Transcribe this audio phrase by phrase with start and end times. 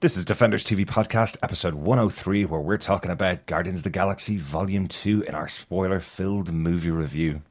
[0.00, 4.38] This is Defenders TV Podcast, episode 103, where we're talking about Guardians of the Galaxy
[4.38, 7.42] Volume 2 in our spoiler filled movie review.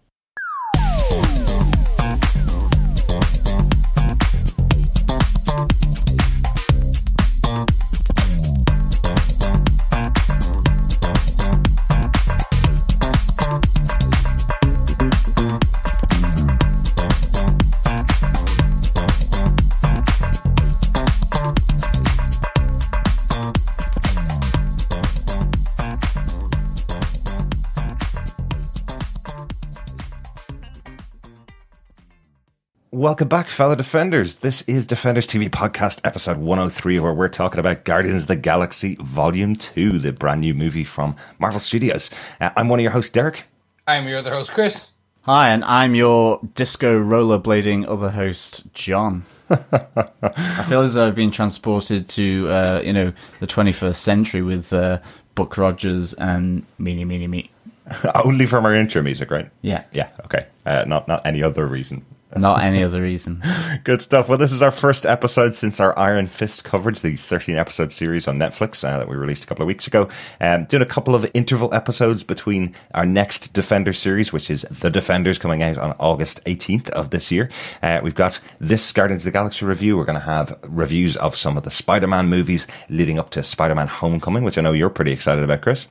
[32.99, 34.35] Welcome back, fellow Defenders.
[34.35, 38.97] This is Defenders TV Podcast, episode 103, where we're talking about Guardians of the Galaxy
[38.99, 42.09] Volume 2, the brand new movie from Marvel Studios.
[42.41, 43.45] Uh, I'm one of your hosts, Derek.
[43.87, 44.89] I'm your other host, Chris.
[45.21, 49.23] Hi, and I'm your disco rollerblading other host, John.
[49.49, 54.73] I feel as though I've been transported to, uh, you know, the 21st century with
[54.73, 54.99] uh,
[55.35, 57.49] Buck Rogers and Meanie Meanie Me.
[58.25, 59.49] Only from our intro music, right?
[59.61, 60.47] Yeah, Yeah, okay.
[60.65, 62.05] Uh, not, not any other reason.
[62.35, 63.41] Not any other reason.
[63.83, 64.29] Good stuff.
[64.29, 68.27] Well, this is our first episode since our Iron Fist coverage, the 13 episode series
[68.27, 70.09] on Netflix uh, that we released a couple of weeks ago.
[70.39, 74.91] Um, doing a couple of interval episodes between our next Defender series, which is The
[74.91, 77.49] Defenders, coming out on August 18th of this year.
[77.81, 79.97] Uh, we've got this Guardians of the Galaxy review.
[79.97, 83.43] We're going to have reviews of some of the Spider Man movies leading up to
[83.43, 85.87] Spider Man Homecoming, which I know you're pretty excited about, Chris.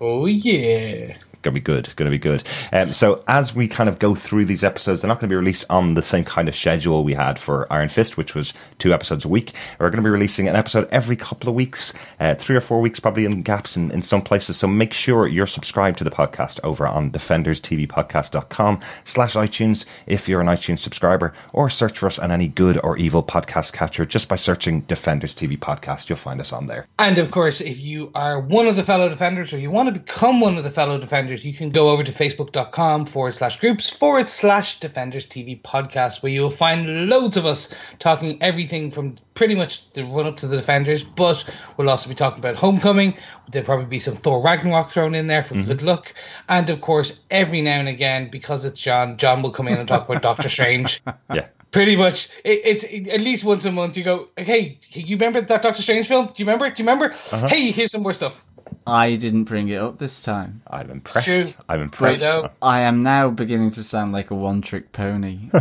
[0.00, 1.16] Oh, yeah.
[1.46, 1.94] Going to be good.
[1.94, 2.42] Going to be good.
[2.72, 5.36] Um, so as we kind of go through these episodes, they're not going to be
[5.38, 8.92] released on the same kind of schedule we had for Iron Fist, which was two
[8.92, 9.52] episodes a week.
[9.78, 12.80] We're going to be releasing an episode every couple of weeks, uh, three or four
[12.80, 14.56] weeks, probably in gaps in, in some places.
[14.56, 20.40] So make sure you're subscribed to the podcast over on defenderstvpodcast.com slash iTunes if you're
[20.40, 24.28] an iTunes subscriber, or search for us on any good or evil podcast catcher just
[24.28, 26.08] by searching Defenders TV Podcast.
[26.08, 26.88] You'll find us on there.
[26.98, 30.00] And of course, if you are one of the fellow defenders or you want to
[30.00, 33.88] become one of the fellow defenders, you can go over to facebook.com forward slash groups
[33.88, 39.54] forward slash defenders TV podcast, where you'll find loads of us talking everything from pretty
[39.54, 41.04] much the run up to the defenders.
[41.04, 41.44] But
[41.76, 43.16] we'll also be talking about Homecoming.
[43.50, 45.68] There'll probably be some Thor Ragnarok thrown in there for mm-hmm.
[45.68, 46.14] good luck.
[46.48, 49.88] And of course, every now and again, because it's John, John will come in and
[49.88, 51.02] talk about Doctor Strange.
[51.32, 51.46] Yeah.
[51.72, 53.96] Pretty much, it, it's it, at least once a month.
[53.96, 56.26] You go, hey, you remember that Doctor Strange film?
[56.26, 56.70] Do you remember?
[56.70, 57.12] Do you remember?
[57.12, 57.48] Uh-huh.
[57.48, 58.42] Hey, here's some more stuff.
[58.86, 60.62] I didn't bring it up this time.
[60.66, 61.26] I'm impressed.
[61.26, 61.44] true.
[61.68, 62.22] I'm impressed.
[62.22, 62.52] Righto.
[62.62, 65.50] I am now beginning to sound like a one trick pony.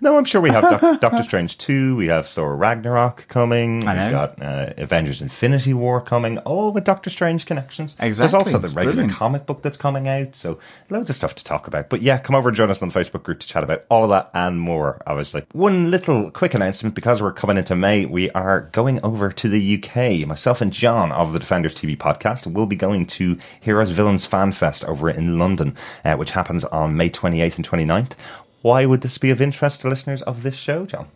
[0.00, 3.94] No, I'm sure we have Doc- Doctor Strange 2, we have Thor Ragnarok coming, I
[3.94, 4.02] know.
[4.04, 7.96] we've got uh, Avengers Infinity War coming, all with Doctor Strange connections.
[8.00, 8.12] Exactly.
[8.18, 9.12] There's also the It's regular brilliant.
[9.14, 10.58] comic book that's coming out, so
[10.88, 11.88] loads of stuff to talk about.
[11.88, 14.02] But yeah, come over and join us on the Facebook group to chat about all
[14.04, 15.44] of that and more, obviously.
[15.52, 19.76] One little quick announcement because we're coming into May, we are going over to the
[19.84, 20.26] UK.
[20.26, 24.52] Myself and John of the Defenders TV podcast will be going to Heroes Villains Fan
[24.52, 28.12] Fest over in London, uh, which happens on May 28th and 29th.
[28.62, 31.08] Why would this be of interest to listeners of this show, John?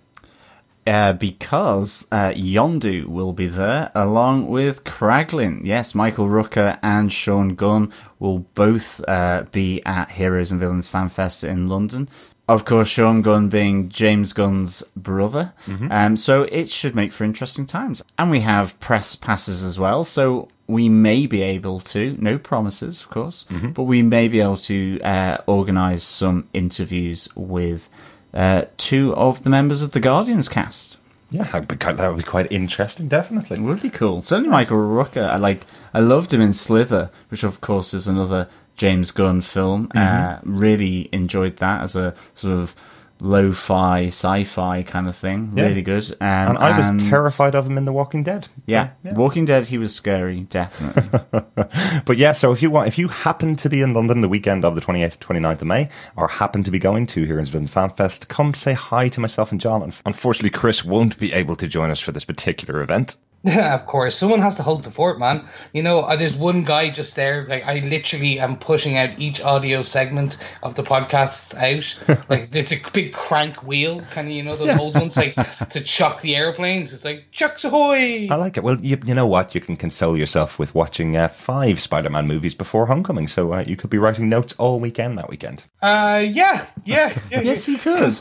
[0.86, 5.62] Uh, because uh, Yondu will be there along with Kraglin.
[5.64, 11.08] Yes, Michael Rooker and Sean Gunn will both uh, be at Heroes and Villains Fan
[11.08, 12.08] Fest in London.
[12.46, 15.54] Of course, Sean Gunn being James Gunn's brother.
[15.90, 18.02] Um, so it should make for interesting times.
[18.18, 20.04] And we have press passes as well.
[20.04, 24.58] So we may be able to, no promises, of course, but we may be able
[24.58, 27.88] to uh, organise some interviews with
[28.34, 30.98] uh, two of the members of the Guardians cast.
[31.30, 33.56] Yeah, be quite- that would be quite interesting, definitely.
[33.56, 34.20] It would be cool.
[34.22, 35.28] Certainly Michael Rooker.
[35.28, 35.66] I like.
[35.92, 39.88] I loved him in Slither, which of course is another James Gunn film.
[39.94, 42.74] Uh, really enjoyed that as a sort of
[43.20, 45.52] lo-fi, sci-fi kind of thing.
[45.56, 45.64] Yeah.
[45.66, 46.10] Really good.
[46.20, 48.44] Um, And I was and- terrified of him in The Walking Dead.
[48.44, 48.90] So, Yeah.
[49.04, 49.64] Walking Dead.
[49.66, 51.20] He was scary, definitely.
[52.04, 54.64] But yeah, so if you want, if you happen to be in London the weekend
[54.64, 57.90] of the 28th, 29th of May, or happen to be going to Heroes Villains Fan
[57.90, 59.92] Fest, come say hi to myself and John.
[60.04, 63.16] Unfortunately, Chris won't be able to join us for this particular event.
[63.46, 65.46] Of course, someone has to hold the fort, man.
[65.72, 67.46] You know, uh, there's one guy just there.
[67.46, 72.24] Like, I literally am pushing out each audio segment of the podcast out.
[72.30, 75.34] like, there's a big crank wheel, kind of, you know, those old ones, like
[75.70, 76.92] to chuck the airplanes.
[76.94, 78.28] It's like, chucks ahoy!
[78.30, 78.64] I like it.
[78.64, 79.54] Well, you, you know what?
[79.54, 83.76] You can console yourself with watching uh, five Spider-Man movies before Homecoming, so uh, you
[83.76, 85.64] could be writing notes all weekend that weekend.
[85.82, 87.40] Uh, yeah, yeah, yeah.
[87.42, 87.72] Yes, yeah.
[87.72, 88.14] you could.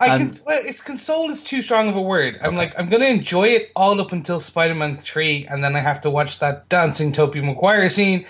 [0.00, 0.38] I can.
[0.46, 2.38] Well, it's console is too strong of a word.
[2.42, 6.00] I'm like, I'm gonna enjoy it all up until Spider-Man three, and then I have
[6.02, 8.24] to watch that dancing Tobey Maguire scene,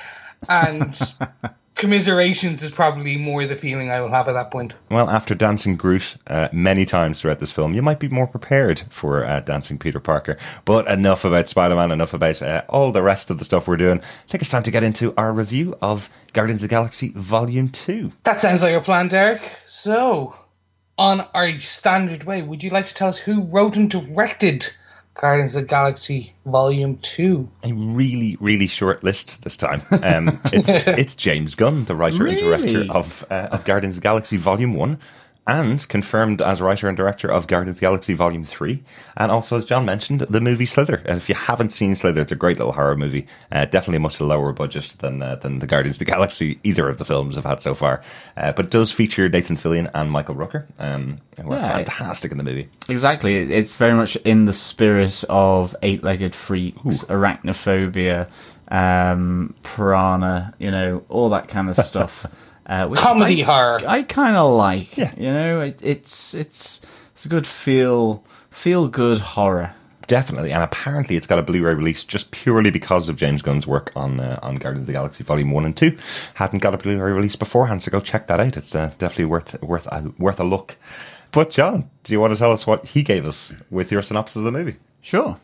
[0.49, 0.99] and
[1.75, 4.75] commiserations is probably more the feeling I will have at that point.
[4.91, 8.81] Well, after dancing Groot uh, many times throughout this film, you might be more prepared
[8.89, 10.39] for uh, dancing Peter Parker.
[10.65, 13.77] But enough about Spider Man, enough about uh, all the rest of the stuff we're
[13.77, 14.01] doing.
[14.01, 17.69] I think it's time to get into our review of Guardians of the Galaxy Volume
[17.69, 18.13] 2.
[18.25, 19.43] That sounds like a plan, Derek.
[19.67, 20.35] So,
[20.97, 24.71] on our standard way, would you like to tell us who wrote and directed
[25.21, 27.47] Guardians of the Galaxy Volume Two.
[27.63, 29.83] A really, really short list this time.
[29.91, 32.41] Um, it's it's James Gunn, the writer Really?
[32.41, 34.99] and director of uh, of Guardians of the Galaxy Volume One,
[35.47, 38.83] and confirmed as writer and director of Guardians of the Galaxy Volume Three,
[39.17, 41.03] and also as John mentioned, the movie Slither.
[41.07, 43.27] And if you haven't seen Slither, it's a great little horror movie.
[43.51, 46.99] Uh, definitely much lower budget than uh, than the Guardians of the Galaxy either of
[46.99, 48.03] the films have had so far,
[48.37, 51.77] uh, but it does feature Nathan Fillion and Michael Rooker, um, who are Yeah.
[51.77, 52.69] fantastic in the movie.
[52.89, 53.37] Exactly.
[53.53, 58.29] It's very much in the spirit of eight legged freaks, arachnophobia,
[58.69, 62.27] um, piranha, you know, all that kind of stuff.
[62.71, 63.81] Uh, which Comedy I, horror.
[63.85, 64.97] I kind of like.
[64.97, 65.13] Yeah.
[65.17, 66.81] You know, it, it's it's
[67.11, 69.75] it's a good feel feel good horror.
[70.07, 73.93] Definitely, and apparently it's got a Blu-ray release just purely because of James Gunn's work
[73.97, 75.99] on uh, on Guardians of the Galaxy Volume One and Two.
[76.35, 78.57] Hadn't got a Blu-ray release beforehand, so go check that out.
[78.57, 80.77] It's uh, definitely worth worth a, worth a look.
[81.33, 84.37] But John, do you want to tell us what he gave us with your synopsis
[84.37, 84.77] of the movie?
[85.01, 85.39] Sure.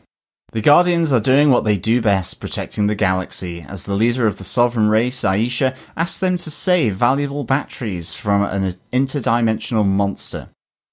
[0.53, 4.37] The Guardians are doing what they do best, protecting the galaxy, as the leader of
[4.37, 10.47] the sovereign race, Ayesha, asks them to save valuable batteries from an interdimensional monster.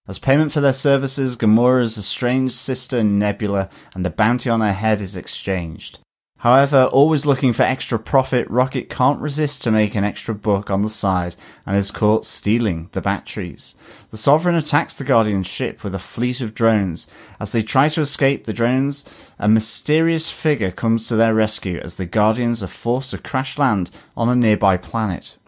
[0.09, 5.01] As payment for their services, Gamora's estranged sister Nebula and the bounty on her head
[5.01, 6.01] is exchanged.
[6.45, 10.83] However, always looking for extra profit, Rocket can't resist to make an extra buck on
[10.83, 13.77] the side and is caught stealing the batteries.
[14.11, 17.09] The Sovereign attacks the Guardian ship with a fleet of drones.
[17.41, 19.09] As they try to escape the drones,
[19.39, 23.91] a mysterious figure comes to their rescue as the Guardians are forced to crash land
[24.15, 25.39] on a nearby planet.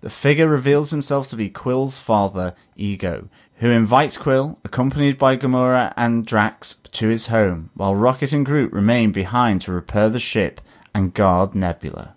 [0.00, 3.28] The figure reveals himself to be Quill's father, Ego,
[3.60, 8.72] who invites Quill, accompanied by Gamora and Drax, to his home, while Rocket and Groot
[8.72, 10.62] remain behind to repair the ship
[10.94, 12.14] and guard Nebula.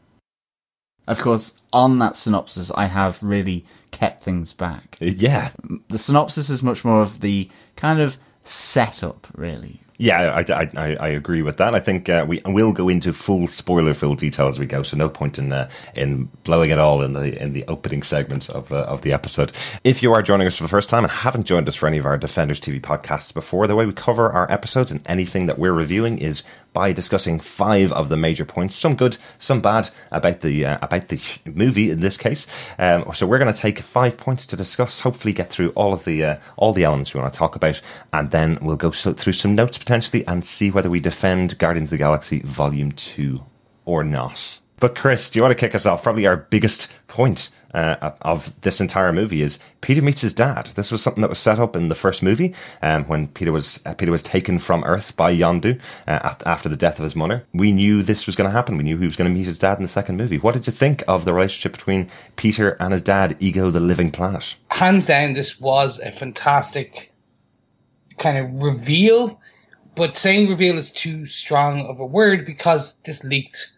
[1.06, 4.98] Of course, on that synopsis, I have really kept things back.
[5.02, 5.52] Yeah,
[5.90, 9.82] The synopsis is much more of the kind of setup, really.
[10.04, 11.74] Yeah, I, I, I, agree with that.
[11.74, 15.08] I think uh, we will go into full spoiler-filled detail as we go, so no
[15.08, 18.84] point in uh, in blowing it all in the in the opening segment of uh,
[18.84, 19.54] of the episode.
[19.86, 22.00] If you are joining us for the first time and haven't joined us for any
[22.00, 25.58] of our Defenders TV podcasts before, the way we cover our episodes and anything that
[25.58, 30.42] we're reviewing is by discussing five of the major points, some good, some bad, about
[30.42, 32.48] the uh, about the movie in this case.
[32.78, 35.00] Um, so we're going to take five points to discuss.
[35.00, 37.82] Hopefully, get through all of the uh, all the elements we want to talk about,
[38.12, 41.92] and then we'll go through some notes potentially and see whether we defend Guardians of
[41.92, 43.44] the Galaxy Volume Two
[43.86, 44.60] or not.
[44.80, 46.04] But Chris, do you want to kick us off?
[46.04, 50.68] Probably our biggest point uh, of this entire movie is Peter meets his dad.
[50.76, 53.80] This was something that was set up in the first movie um, when Peter was
[53.86, 57.46] uh, Peter was taken from Earth by Yondu uh, after the death of his mother.
[57.54, 58.78] We knew this was going to happen.
[58.78, 60.38] We knew he was going to meet his dad in the second movie.
[60.38, 64.12] What did you think of the relationship between Peter and his dad, Ego, the living
[64.12, 64.56] planet?
[64.70, 67.12] hands down, this was a fantastic
[68.18, 69.40] kind of reveal.
[69.96, 73.72] But saying reveal is too strong of a word because this leaked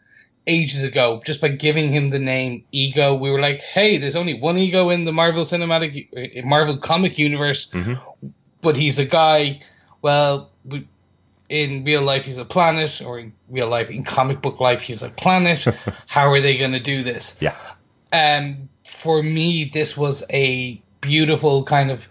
[0.48, 1.22] ages ago.
[1.26, 4.90] Just by giving him the name Ego, we were like, "Hey, there's only one Ego
[4.90, 7.72] in the Marvel Cinematic, uh, Marvel comic universe,
[8.62, 9.62] but he's a guy."
[10.02, 10.52] Well,
[11.50, 15.04] in real life, he's a planet, or in real life, in comic book life, he's
[15.04, 15.66] a planet.
[16.08, 17.38] How are they going to do this?
[17.42, 17.56] Yeah,
[18.12, 22.08] um, for me, this was a beautiful kind of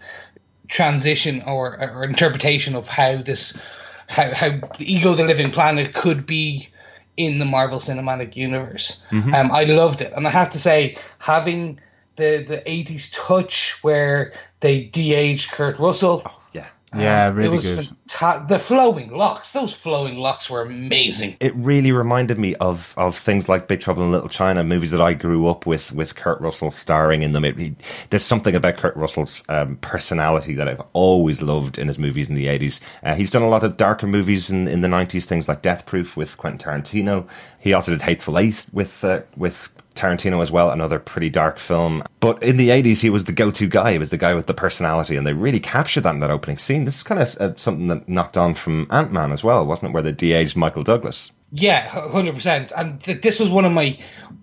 [0.67, 3.59] transition or, or interpretation of how this,
[4.07, 6.69] how, how the Ego, the Living Planet, could be
[7.17, 9.03] in the Marvel Cinematic Universe.
[9.33, 11.79] Um, I loved it, and I have to say, having
[12.15, 16.23] the the '80s touch where they de-aged Kurt Russell.
[16.25, 16.67] Oh, yeah.
[16.93, 17.89] Yeah, it really good.
[18.07, 21.35] fanta- the flowing locks, those flowing locks were amazing.
[21.41, 25.01] it really reminded me of of things like Big Trouble in Little China, movies that
[25.01, 27.43] I grew up with, with Kurt Russell starring in them.
[27.43, 27.75] It, he-
[28.11, 32.35] there's something about Kurt Russell's um, personality that I've always loved in his movies in
[32.35, 32.79] the 80s.
[33.03, 35.85] Uh, he's done a lot of darker movies in, in the 90s, things like Death
[35.85, 37.27] Proof with Quentin Tarantino.
[37.59, 42.03] He also did Hateful Eight with uh, with Tarantino as well, another pretty dark film.
[42.19, 43.93] But in the 80s, he was the go to guy.
[43.93, 46.57] He was the guy with the personality, and they really captured that in that opening
[46.57, 46.85] scene.
[46.85, 49.89] This is kind of uh, something that knocked on from Ant Man as well, wasn't
[49.89, 49.93] it?
[49.93, 51.31] Where they de aged Michael Douglas.
[51.51, 52.71] Yeah, hundred percent.
[52.75, 53.97] And th- this was one of my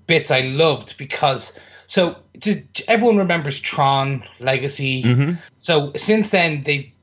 [0.07, 5.37] bits I loved because so did, everyone remembers Tron Legacy.
[5.57, 6.95] So since then they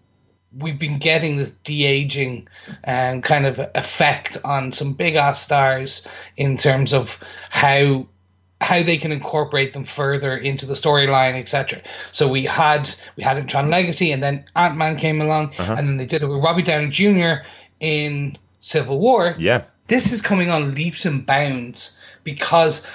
[0.57, 2.47] we've been getting this de aging
[2.87, 8.07] um, kind of effect on some big ass stars in terms of how
[8.61, 11.81] how they can incorporate them further into the storyline, etc.
[12.11, 15.75] So we had we had Tron Legacy, and then Ant Man came along, Uh-huh.
[15.77, 17.43] and then they did it with Robbie Downey Jr.
[17.79, 19.35] in Civil War.
[19.37, 19.63] Yeah.
[19.87, 22.85] This is coming on leaps and bounds because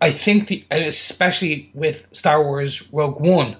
[0.00, 3.56] I think the especially with Star Wars Rogue One,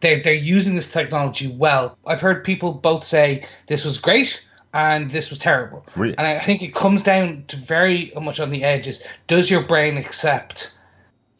[0.00, 1.96] they're they're using this technology well.
[2.06, 4.42] I've heard people both say this was great
[4.72, 6.16] and this was terrible, Really?
[6.18, 9.04] and I think it comes down to very much on the edges.
[9.28, 10.74] Does your brain accept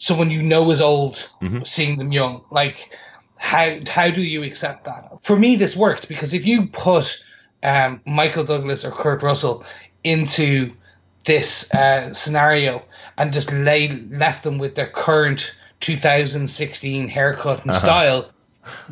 [0.05, 1.31] someone you know is old,
[1.65, 2.45] seeing them young?
[2.51, 2.95] Like
[3.37, 5.11] how how do you accept that?
[5.23, 7.25] For me, this worked because if you put
[7.63, 9.65] um, Michael Douglas or Kurt Russell
[10.03, 10.73] into
[11.25, 12.83] this uh, scenario
[13.17, 18.31] and just lay left them with their current 2016 haircut and style,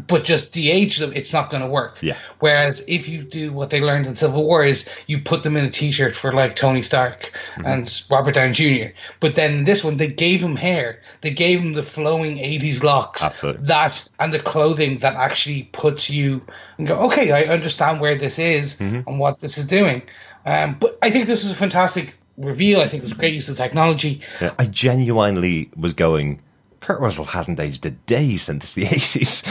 [0.07, 1.99] but just de-age them, it's not going to work.
[2.03, 2.17] Yeah.
[2.39, 5.65] Whereas if you do what they learned in Civil War is you put them in
[5.65, 8.95] a T-shirt for like Tony Stark and Robert Downey Jr.
[9.21, 11.01] But then this one, they gave him hair.
[11.21, 13.23] They gave him the flowing 80s locks.
[13.23, 13.67] Absolutely.
[13.67, 16.43] That and the clothing that actually puts you
[16.79, 20.03] and go, okay, I understand where this is and what this is doing.
[20.45, 22.81] Um, but I think this was a fantastic reveal.
[22.81, 24.23] I think it was a great use of technology.
[24.41, 26.41] Yeah, I genuinely was going.
[26.83, 29.43] Kurt Russell hasn't aged a day since the eighties.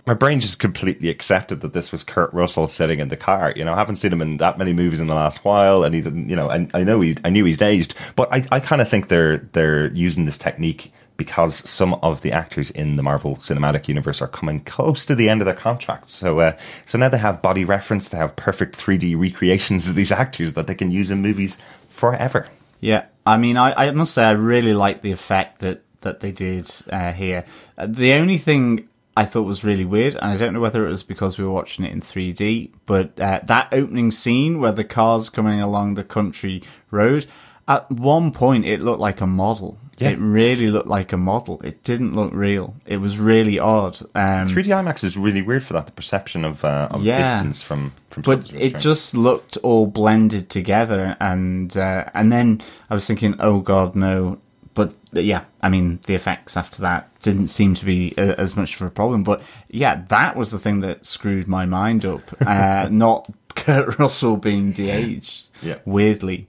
[0.06, 3.52] my brain just completely accepted that this was Kurt Russell sitting in the car.
[3.56, 5.94] You know, I haven't seen him in that many movies in the last while, and
[5.94, 6.28] he didn't.
[6.28, 8.88] You know, I, I know he, I knew he's aged, but I, I kind of
[8.88, 13.88] think they're they're using this technique because some of the actors in the Marvel Cinematic
[13.88, 16.12] Universe are coming close to the end of their contracts.
[16.12, 19.96] So, uh, so now they have body reference, they have perfect three D recreations of
[19.96, 22.46] these actors that they can use in movies forever.
[22.80, 26.32] Yeah, I mean, I, I must say I really like the effect that that they
[26.32, 27.44] did uh, here.
[27.76, 30.90] Uh, the only thing I thought was really weird, and I don't know whether it
[30.90, 34.84] was because we were watching it in 3D, but uh, that opening scene where the
[34.84, 37.26] car's coming along the country road,
[37.66, 39.78] at one point it looked like a model.
[39.98, 40.10] Yeah.
[40.10, 41.60] It really looked like a model.
[41.64, 42.76] It didn't look real.
[42.86, 43.98] It was really odd.
[44.14, 45.86] Um, 3D IMAX is really weird for that.
[45.86, 47.18] The perception of uh, of Yeah.
[47.18, 52.94] distance from from but it just looked all blended together and uh, and then i
[52.94, 54.38] was thinking oh god no
[54.78, 54.94] but
[55.24, 58.82] yeah i mean the effects after that didn't seem to be a, as much of
[58.86, 63.28] a problem but yeah that was the thing that screwed my mind up uh, not
[63.56, 65.78] kurt russell being de-aged Yeah.
[65.84, 66.46] weirdly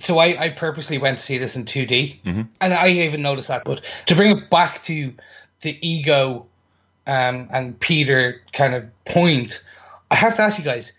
[0.00, 2.18] so I, I purposely went to see this in 2D,
[2.60, 3.62] and I even noticed that.
[3.64, 5.14] But to bring it back to
[5.60, 6.46] the ego
[7.06, 9.62] um, and Peter kind of point,
[10.10, 10.94] I have to ask you guys: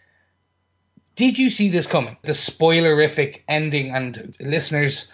[1.18, 2.16] Did you see this coming?
[2.24, 5.12] The spoilerific ending, and listeners,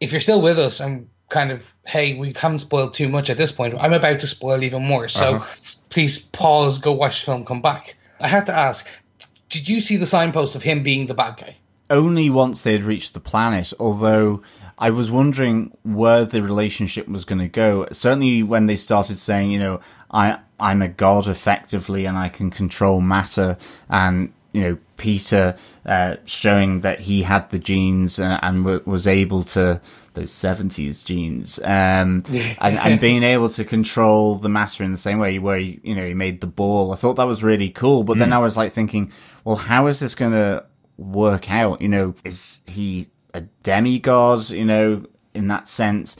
[0.00, 3.36] if you're still with us, I'm kind of hey, we haven't spoiled too much at
[3.36, 3.74] this point.
[3.78, 5.78] I'm about to spoil even more, so uh-huh.
[5.88, 7.96] please pause, go watch the film, come back.
[8.20, 8.88] I have to ask:
[9.48, 11.56] Did you see the signpost of him being the bad guy?
[11.90, 14.42] only once they had reached the planet, although
[14.78, 17.88] I was wondering where the relationship was going to go.
[17.92, 22.50] Certainly when they started saying, you know, I, I'm a god effectively and I can
[22.50, 23.56] control matter
[23.88, 29.06] and, you know, Peter, uh, showing that he had the genes and, and w- was
[29.06, 29.80] able to,
[30.14, 32.24] those 70s genes, um,
[32.60, 35.94] and, and being able to control the matter in the same way where, he, you
[35.94, 36.92] know, he made the ball.
[36.92, 38.04] I thought that was really cool.
[38.04, 39.12] But then I was like thinking,
[39.44, 40.64] well, how is this going to
[40.98, 41.80] work out.
[41.80, 44.50] You know, is he a demigod?
[44.50, 46.16] You know, in that sense.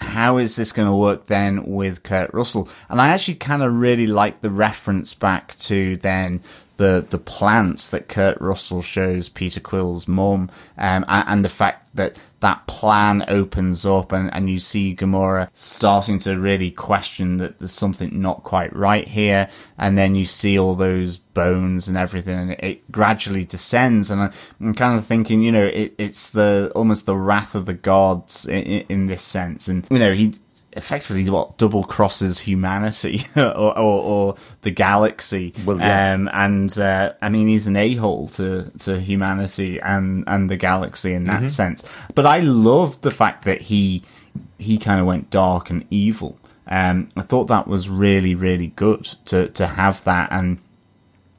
[0.00, 2.68] How is this going to work then with Kurt Russell?
[2.88, 6.40] And I actually kind of really like the reference back to then
[6.78, 11.84] the the plants that Kurt Russell shows Peter Quill's mum, um, and, and the fact
[11.94, 17.58] that that plan opens up and, and you see Gamora starting to really question that
[17.58, 22.38] there's something not quite right here, and then you see all those bones and everything,
[22.38, 24.08] and it, it gradually descends.
[24.10, 24.30] And I,
[24.60, 28.46] I'm kind of thinking, you know, it, it's the almost the wrath of the gods
[28.46, 30.34] in, in, in this sense, and you know he
[30.78, 35.52] effectively what double crosses humanity or, or, or the galaxy.
[35.64, 36.14] Well, yeah.
[36.14, 40.56] Um, and uh, I mean, he's an a hole to to humanity and and the
[40.56, 41.84] galaxy in that sense.
[42.14, 44.02] But I loved the fact that he
[44.58, 46.38] he kind of went dark and evil.
[46.66, 50.58] Um, I thought that was really really good to to have that and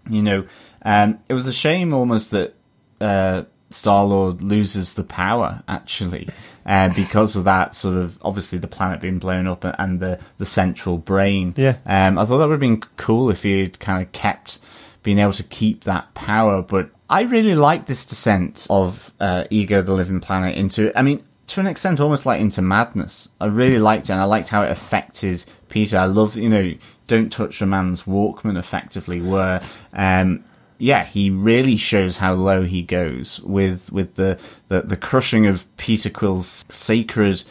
[0.09, 0.45] you know,
[0.81, 2.55] um, it was a shame almost that
[2.99, 6.27] uh, Star Lord loses the power actually
[6.69, 10.45] uh, because of that sort of obviously the planet being blown up and the the
[10.45, 11.53] central brain.
[11.57, 11.77] Yeah.
[11.85, 14.59] um, I thought that would have been cool if he had kind of kept
[15.03, 19.81] being able to keep that power, but I really like this descent of uh, Ego,
[19.81, 20.97] the Living Planet, into.
[20.97, 23.29] I mean, to an extent, almost like into madness.
[23.41, 25.97] I really liked it, and I liked how it affected Peter.
[25.97, 26.73] I loved, you know,
[27.07, 30.43] don't touch a man's Walkman effectively, where um,
[30.79, 35.65] yeah, he really shows how low he goes with with the the, the crushing of
[35.77, 37.43] Peter Quill's sacred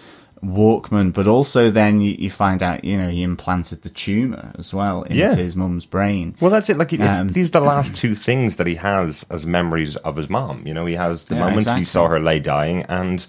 [0.42, 4.73] Walkman, but also then you, you, find out, you know, he implanted the tumor as
[4.73, 5.35] well into yeah.
[5.35, 6.37] his mum's brain.
[6.40, 6.78] Well, that's it.
[6.78, 10.30] Like, um, these are the last two things that he has as memories of his
[10.30, 10.66] mom.
[10.66, 11.80] You know, he has the yeah, moment exactly.
[11.80, 13.26] he saw her lay dying and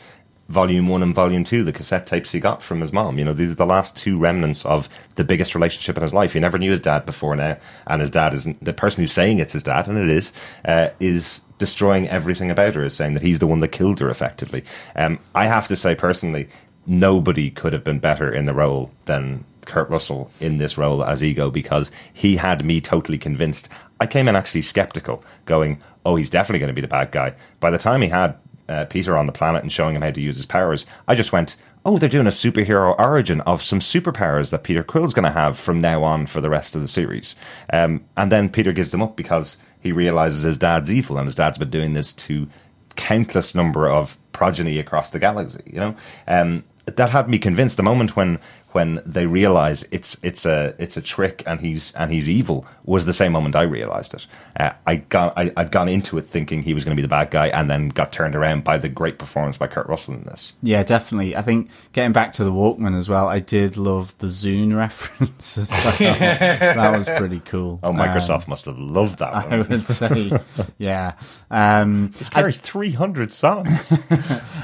[0.49, 3.17] volume one and volume two, the cassette tapes he got from his mom.
[3.17, 6.33] You know, these are the last two remnants of the biggest relationship in his life.
[6.33, 9.39] He never knew his dad before now, and his dad is the person who's saying
[9.39, 10.33] it's his dad, and it is,
[10.65, 14.09] uh, is destroying everything about her, is saying that he's the one that killed her
[14.09, 14.63] effectively.
[14.95, 16.49] Um, I have to say personally,
[16.87, 21.23] nobody could have been better in the role than Kurt Russell in this role as
[21.23, 23.69] Ego because he had me totally convinced.
[23.99, 27.35] I came in actually skeptical, going, "Oh, he's definitely going to be the bad guy."
[27.59, 28.35] By the time he had
[28.69, 31.33] uh, Peter on the planet and showing him how to use his powers, I just
[31.33, 35.31] went, "Oh, they're doing a superhero origin of some superpowers that Peter Quill's going to
[35.31, 37.35] have from now on for the rest of the series."
[37.73, 41.35] Um, and then Peter gives them up because he realizes his dad's evil and his
[41.35, 42.47] dad's been doing this to
[42.95, 45.63] countless number of progeny across the galaxy.
[45.65, 45.95] You know,
[46.27, 47.77] um, that had me convinced.
[47.77, 48.39] The moment when
[48.71, 53.05] when they realize it's it's a it's a trick and he's and he's evil was
[53.05, 54.25] the same moment I realized it.
[54.59, 57.07] Uh, I got I, had gone into it thinking he was going to be the
[57.07, 60.23] bad guy, and then got turned around by the great performance by Kurt Russell in
[60.23, 60.53] this.
[60.63, 61.35] Yeah, definitely.
[61.35, 65.57] I think getting back to the Walkman as well, I did love the Zune reference.
[65.57, 65.67] Well.
[65.99, 67.79] that was pretty cool.
[67.83, 69.33] Oh, Microsoft um, must have loved that.
[69.33, 69.53] One.
[69.53, 70.31] I would say,
[70.79, 71.13] yeah.
[71.51, 73.69] Um, this carries three hundred songs.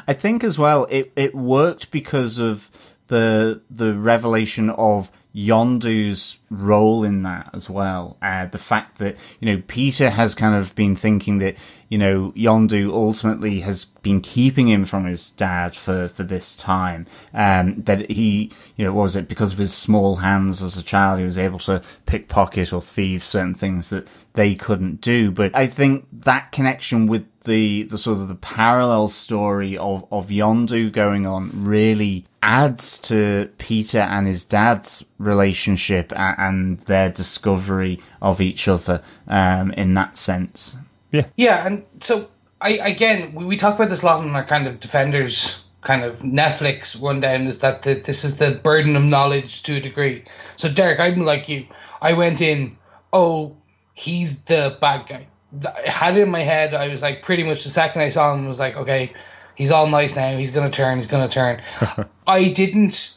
[0.08, 2.72] I think as well, it it worked because of
[3.08, 8.18] the the revelation of Yondu's role in that as well.
[8.22, 11.56] Uh, the fact that, you know, Peter has kind of been thinking that,
[11.90, 17.08] you know, Yondu ultimately has been keeping him from his dad for, for this time.
[17.34, 21.20] Um, that he, you know, was it because of his small hands as a child,
[21.20, 25.32] he was able to pickpocket or thieve certain things that they couldn't do.
[25.32, 30.28] But I think that connection with the, the sort of the parallel story of, of
[30.28, 38.42] Yondu going on really adds to Peter and his dad's relationship and their discovery of
[38.42, 40.78] each other um, in that sense.
[41.12, 41.28] Yeah.
[41.36, 42.30] Yeah, and so
[42.62, 46.04] I again we, we talk about this a lot in our kind of defenders kind
[46.04, 50.26] of Netflix rundown is that the, this is the burden of knowledge to a degree.
[50.58, 51.68] So Derek, I'm like you.
[52.02, 52.78] I went in,
[53.14, 53.56] oh,
[53.94, 55.28] he's the bad guy.
[55.64, 56.74] I had it in my head.
[56.74, 59.14] I was like, pretty much the second I saw him, was like, okay,
[59.56, 60.36] he's all nice now.
[60.38, 60.98] He's gonna turn.
[60.98, 61.62] He's gonna turn.
[62.28, 63.16] I didn't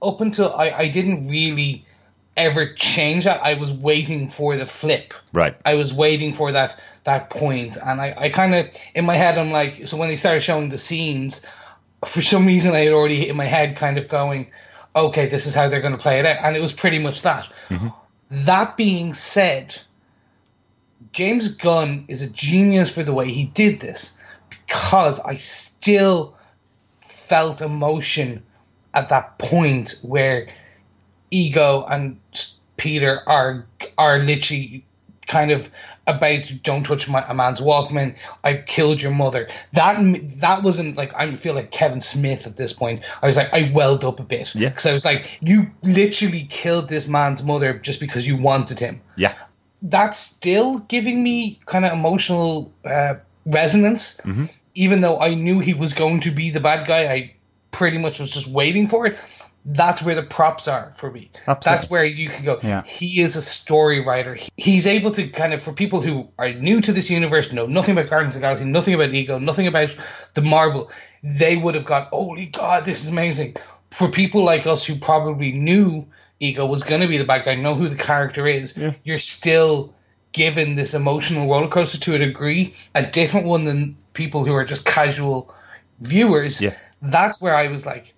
[0.00, 1.85] up until I, I didn't really
[2.36, 3.42] ever change that.
[3.42, 5.14] I was waiting for the flip.
[5.32, 5.56] Right.
[5.64, 9.38] I was waiting for that that point, and I, I kind of in my head
[9.38, 11.46] I'm like, so when they started showing the scenes,
[12.04, 14.50] for some reason I had already in my head kind of going,
[14.94, 17.22] okay, this is how they're going to play it out, and it was pretty much
[17.22, 17.48] that.
[17.68, 17.88] Mm-hmm.
[18.30, 19.78] That being said,
[21.12, 24.18] James Gunn is a genius for the way he did this
[24.50, 26.36] because I still
[27.00, 28.42] felt emotion
[28.94, 30.48] at that point where
[31.36, 32.18] ego and
[32.76, 33.66] Peter are
[33.98, 34.84] are literally
[35.26, 35.70] kind of
[36.06, 38.14] about don't touch my, a man's Walkman.
[38.44, 39.48] I killed your mother.
[39.72, 39.96] That
[40.40, 43.02] that wasn't like I feel like Kevin Smith at this point.
[43.22, 46.46] I was like I welled up a bit yeah because I was like you literally
[46.48, 49.00] killed this man's mother just because you wanted him.
[49.16, 49.34] Yeah,
[49.82, 54.16] that's still giving me kind of emotional uh, resonance.
[54.18, 54.44] Mm-hmm.
[54.74, 57.34] Even though I knew he was going to be the bad guy, I
[57.70, 59.18] pretty much was just waiting for it.
[59.68, 61.30] That's where the props are for me.
[61.48, 61.60] Absolutely.
[61.64, 62.60] That's where you can go.
[62.62, 62.84] Yeah.
[62.84, 64.38] He is a story writer.
[64.56, 67.98] He's able to kind of, for people who are new to this universe, know nothing
[67.98, 69.96] about Guardians of the Galaxy, nothing about Ego, nothing about
[70.34, 70.90] the Marvel,
[71.24, 73.56] they would have got, holy God, this is amazing.
[73.90, 76.06] For people like us who probably knew
[76.38, 78.92] Ego was going to be the bad guy, know who the character is, yeah.
[79.02, 79.92] you're still
[80.30, 84.64] given this emotional roller coaster to a degree, a different one than people who are
[84.64, 85.52] just casual
[86.00, 86.60] viewers.
[86.62, 88.14] Yeah that's where I was like,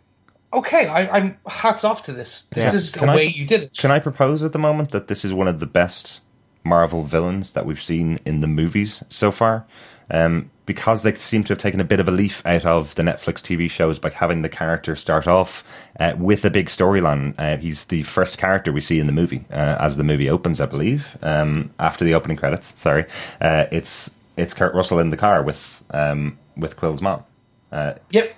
[0.52, 2.42] okay, I, am hats off to this.
[2.46, 2.76] This yeah.
[2.76, 3.76] is the can way I, you did it.
[3.76, 6.20] Can I propose at the moment that this is one of the best
[6.64, 9.66] Marvel villains that we've seen in the movies so far?
[10.10, 13.02] Um, because they seem to have taken a bit of a leaf out of the
[13.02, 15.64] Netflix TV shows by having the character start off
[15.98, 17.34] uh, with a big storyline.
[17.38, 20.60] Uh, he's the first character we see in the movie uh, as the movie opens,
[20.60, 21.16] I believe.
[21.22, 23.06] Um, after the opening credits, sorry,
[23.40, 27.24] uh, it's it's Kurt Russell in the car with um, with Quill's mom.
[27.72, 28.34] Uh, yep.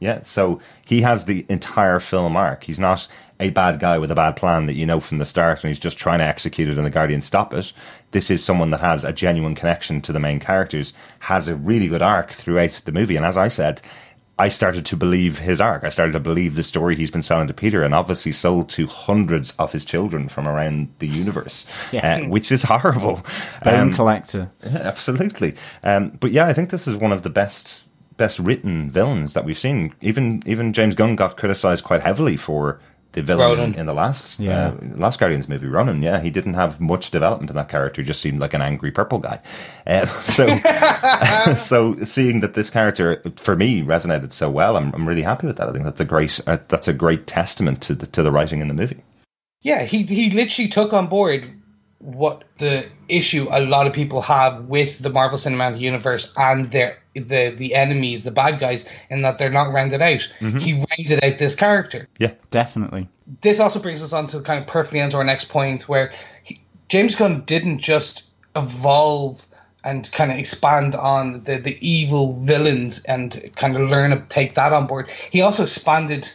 [0.00, 2.64] Yeah, so he has the entire film arc.
[2.64, 3.08] He's not
[3.40, 5.78] a bad guy with a bad plan that you know from the start and he's
[5.78, 7.72] just trying to execute it and the Guardian stop it.
[8.12, 11.88] This is someone that has a genuine connection to the main characters, has a really
[11.88, 13.16] good arc throughout the movie.
[13.16, 13.80] And as I said,
[14.38, 15.84] I started to believe his arc.
[15.84, 18.88] I started to believe the story he's been selling to Peter, and obviously sold to
[18.88, 22.16] hundreds of his children from around the universe, Yeah.
[22.24, 23.24] uh, which is horrible.
[23.62, 24.50] Bone Um, collector.
[24.64, 25.54] absolutely.
[25.84, 27.83] Um, but yeah, I think this is one of the best
[28.16, 29.94] best written villains that we've seen.
[30.00, 32.80] Even even James Gunn got criticized quite heavily for
[33.12, 33.74] the villain in, Ronan.
[33.78, 34.68] in the last Yeah.
[34.70, 36.02] uh, last Guardians movie, Ronan.
[36.02, 38.02] Yeah, he didn't have much development in that character.
[38.02, 39.40] He just seemed like an angry purple guy.
[39.86, 45.22] Uh, so so seeing that this character for me resonated so well, I'm I'm really
[45.22, 45.68] happy with that.
[45.68, 48.60] I think that's a great uh, that's a great testament to the to the writing
[48.60, 49.02] in the movie.
[49.62, 51.50] Yeah, he he literally took on board
[51.98, 56.98] what the issue a lot of people have with the Marvel Cinematic Universe and their
[57.14, 60.32] the the enemies, the bad guys, in that they're not rounded out.
[60.40, 60.58] Mm-hmm.
[60.58, 62.08] He rounded out this character.
[62.18, 63.08] Yeah, Definitely.
[63.40, 66.60] This also brings us on to kind of perfectly onto our next point, where he,
[66.88, 69.46] James Gunn didn't just evolve
[69.82, 74.54] and kind of expand on the the evil villains and kind of learn to take
[74.54, 75.10] that on board.
[75.30, 76.30] He also expanded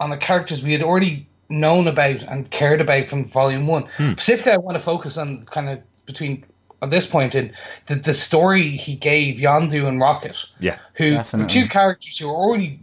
[0.00, 3.84] on the characters we had already known about and cared about from volume one.
[3.96, 4.12] Hmm.
[4.12, 6.44] Specifically, I want to focus on kind of between
[6.86, 7.52] at this point in
[7.86, 11.44] the, the story he gave Yondu and Rocket, yeah, who Definitely.
[11.44, 12.80] were two characters who were already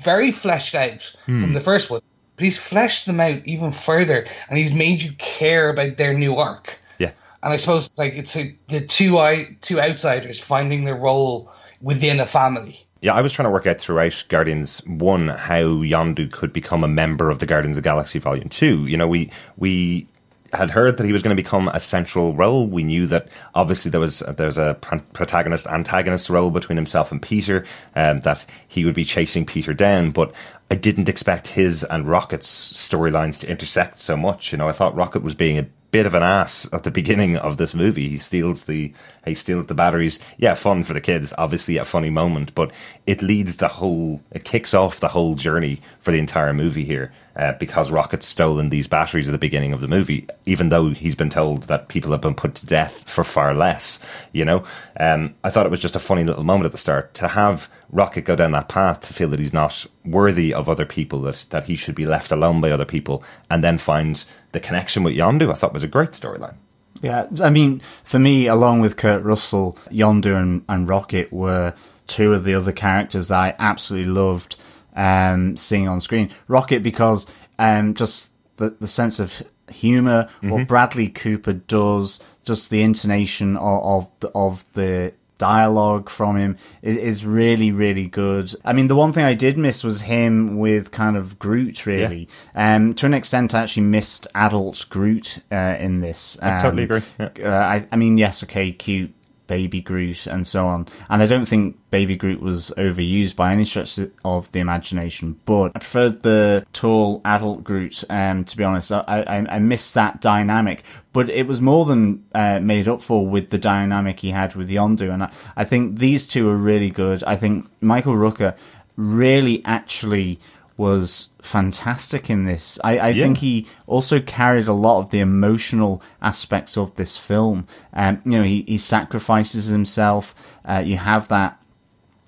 [0.00, 1.52] very fleshed out from hmm.
[1.52, 2.00] the first one.
[2.36, 6.36] But he's fleshed them out even further, and he's made you care about their new
[6.36, 6.78] arc.
[6.98, 7.10] yeah.
[7.42, 11.50] And I suppose it's like it's a, the two I, two outsiders finding their role
[11.80, 12.84] within a family.
[13.00, 16.88] Yeah, I was trying to work out throughout Guardians One how Yondu could become a
[16.88, 18.86] member of the Guardians of the Galaxy Volume Two.
[18.86, 20.08] You know, we we
[20.52, 22.66] had heard that he was going to become a central role.
[22.66, 24.76] We knew that obviously there was there was a
[25.12, 30.10] protagonist antagonist role between himself and Peter, um, that he would be chasing Peter down.
[30.10, 30.32] But
[30.70, 34.52] I didn't expect his and Rocket's storylines to intersect so much.
[34.52, 37.36] You know, I thought Rocket was being a bit of an ass at the beginning
[37.36, 38.08] of this movie.
[38.08, 38.92] He steals the
[39.24, 40.18] he steals the batteries.
[40.36, 42.70] Yeah, fun for the kids, obviously a funny moment, but
[43.06, 47.12] it leads the whole it kicks off the whole journey for the entire movie here.
[47.38, 51.14] Uh, because Rocket's stolen these batteries at the beginning of the movie, even though he's
[51.14, 54.00] been told that people have been put to death for far less,
[54.32, 54.64] you know.
[54.98, 57.70] Um, I thought it was just a funny little moment at the start to have
[57.90, 61.46] Rocket go down that path to feel that he's not worthy of other people, that
[61.50, 65.14] that he should be left alone by other people, and then find the connection with
[65.14, 65.48] Yondu.
[65.48, 66.56] I thought was a great storyline.
[67.02, 71.74] Yeah, I mean, for me, along with Kurt Russell, Yondu and, and Rocket were
[72.08, 74.56] two of the other characters that I absolutely loved
[74.98, 76.30] um, seeing on screen.
[76.48, 77.26] Rocket because
[77.58, 83.82] um, just the, the sense of humor, what Bradley Cooper does, just the intonation of
[83.82, 88.52] of the, of the dialogue from him is, is really really good.
[88.64, 91.86] I mean, the one thing I did miss was him with kind of Groot.
[91.86, 96.38] Really, um, to an extent, I actually missed adult Groot uh, in this.
[96.42, 97.30] I totally Um, agree, yeah.
[97.44, 99.14] uh, I, I mean, yes, okay, cute
[99.48, 100.86] baby Groot and so on.
[101.10, 105.72] And I don't think baby Groot was overused by any stretch of the imagination, but
[105.74, 108.04] I preferred the tall adult Groot.
[108.08, 112.24] Um, to be honest, I, I, I missed that dynamic, but it was more than
[112.32, 115.12] uh, made up for with the dynamic he had with Yondu.
[115.12, 117.24] And I, I think these two are really good.
[117.24, 118.56] I think Michael Rooker
[118.96, 120.38] really actually
[120.78, 122.78] was fantastic in this.
[122.82, 123.24] I, I Yeah.
[123.24, 127.66] think he also carried a lot of the emotional aspects of this film.
[127.92, 130.34] Um, you know, he, he sacrifices himself.
[130.64, 131.60] Uh, you have that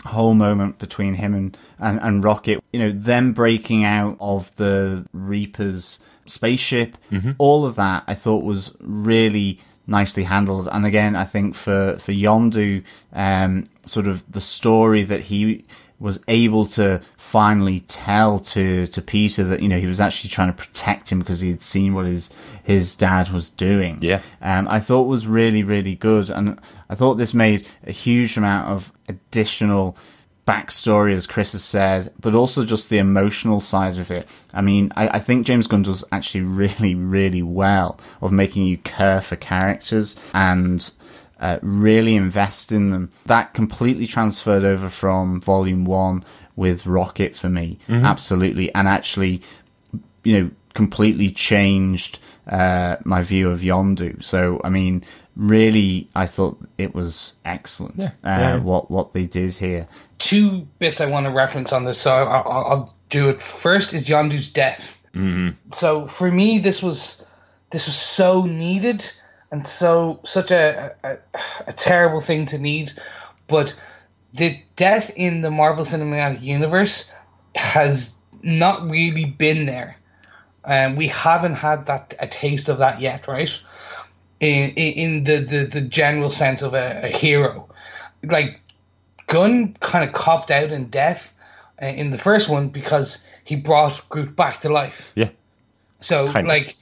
[0.05, 5.07] whole moment between him and, and, and Rocket, you know, them breaking out of the
[5.13, 6.97] Reaper's spaceship,
[7.39, 10.69] all of that I thought was really nicely handled.
[10.73, 12.83] And again, I think for, for Yondu,
[13.13, 15.65] um, sort of the story that he
[16.01, 20.49] was able to finally tell to, to Peter that, you know, he was actually trying
[20.49, 22.31] to protect him because he had seen what his,
[22.65, 24.21] his dad was doing Yeah.
[24.41, 26.31] um, I thought was really, really good.
[26.31, 26.59] And
[26.89, 29.97] I thought this made a huge amount of additional
[30.49, 34.27] backstory, as Chris has said, but also just the emotional side of it.
[34.53, 38.79] I mean, I, I think James Gunn does actually really, really well of making you
[38.79, 40.91] care for characters and
[41.41, 43.11] uh, really invest in them.
[43.27, 46.25] That completely transferred over from volume one
[46.55, 47.79] with Rocket for me.
[47.89, 48.73] Absolutely.
[48.75, 49.43] And actually,
[50.23, 54.23] you know, completely changed uh, my view of Yondu.
[54.23, 55.05] So, I mean,
[55.37, 58.57] really, I thought it was excellent uh, yeah.
[58.59, 59.89] what what they did here.
[60.19, 63.41] Two bits I want to reference on this, so I, I, I'll do it.
[63.41, 64.99] First is Yondu's death.
[65.15, 65.73] Mm-hmm.
[65.73, 67.25] So for me, this was
[67.71, 69.11] this was so needed
[69.51, 71.17] and so such a, a
[71.67, 72.93] a terrible thing to need,
[73.47, 73.75] but
[74.33, 77.13] the death in the Marvel Cinematic Universe
[77.55, 79.97] has not really been there.
[80.65, 83.51] And we haven't had that a taste of that yet, right?
[84.41, 87.69] In in, the, the, the general sense of a, a hero,
[88.23, 88.61] like
[89.27, 91.33] Gunn kind of copped out in death,
[91.83, 95.11] uh, in the first one because he brought Groot back to life.
[95.15, 95.31] Yeah.
[96.01, 96.77] So Kind like,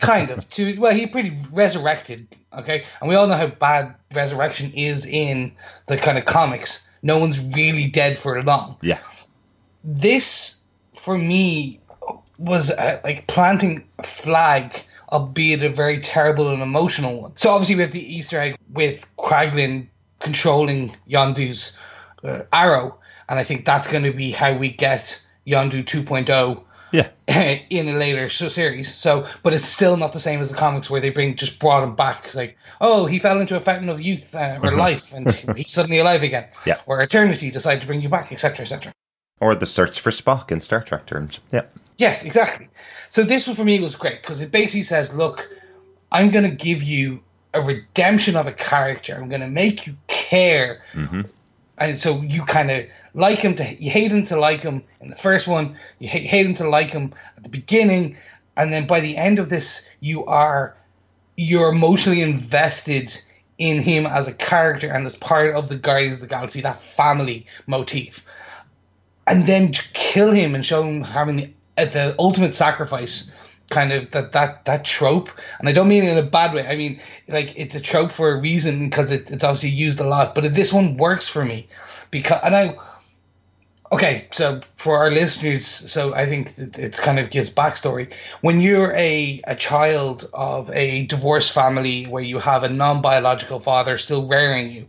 [0.00, 2.26] kind of to well, he pretty resurrected.
[2.52, 5.52] Okay, and we all know how bad resurrection is in
[5.86, 6.86] the kind of comics.
[7.02, 8.76] No one's really dead for long.
[8.82, 8.98] Yeah.
[9.82, 10.62] This,
[10.94, 11.80] for me,
[12.38, 17.36] was uh, like planting a flag, albeit a very terrible and emotional one.
[17.36, 19.88] So obviously we have the Easter egg with Kraglin
[20.18, 21.78] controlling Yondu's
[22.24, 27.08] uh, arrow, and I think that's going to be how we get Yondu 2.0 Yeah.
[27.70, 28.94] in a later sh- series.
[28.94, 31.82] So, but it's still not the same as the comics where they bring just brought
[31.82, 32.34] him back.
[32.34, 35.98] Like, oh, he fell into a fountain of youth uh, or life, and he's suddenly
[35.98, 36.46] alive again.
[36.66, 36.76] Yeah.
[36.86, 38.92] Or eternity decided to bring you back, etc., etc.
[39.40, 41.40] Or the search for Spock in Star Trek terms.
[41.52, 41.62] Yeah.
[41.96, 42.68] Yes, exactly.
[43.08, 45.48] So this one for me was great because it basically says, look,
[46.10, 47.20] I'm going to give you
[47.52, 49.14] a redemption of a character.
[49.14, 50.82] I'm going to make you care.
[51.76, 55.10] And so you kind of like him to, you hate him to like him in
[55.10, 58.16] the first one, you hate, hate him to like him at the beginning.
[58.56, 60.76] And then by the end of this, you are,
[61.36, 63.12] you're emotionally invested
[63.58, 66.80] in him as a character and as part of the Guardians of the Galaxy, that
[66.80, 68.24] family motif
[69.30, 73.32] and then to kill him and show him having the, uh, the ultimate sacrifice
[73.70, 76.74] kind of that that that trope and i don't mean in a bad way i
[76.74, 80.34] mean like it's a trope for a reason because it, it's obviously used a lot
[80.34, 81.68] but this one works for me
[82.10, 82.76] because and i
[83.92, 88.92] okay so for our listeners so i think it's kind of gives backstory when you're
[88.94, 94.70] a a child of a divorced family where you have a non-biological father still rearing
[94.70, 94.86] you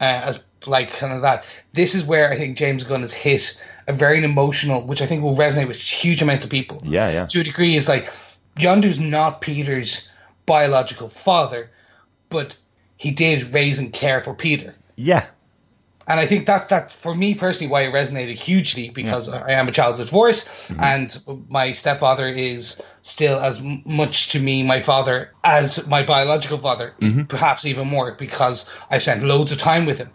[0.00, 1.44] uh, as like kind of that.
[1.72, 5.22] This is where I think James Gunn has hit a very emotional, which I think
[5.22, 6.80] will resonate with huge amounts of people.
[6.84, 7.26] Yeah, yeah.
[7.26, 8.12] To a degree, is like
[8.56, 10.08] Yondu's not Peter's
[10.46, 11.70] biological father,
[12.28, 12.56] but
[12.96, 14.74] he did raise and care for Peter.
[14.96, 15.26] Yeah.
[16.06, 19.68] And I think that that for me personally, why it resonated hugely because I am
[19.68, 20.82] a child of divorce, mm-hmm.
[20.82, 26.94] and my stepfather is still as much to me my father as my biological father,
[27.00, 27.24] mm-hmm.
[27.24, 30.10] perhaps even more because I spent loads of time with him,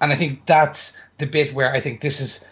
[0.00, 2.46] and I think that's the bit where I think this is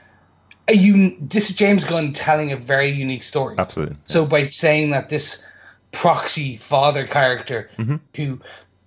[0.68, 3.56] a un- this is James Gunn telling a very unique story.
[3.58, 3.96] Absolutely.
[4.06, 5.46] So by saying that this
[5.92, 7.96] proxy father character mm-hmm.
[8.14, 8.40] who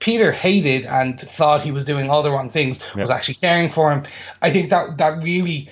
[0.03, 3.89] Peter hated and thought he was doing all the wrong things was actually caring for
[3.89, 4.03] him,
[4.41, 5.69] I think that that really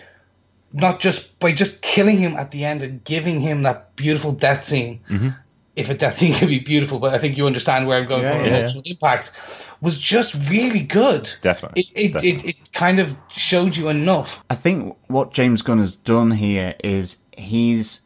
[0.72, 4.64] not just by just killing him at the end and giving him that beautiful death
[4.64, 5.02] scene.
[5.10, 5.30] Mm-hmm.
[5.76, 8.24] If a death scene can be beautiful, but I think you understand where I'm going
[8.24, 9.34] Yeah, from yeah, emotional impact
[9.82, 11.30] was just really good.
[11.42, 12.50] Definitely, It it, definitely.
[12.52, 14.46] it it kind of showed you enough.
[14.50, 18.04] I think what James Gunn has done here is he's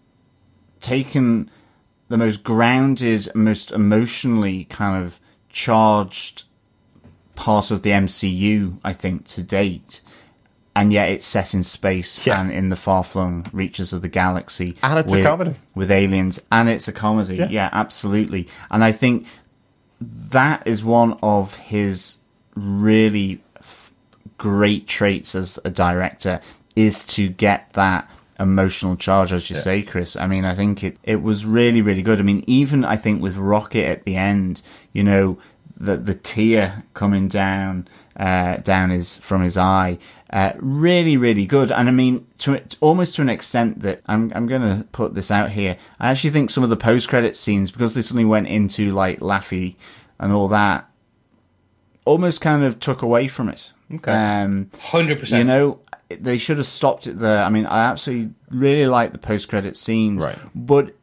[0.82, 1.52] taken
[2.08, 5.20] the most grounded, most emotionally kind of
[5.56, 6.44] charged
[7.36, 10.02] part of the MCU, I think, to date.
[10.76, 12.42] And yet it's set in space Yeah.
[12.42, 14.76] and in the far flung reaches of the galaxy.
[14.84, 15.56] And it's a with, comedy.
[15.74, 16.42] With aliens.
[16.52, 17.38] And it's a comedy.
[17.38, 17.48] Yeah.
[17.50, 18.50] yeah, absolutely.
[18.70, 19.28] And I think
[20.02, 22.18] that is one of his
[22.56, 23.94] really f-
[24.38, 26.42] great traits as a director
[26.76, 30.16] is to get that emotional charge, as you say, Chris.
[30.16, 32.20] I mean, I think it, it was really, really good.
[32.20, 34.62] I mean, even I think with Rocket at the end,
[34.94, 35.38] you know,
[35.78, 39.98] the the tear coming down uh, down his from his eye,
[40.32, 41.72] uh, really, really good.
[41.72, 45.32] And I mean, to almost to an extent that I'm I'm going to put this
[45.32, 45.78] out here.
[46.00, 49.20] I actually think some of the post credit scenes because they suddenly went into like
[49.20, 49.76] Laffy
[50.20, 50.90] and all that,
[52.06, 53.74] almost kind of took away from it.
[53.94, 54.12] Okay.
[54.12, 57.44] Um, Hundred you know, they should have stopped it there.
[57.44, 60.38] I mean, I absolutely really like the post credit scenes, Right.
[60.56, 60.96] but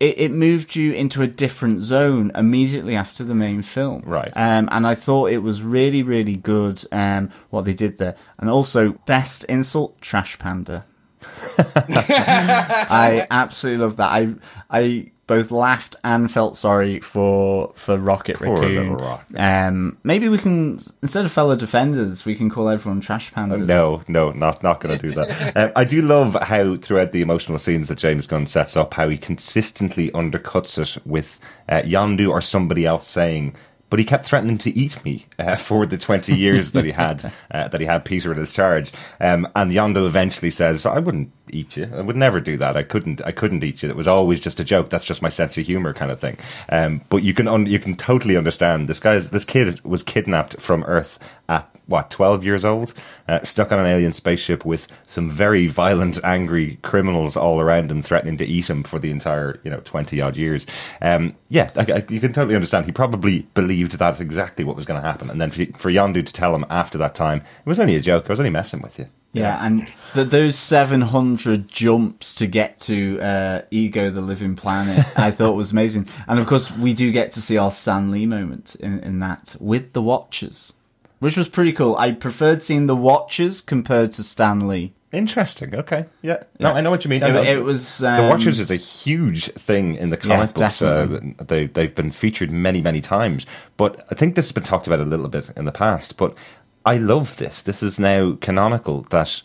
[0.00, 4.32] it, it moved you into a different zone immediately after the main film, Right.
[4.34, 8.48] Um, and I thought it was really, really good um, what they did there, and
[8.48, 10.84] also best insult, trash panda.
[11.58, 14.10] I absolutely love that.
[14.10, 14.34] I
[14.70, 18.74] I both laughed and felt sorry for for Rocket Poor Raccoon.
[18.74, 19.38] little Rocket.
[19.38, 23.64] Um, maybe we can instead of fellow defenders, we can call everyone trash pandas.
[23.64, 25.56] No, no, not not going to do that.
[25.56, 29.08] um, I do love how throughout the emotional scenes that James Gunn sets up, how
[29.08, 31.38] he consistently undercuts it with
[31.68, 33.54] uh, Yondu or somebody else saying.
[33.90, 37.24] But he kept threatening to eat me uh, for the twenty years that he had
[37.50, 38.92] uh, that he had Peter in his charge.
[39.20, 41.90] Um, and Yondu eventually says, "I wouldn't eat you.
[41.94, 42.76] I would never do that.
[42.76, 43.22] I couldn't.
[43.24, 43.88] I couldn't eat you.
[43.88, 44.90] It was always just a joke.
[44.90, 47.78] That's just my sense of humor, kind of thing." Um, but you can un- you
[47.78, 52.64] can totally understand this guy's this kid was kidnapped from Earth at what twelve years
[52.64, 52.94] old,
[53.26, 58.02] uh, stuck on an alien spaceship with some very violent, angry criminals all around him,
[58.02, 60.66] threatening to eat him for the entire you know twenty odd years.
[61.02, 62.86] Um, yeah, I, I, you can totally understand.
[62.86, 66.24] He probably believed that's exactly what was going to happen, and then for, for Yondu
[66.24, 68.26] to tell him after that time, it was only a joke.
[68.26, 69.08] I was only messing with you.
[69.32, 75.30] Yeah, and th those 700 jumps to get to uh, Ego, the living planet, I
[75.30, 76.08] thought was amazing.
[76.26, 79.54] And of course, we do get to see our Stan Lee moment in, in that
[79.60, 80.72] with the Watchers,
[81.18, 81.96] which was pretty cool.
[81.96, 84.92] I preferred seeing the Watchers compared to Stan Lee.
[85.10, 85.74] Interesting.
[85.74, 86.04] Okay.
[86.20, 86.42] Yeah.
[86.60, 87.22] No, I know what you mean.
[87.22, 87.98] It, it was.
[87.98, 90.82] the Um, Watchers is a huge thing in the comic Yeah, books.
[90.82, 93.46] Uh, they they've been featured many many times,
[93.78, 96.18] but I think this has been talked about a little bit in the past.
[96.18, 96.34] But
[96.84, 97.62] I love this.
[97.62, 99.40] This is now canonical that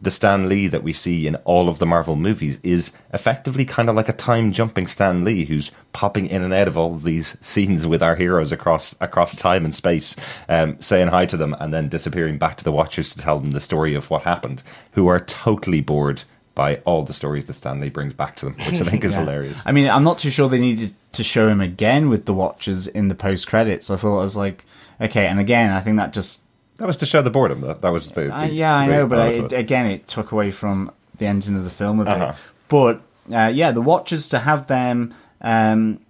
[0.00, 3.88] the Stan Lee that we see in all of the Marvel movies is effectively kind
[3.88, 7.02] of like a time jumping Stan Lee who's popping in and out of all of
[7.02, 10.14] these scenes with our heroes across across time and space,
[10.50, 13.52] um, saying hi to them and then disappearing back to the Watchers to tell them
[13.52, 16.22] the story of what happened, who are totally bored
[16.54, 19.12] by all the stories that Stan Lee brings back to them, which I think is
[19.14, 19.20] Yeah.
[19.20, 19.60] hilarious.
[19.66, 22.86] I mean, I'm not too sure they needed to show him again with the Watchers
[22.86, 23.90] in the post credits.
[23.90, 24.64] I thought it was like,
[25.00, 26.42] okay, and again, I think that just
[26.78, 27.62] That was to show the boredom.
[27.62, 30.50] That, that was the, Uh, yeah, I know, but I, it, again, it took away
[30.50, 32.12] from the ending of the film a bit.
[32.12, 32.32] Uh-huh.
[32.68, 33.00] But
[33.32, 36.00] uh, yeah, the Watchers to have them um,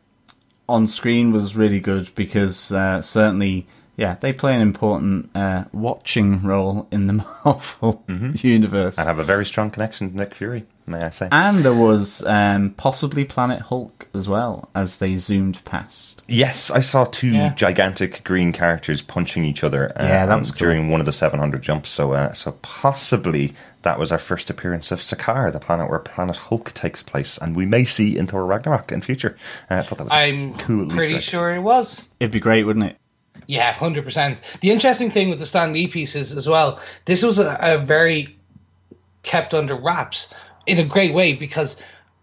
[0.69, 6.43] on screen was really good because uh, certainly, yeah, they play an important uh, watching
[6.43, 7.13] role in the
[7.45, 8.99] Marvel universe.
[8.99, 11.29] and have a very strong connection to Nick Fury, may I say?
[11.33, 16.25] And there was um, possibly Planet Hulk as well as they zoomed past.
[16.29, 17.55] Yes, I saw two Yeah.
[17.55, 19.87] gigantic green characters punching each other.
[19.99, 20.59] Uh, Yeah, that was cool.
[20.59, 21.91] during one of the 700 jumps.
[21.91, 26.37] So, uh, so possibly that was our first appearance of Sakaar, the planet where Planet
[26.37, 29.37] Hulk takes place, and we may see in Thor Ragnarok in future.
[29.71, 30.89] Uh, I thought that was a I'm cool.
[30.89, 31.23] Pretty egg.
[31.23, 32.03] sure it was.
[32.21, 32.97] It'd be great, wouldn't it?
[33.49, 34.41] Yeah, hundred percent.
[34.61, 38.37] The interesting thing with the Stan Lee pieces as well, this was a, a very
[39.23, 40.35] kept under wraps
[40.67, 41.81] in a great way because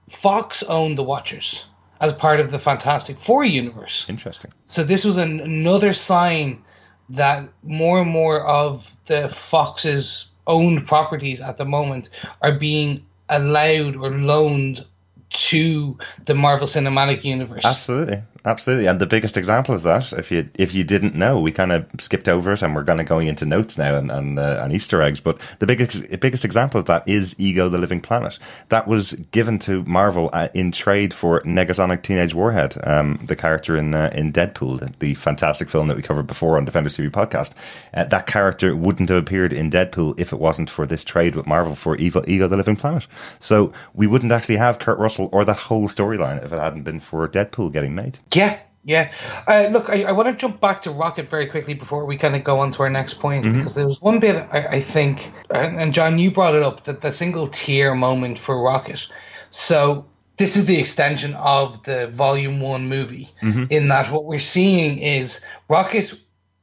[0.10, 1.66] Fox owned the Watchers
[2.02, 4.06] as part of the Fantastic Four universe.
[4.10, 4.52] Interesting.
[4.66, 6.62] So this was an, another sign
[7.10, 12.10] that more and more of the Fox's owned properties at the moment
[12.42, 14.86] are being allowed or loaned
[15.30, 17.66] to the Marvel Cinematic Universe.
[17.66, 18.88] Absolutely, absolutely.
[18.88, 21.86] And the biggest example of that, if you if you didn't know, we kind of
[22.00, 24.74] skipped over it, and we're going to going into notes now and and, uh, and
[24.74, 25.20] Easter eggs.
[25.20, 28.40] But the biggest biggest example of that is Ego, the Living Planet.
[28.70, 33.76] That was given to Marvel uh, in trade for Negasonic Teenage Warhead, um, the character
[33.78, 37.10] in uh, in Deadpool, the, the fantastic film that we covered before on Defenders TV
[37.10, 37.54] podcast.
[37.94, 41.48] Uh, that character wouldn't have appeared in Deadpool if it wasn't for this trade with
[41.48, 43.08] Marvel for Ego, Ego the Living Planet.
[43.40, 47.00] So we wouldn't actually have Kurt Russell or that whole storyline if it hadn't been
[47.00, 48.20] for Deadpool getting made.
[48.36, 49.12] Yeah, yeah.
[49.48, 52.36] Uh, look, I, I want to jump back to Rocket very quickly before we kind
[52.36, 55.32] of go on to our next point because there was one bit I, I think,
[55.50, 59.08] and, John, you brought it up that the single tear moment for Rocket.
[59.52, 60.06] So
[60.38, 63.30] this is the extension of the Volume One movie
[63.70, 66.14] in that what we're seeing is Rocket,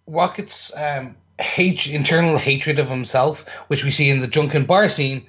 [0.07, 5.27] Rocket's um, hate, internal hatred of himself, which we see in the drunken bar scene,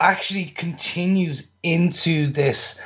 [0.00, 2.82] actually continues into this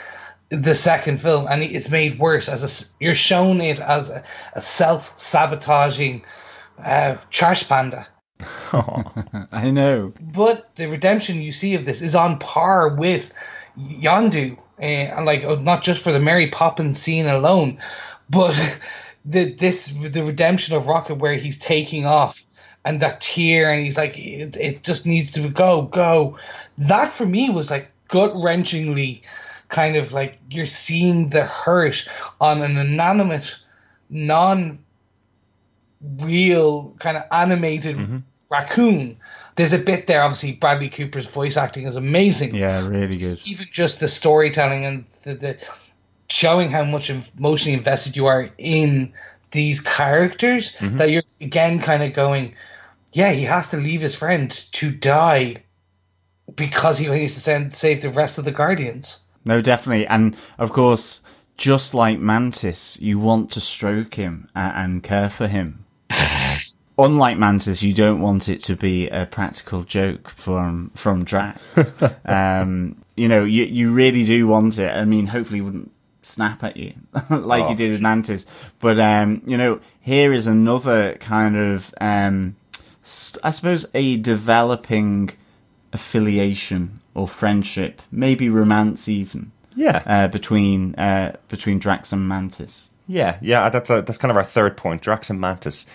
[0.52, 4.60] the second film and it's made worse as a you're shown it as a, a
[4.60, 6.22] self-sabotaging
[6.84, 8.06] uh, trash panda
[9.52, 10.12] I know.
[10.20, 13.32] but the redemption you see of this is on par with
[13.78, 17.78] Yondu, uh, and like uh, not just for the Mary Poppins scene alone,
[18.28, 18.58] but
[19.24, 22.44] the this the redemption of Rocket where he's taking off
[22.84, 26.36] and that tear and he's like it, it just needs to go go.
[26.78, 29.22] That for me was like gut wrenchingly
[29.72, 32.06] kind of like you're seeing the hurt
[32.40, 33.58] on an inanimate,
[34.08, 34.78] non
[36.18, 38.18] real kind of animated mm-hmm.
[38.50, 39.16] raccoon.
[39.56, 42.54] There's a bit there, obviously, Bradley Cooper's voice acting is amazing.
[42.54, 43.38] Yeah, really good.
[43.44, 45.58] Even just the storytelling and the, the
[46.28, 49.12] showing how much emotionally invested you are in
[49.50, 50.98] these characters mm-hmm.
[50.98, 52.54] that you're again kind of going,
[53.12, 55.62] yeah, he has to leave his friend to die
[56.54, 59.22] because he needs to send, save the rest of the Guardians.
[59.44, 60.06] No, definitely.
[60.06, 61.20] And of course,
[61.56, 65.84] just like Mantis, you want to stroke him and care for him.
[66.98, 71.60] Unlike Mantis, you don't want it to be a practical joke from from Drax.
[72.26, 74.94] um, you know, you you really do want it.
[74.94, 75.90] I mean, hopefully, he wouldn't
[76.24, 76.92] snap at you
[77.30, 77.76] like he Oh.
[77.76, 78.46] did with Mantis.
[78.78, 82.56] But um, you know, here is another kind of, um,
[83.02, 85.30] st- I suppose, a developing
[85.92, 92.90] affiliation or friendship, maybe romance even Yeah, uh, between uh, between Drax and Mantis.
[93.06, 93.68] yeah, yeah.
[93.70, 95.02] That's a, that's kind of our third point.
[95.02, 95.86] Drax and Mantis.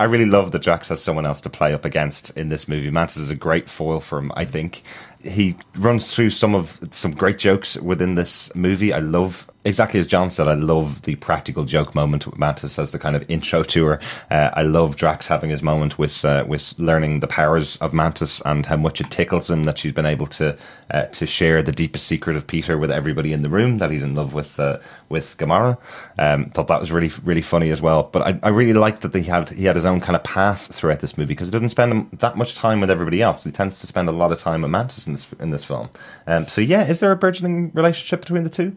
[0.00, 2.90] I really love that Drax has someone else to play up against in this movie.
[2.90, 4.82] Mantis is a great foil for him, I think.
[5.22, 8.92] he runs through some of some great jokes within this movie.
[8.92, 12.92] I love exactly as John said, I love the practical joke moment with Mantis as
[12.92, 14.00] the kind of intro to her.
[14.30, 18.40] Uh, I love Drax having his moment with uh, with learning the powers of Mantis
[18.42, 20.56] and how much it tickles him that she's been able to
[20.90, 24.02] uh, to share the deepest secret of Peter with everybody in the room that he's
[24.02, 25.78] in love with uh, with Gamora.
[26.18, 28.04] Um, thought that was really really funny as well.
[28.04, 30.74] But I, I really liked that he had he had his own kind of path
[30.74, 33.44] throughout this movie because he doesn't spend that much time with everybody else.
[33.44, 35.88] He tends to spend a lot of time with Mantis in this in this film.
[36.26, 38.76] Um, so yeah, is there a burgeoning relationship between the two?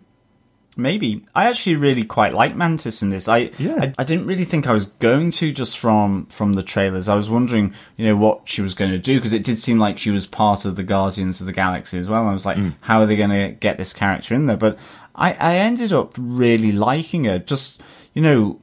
[0.77, 3.27] Maybe I actually really quite like Mantis in this.
[3.27, 3.77] I, Yeah.
[3.81, 7.07] I I didn't really think I was going to just from from the trailers.
[7.07, 9.79] I was wondering, you know, what she was going to do because it did seem
[9.79, 12.27] like she was part of the Guardians of the Galaxy as well.
[12.27, 12.73] I was like, mm.
[12.81, 14.57] how are they going to get this character in there?
[14.57, 14.77] But
[15.15, 17.39] I I ended up really liking her.
[17.39, 17.81] Just
[18.13, 18.59] you know,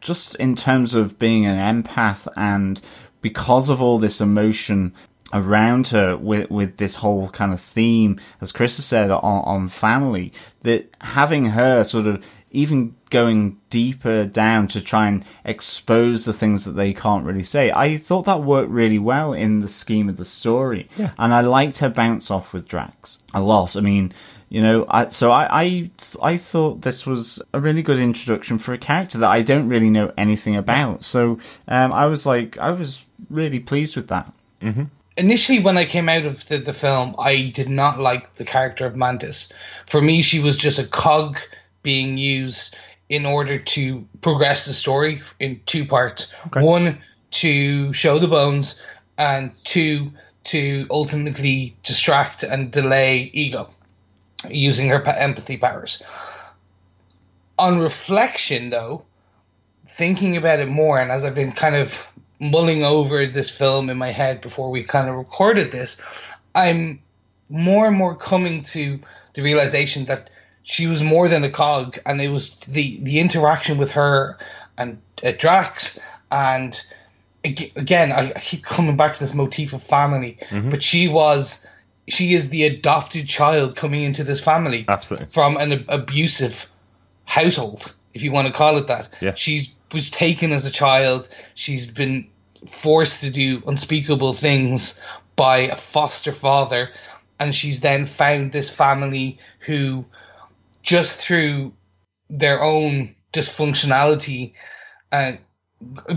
[0.00, 2.80] just in terms of being an empath and
[3.20, 4.92] because of all this emotion
[5.34, 9.68] around her with with this whole kind of theme, as Chris has said, on, on
[9.68, 10.32] family,
[10.62, 12.24] that having her sort of
[12.54, 17.72] even going deeper down to try and expose the things that they can't really say.
[17.72, 20.88] I thought that worked really well in the scheme of the story.
[20.96, 21.10] Yeah.
[21.18, 23.76] And I liked her bounce off with Drax a lot.
[23.76, 24.12] I mean,
[24.48, 25.90] you know, I, so I, I,
[26.22, 29.90] I thought this was a really good introduction for a character that I don't really
[29.90, 31.02] know anything about.
[31.02, 34.32] So, um, I was like, I was really pleased with that.
[35.16, 38.86] Initially when I came out of the, the film, I did not like the character
[38.86, 39.52] of Mantis.
[39.86, 41.38] For me, she was just a cog
[41.82, 42.76] being used
[43.08, 46.32] in order to progress the story in two parts.
[46.54, 46.98] One,
[47.32, 48.80] to show the bones,
[49.18, 50.12] and two,
[50.44, 53.70] to ultimately distract and delay ego
[54.48, 56.02] using her empathy powers.
[57.58, 59.04] On reflection, though,
[59.88, 61.94] thinking about it more, and as I've been kind of
[62.50, 66.00] mulling over this film in my head before we kind of recorded this,
[66.54, 67.00] I'm
[67.48, 69.00] more and more coming to
[69.34, 70.30] the realization that
[70.62, 74.38] she was more than a cog, and it was the the interaction with her
[74.78, 75.98] and uh, Drax,
[76.30, 76.80] and
[77.44, 81.66] again, I, keep coming back to this motif of family, but she was.
[82.06, 85.28] She is the adopted child coming into this family Absolutely.
[85.28, 86.70] from an ab- abusive
[87.24, 89.08] household, if you want to call it that.
[89.22, 89.32] Yeah.
[89.32, 91.30] She's was taken as a child.
[91.54, 92.26] She's been
[92.66, 95.00] forced to do unspeakable things
[95.36, 96.90] by a foster father,
[97.38, 100.04] and she's then found this family who,
[100.82, 101.72] just through
[102.30, 104.52] their own dysfunctionality,
[105.12, 105.32] uh,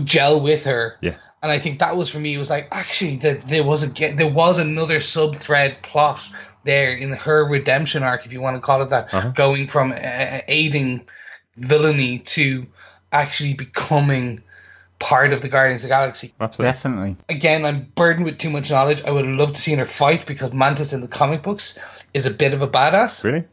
[0.04, 0.96] gel with her.
[1.00, 1.16] Yeah.
[1.42, 2.34] And I think that was for me.
[2.34, 6.20] It was like actually that there was a there was another sub thread plot
[6.64, 10.40] there in her redemption arc, if you want to call it that, going from uh,
[10.48, 11.06] aiding
[11.56, 12.66] villainy to
[13.12, 14.42] actually becoming
[14.98, 16.32] part of the Guardians of the Galaxy.
[16.40, 16.72] Absolutely.
[16.72, 17.16] Definitely.
[17.28, 19.02] Again, I'm burdened with too much knowledge.
[19.04, 21.78] I would have loved to see her fight because Mantis in the comic books
[22.14, 23.24] is a bit of a badass.
[23.24, 23.44] Really?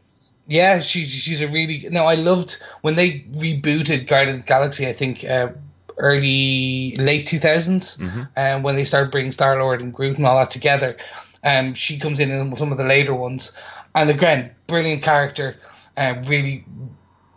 [0.48, 2.06] Yeah, she she's a really no.
[2.06, 4.86] I loved when they rebooted Guardians of the Galaxy.
[4.86, 5.48] I think uh,
[5.96, 10.50] early late 2000s and when they started bringing Star Lord and Groot and all that
[10.50, 10.96] together.
[11.42, 13.56] Um, she comes in in some of the later ones,
[13.94, 15.56] and again, brilliant character,
[15.96, 16.64] uh, really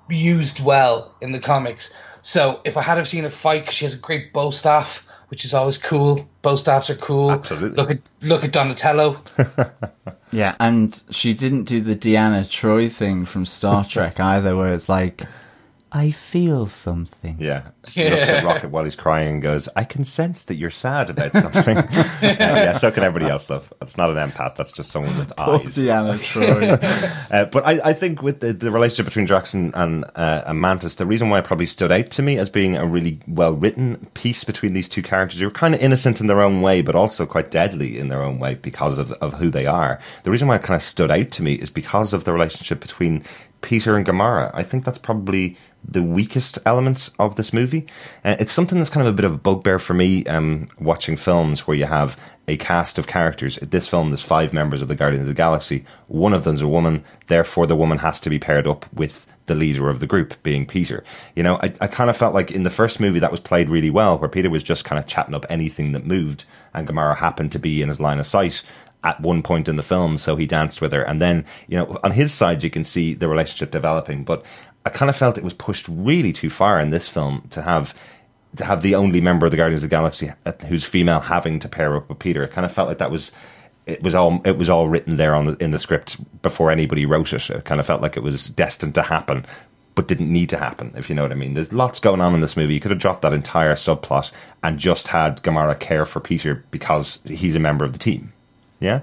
[0.10, 1.93] used well in the comics.
[2.22, 5.05] So if I had have seen her fight, 'cause she has a great bow staff,
[5.30, 6.28] which is always cool.
[6.41, 7.32] Bow staffs are cool.
[7.32, 7.76] Absolutely.
[7.78, 9.22] Look at look at Donatello.
[10.32, 14.88] Yeah, and she didn't do the Deanna Troi thing from Star Trek either, where it's
[14.88, 15.24] like,
[15.91, 17.37] I feel something.
[17.39, 17.69] Yeah.
[17.87, 21.09] He looks at Rocket while he's crying and goes, I can sense that you're sad
[21.09, 21.77] about something.
[22.19, 23.73] Uh, yeah, so can everybody else, love.
[23.81, 24.55] It's not an empath.
[24.55, 25.75] That's just someone with Oh, eyes.
[25.77, 27.31] Deanna Troi.
[27.31, 30.59] Uh, but I, I think with the, the relationship between Drax and, and, uh, and
[30.59, 33.53] Mantis, the reason why it probably stood out to me as being a really well
[33.53, 36.81] written piece between these two characters, who are kind of innocent in their own way,
[36.81, 39.99] but also quite deadly in their own way because of, of who they are.
[40.23, 42.79] The reason why it kind of stood out to me is because of the relationship
[42.81, 43.23] between
[43.62, 44.51] Peter and Gamora.
[44.53, 45.57] I think that's probably
[45.88, 47.88] the weakest element of this movie.
[48.24, 51.16] Uh, it's something that's kind of a bit of a bugbear for me um, watching
[51.16, 53.57] films where you have a cast of characters.
[53.57, 55.86] This film, there's five members of the Guardians of the Galaxy.
[56.07, 59.55] One of them's a woman, therefore the woman has to be paired up with the
[59.55, 61.03] leader of the group, being Peter.
[61.36, 63.70] You know, I, I kind of felt like in the first movie that was played
[63.70, 67.18] really well, where Peter was just kind of chatting up anything that moved, and Gamora
[67.18, 68.64] happened to be in his line of sight
[69.04, 71.02] at one point in the film, so he danced with her.
[71.02, 74.24] And then, you know, on his side, you can see the relationship developing.
[74.24, 74.43] But
[74.86, 77.95] I kind of felt it was pushed really too far in this film to have
[78.56, 81.60] to have the only member of the Guardians of the Galaxy uh, who's female having
[81.60, 82.43] to pair up with Peter.
[82.43, 83.32] It kind of felt like that was
[83.86, 87.06] it was all it was all written there on the, in the script before anybody
[87.06, 87.50] wrote it.
[87.50, 89.45] It kind of felt like it was destined to happen.
[89.95, 91.56] But didn't need to happen, if you know what I mean.
[91.56, 92.74] There's lots going on in this movie.
[92.74, 94.32] You could have dropped that entire subplot
[94.64, 98.32] and just had Gamora care for Peter because he's a member of the team.
[98.80, 99.01] Yeah.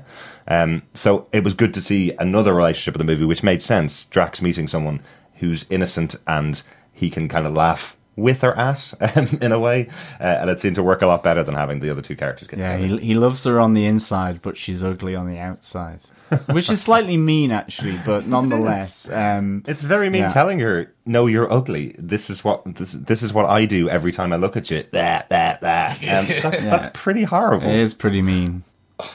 [0.48, 4.06] Um, so it was good to see another relationship in the movie, which made sense.
[4.06, 5.00] Drax meeting someone
[5.36, 6.62] who's innocent and
[6.92, 10.58] he can kind of laugh with or at um, in a way, uh, and it
[10.58, 12.98] seemed to work a lot better than having the other two characters get Yeah, together.
[13.00, 16.00] he, he loves her on the inside, but she's ugly on the outside,
[16.50, 19.10] which is slightly mean actually, but nonetheless.
[19.10, 20.28] Um, It's very mean Yeah.
[20.30, 21.94] telling her, "No, you're ugly.
[21.98, 24.84] This is what this, this is what I do every time I look at you."
[24.92, 25.98] That that that.
[26.08, 27.68] Um, that's that's pretty horrible.
[27.68, 28.62] it is pretty mean.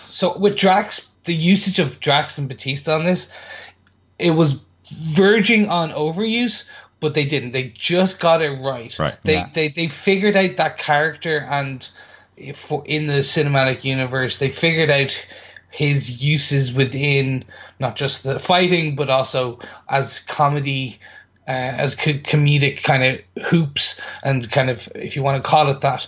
[0.09, 3.33] So with Drax, the usage of Drax and Bautista on this,
[4.19, 6.69] it was verging on overuse,
[6.99, 7.51] but they didn't.
[7.51, 8.97] They just got it right.
[8.99, 9.15] Right.
[9.23, 9.49] They Yeah.
[9.53, 11.87] they they figured out that character and
[12.55, 15.27] for in the cinematic universe, they figured out
[15.69, 17.45] his uses within
[17.79, 19.59] not just the fighting, but also
[19.89, 20.99] as comedy.
[21.47, 25.69] Uh, as co- comedic kind of hoops and kind of if you want to call
[25.69, 26.07] it that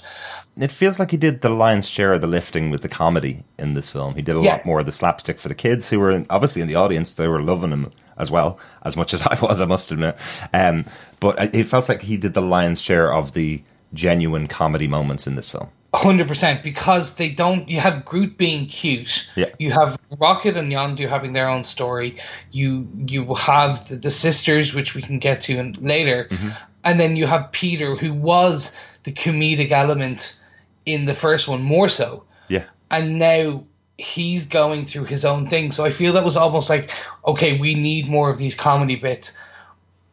[0.56, 3.74] It feels like he did the lion's share of the lifting with the comedy in
[3.74, 4.14] this film.
[4.16, 4.52] He did a Yeah.
[4.54, 7.16] lot more of the slapstick for the kids who were in, obviously in the audience.
[7.16, 10.16] They were loving him as well, as much as I was, I must admit.
[10.54, 10.86] Um,
[11.20, 15.26] but it it felt like he did the lion's share of the genuine comedy moments
[15.28, 15.70] in this film.
[15.96, 17.70] Hundred percent, because they don't.
[17.70, 19.30] You have Groot being cute.
[19.36, 19.50] Yeah.
[19.60, 22.20] You have Rocket and Yondu having their own story.
[22.52, 26.30] You you have the, the sisters, which we can get to in, later,
[26.84, 30.36] and then you have Peter, who was the comedic element
[30.86, 32.64] in the first one more so, Yeah.
[32.92, 33.64] and now
[33.98, 35.72] he's going through his own thing.
[35.72, 36.92] So I feel that was almost like,
[37.26, 39.34] okay, we need more of these comedy bits.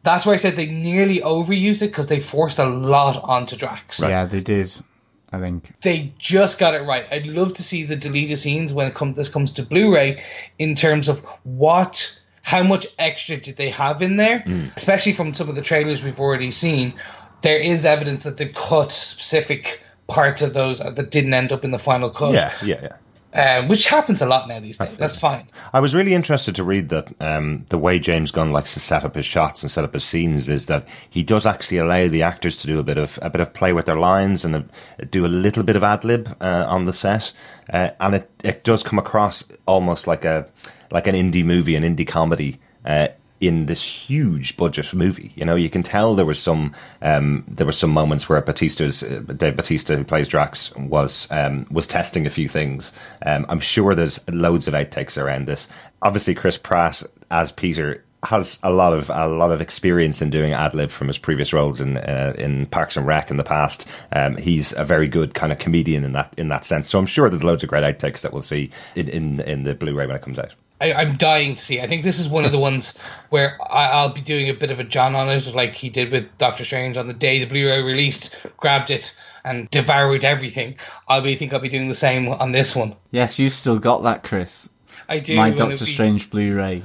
[0.03, 3.99] That's why I said they nearly overused it because they forced a lot onto Drax
[3.99, 4.71] Yeah, they did.
[5.33, 5.73] I think.
[5.81, 7.05] they just got it right.
[7.09, 10.21] I'd love to see the deleted scenes when it comes this comes to Blu-ray
[10.59, 14.75] in terms of what how much extra did they have in there, mm.
[14.75, 16.93] especially from some of the trailers we've already seen.
[17.43, 19.81] There is evidence that they cut specific
[20.11, 22.33] parts of those that didn't end up in the final cut.
[22.33, 22.81] Yeah, yeah,
[23.33, 23.61] yeah.
[23.61, 24.97] uh, which happens a lot now these days.
[24.97, 25.47] That's fine.
[25.73, 29.03] I was really interested to read that um, the way James Gunn likes to set
[29.03, 32.23] up his shots and set up his scenes is that he does actually allow the
[32.23, 35.05] actors to do a bit of a bit of play with their lines and a,
[35.05, 37.33] do a little bit of ad lib uh, on the set,
[37.71, 40.45] uh, and it it does come across almost like a
[40.91, 42.59] like an indie movie, an indie comedy.
[42.83, 43.07] Uh,
[43.41, 47.65] in this huge budget movie, you know, you can tell there was some um, there
[47.65, 52.25] were some moments where Bautista's uh, Dave Bautista, who plays Drax, was um, was testing
[52.25, 52.93] a few things.
[53.25, 55.67] Um, I'm sure there's loads of outtakes around this.
[56.03, 60.53] Obviously, Chris Pratt as Peter has a lot of a lot of experience in doing
[60.53, 63.87] ad lib from his previous roles in uh, in Parks and Rec in the past.
[64.11, 66.89] Um, he's a very good kind of comedian in that in that sense.
[66.89, 69.73] So I'm sure there's loads of great outtakes that we'll see in in, in the
[69.73, 70.53] Blu-ray when it comes out.
[70.81, 71.79] I, I'm dying to see.
[71.79, 72.97] I think this is one of the ones
[73.29, 76.11] where I, I'll be doing a bit of a John on it, like he did
[76.11, 78.35] with Doctor Strange on the day the Blu-ray released.
[78.57, 79.15] Grabbed it
[79.45, 80.75] and devoured everything.
[81.07, 82.95] I'll be think I'll be doing the same on this one.
[83.11, 84.69] Yes, you've still got that, Chris.
[85.07, 85.35] I do.
[85.35, 86.83] My Doctor be- Strange Blu-ray.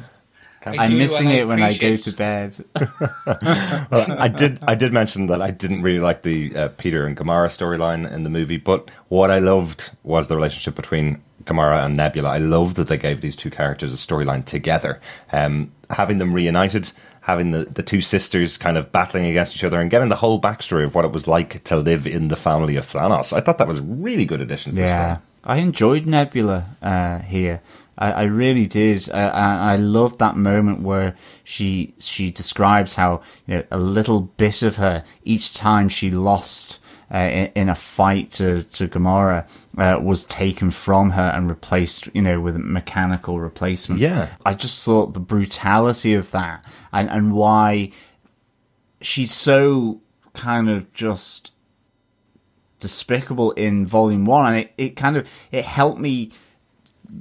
[0.66, 2.56] I I'm missing it when I go to bed.
[3.88, 4.58] Well, I did.
[4.66, 8.24] I did mention that I didn't really like the uh, Peter and Gamora storyline in
[8.24, 12.28] the movie, but what I loved was the relationship between Gamora and Nebula.
[12.28, 15.00] I love that they gave these two characters a storyline together,
[15.32, 19.80] um, having them reunited, having the, the two sisters kind of battling against each other,
[19.80, 22.76] and getting the whole backstory of what it was like to live in the family
[22.76, 23.32] of Thanos.
[23.32, 25.22] I thought that was a really good addition to this Yeah, film.
[25.44, 27.62] I enjoyed Nebula uh, here.
[27.98, 29.08] I, I really did.
[29.08, 34.20] Uh, and I loved that moment where she she describes how you know a little
[34.20, 36.80] bit of her each time she lost
[37.12, 39.46] uh, in, in a fight to to Gamora
[39.78, 44.00] uh, was taken from her and replaced, you know, with a mechanical replacement.
[44.00, 44.34] Yeah.
[44.44, 47.92] I just thought the brutality of that and and why
[49.00, 50.00] she's so
[50.32, 51.52] kind of just
[52.78, 56.30] despicable in volume one and it, it kind of it helped me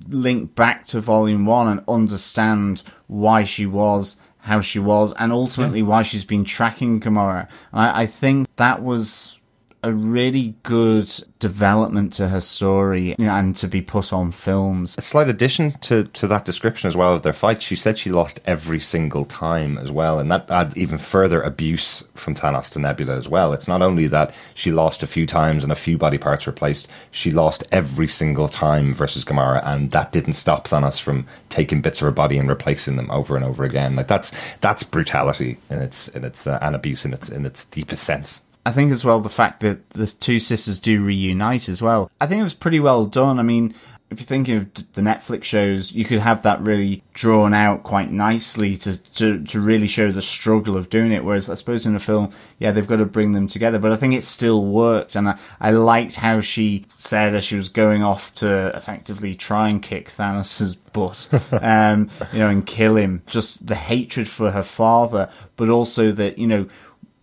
[0.09, 5.81] link back to volume one and understand why she was how she was and ultimately
[5.81, 7.47] why she's been tracking Gamora.
[7.71, 9.39] And I, I think that was
[9.85, 14.95] a really good development to her story and to be put on films.
[14.97, 17.61] A slight addition to, to that description as well of their fight.
[17.61, 22.03] She said she lost every single time as well, and that adds even further abuse
[22.15, 23.53] from Thanos to Nebula as well.
[23.53, 26.87] It's not only that she lost a few times and a few body parts replaced,
[27.11, 32.01] she lost every single time versus Gamora, and that didn't stop Thanos from taking bits
[32.01, 33.95] of her body and replacing them over and over again.
[33.95, 37.65] Like that's that's brutality in its in its uh, and abuse in its in its
[37.65, 38.41] deepest sense.
[38.65, 42.09] I think as well the fact that the two sisters do reunite as well.
[42.19, 43.39] I think it was pretty well done.
[43.39, 43.75] I mean,
[44.11, 48.11] if you're thinking of the Netflix shows, you could have that really drawn out quite
[48.11, 51.23] nicely to, to, to really show the struggle of doing it.
[51.23, 53.79] Whereas I suppose in a film, yeah, they've got to bring them together.
[53.79, 55.15] But I think it still worked.
[55.15, 59.69] And I, I liked how she said as she was going off to effectively try
[59.69, 63.23] and kick Thanos's butt, um, you know, and kill him.
[63.25, 66.67] Just the hatred for her father, but also that, you know,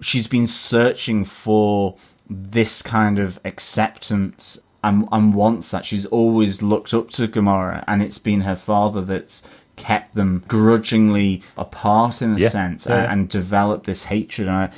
[0.03, 1.97] she's been searching for
[2.29, 5.87] this kind of acceptance and, and wants that.
[5.87, 9.47] She's always looked up to Gamora, and it's been her father that's
[9.77, 12.49] kept them grudgingly apart in a Yeah.
[12.49, 13.05] sense Yeah.
[13.05, 14.49] and, and developed this hatred.
[14.49, 14.71] And I,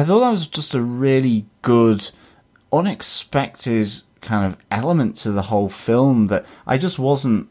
[0.00, 2.10] I thought that was just a really good,
[2.72, 3.88] unexpected
[4.20, 7.48] kind of element to the whole film that I just wasn't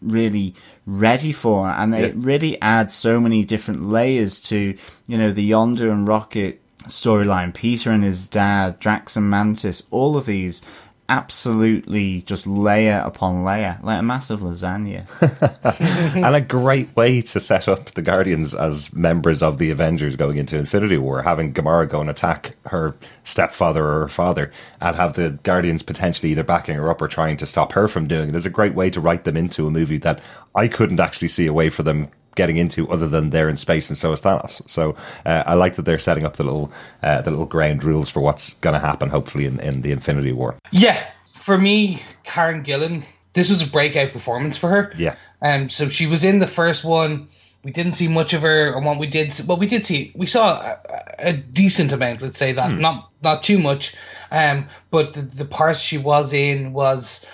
[0.00, 0.54] really
[0.86, 5.90] ready for and it really adds so many different layers to you know the Yondu
[5.90, 10.62] and rocket storyline peter and his dad drax and mantis all of these
[11.08, 15.04] absolutely just layer upon layer like a massive lasagna
[16.16, 20.38] and a great way to set up the Guardians as members of the Avengers going
[20.38, 25.14] into Infinity War, having Gamora go and attack her stepfather or her father, and have
[25.14, 28.32] the Guardians potentially either backing her up or trying to stop her from doing it.
[28.32, 30.20] There's a great way to write them into a movie that
[30.54, 33.88] I couldn't actually see a way for them getting into other than they're in space
[33.88, 34.68] and so is Thanos.
[34.68, 36.72] So uh, I like that they're setting up the little
[37.02, 40.32] uh, the little ground rules for what's going to happen, hopefully in, in the Infinity
[40.32, 40.56] War.
[40.70, 43.04] Yeah, for me, Karen Gillan,
[43.34, 44.92] this was a breakout performance for her.
[44.96, 45.16] Yeah.
[45.42, 47.28] Um, so she was in the first one.
[47.64, 50.26] We didn't see much of her, and what we did, well, we did see, we
[50.26, 50.78] saw a,
[51.18, 52.20] a decent amount.
[52.20, 53.96] Let's say that, not not too much.
[54.30, 57.24] Um, but the, the parts she was in was,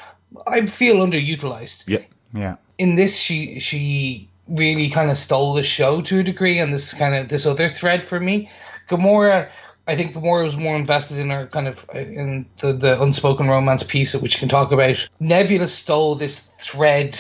[0.46, 1.88] I feel, underutilized.
[1.88, 2.04] Yeah.
[2.32, 6.72] yeah In this, she she really kind of stole the show to a degree, and
[6.72, 8.50] this kind of this other thread for me,
[8.88, 9.48] Gamora.
[9.86, 13.48] I think Gamora was more invested in her kind of uh, in the, the unspoken
[13.48, 15.08] romance piece, which you can talk about.
[15.18, 17.18] Nebula stole this thread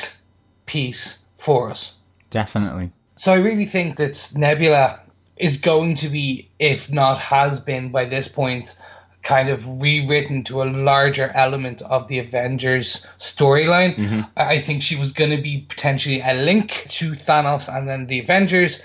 [0.66, 1.96] piece for us.
[2.28, 5.00] definitely So I really think that Nebula
[5.36, 8.76] is going to be, if not has been by this point,
[9.22, 14.26] kind of rewritten to a larger element of the Avengers storyline.
[14.36, 18.06] I I think she was going to be potentially a link to Thanos and then
[18.06, 18.82] the Avengers.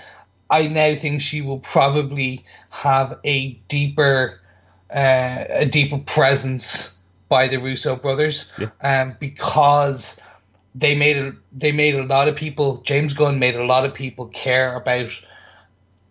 [0.48, 4.40] I now think she will probably have a deeper,
[4.94, 10.20] uh, a deeper presence by the Russo brothers, um, because
[10.74, 12.76] they made a, they made a lot of people.
[12.84, 15.10] James Gunn made a lot of people care about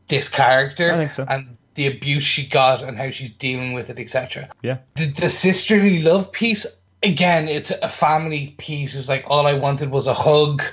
[0.07, 1.25] this character I think so.
[1.27, 4.49] and the abuse she got and how she's dealing with it, etc.
[4.61, 4.79] Yeah.
[4.95, 6.65] The, the sisterly love piece
[7.03, 8.95] again, it's a family piece.
[8.95, 10.63] It was like all I wanted was a hug,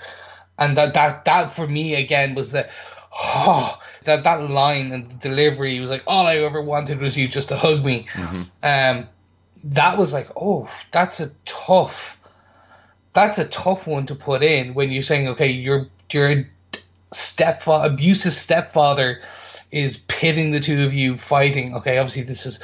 [0.58, 2.68] and that that that for me again was the
[3.14, 7.28] oh that that line and the delivery was like all I ever wanted was you
[7.28, 8.08] just to hug me.
[8.62, 9.08] Um,
[9.64, 12.18] that was like oh that's a tough
[13.12, 16.44] that's a tough one to put in when you're saying okay your your
[17.12, 19.20] stepfather abusive stepfather
[19.72, 21.98] is pitting the two of you fighting okay?
[21.98, 22.62] Obviously this is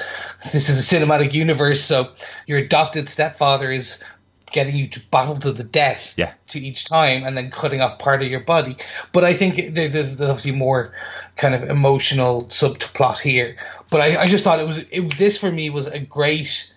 [0.52, 2.12] this is a cinematic universe so
[2.46, 4.02] your adopted stepfather is
[4.50, 6.32] getting you to battle to the death Yeah.
[6.48, 8.76] to each time and then cutting off part of your body.
[9.12, 10.92] But i think there- there's obviously more
[11.36, 13.56] kind of emotional subplot here.
[13.90, 16.72] But i, I just thought it was it, this for me was a great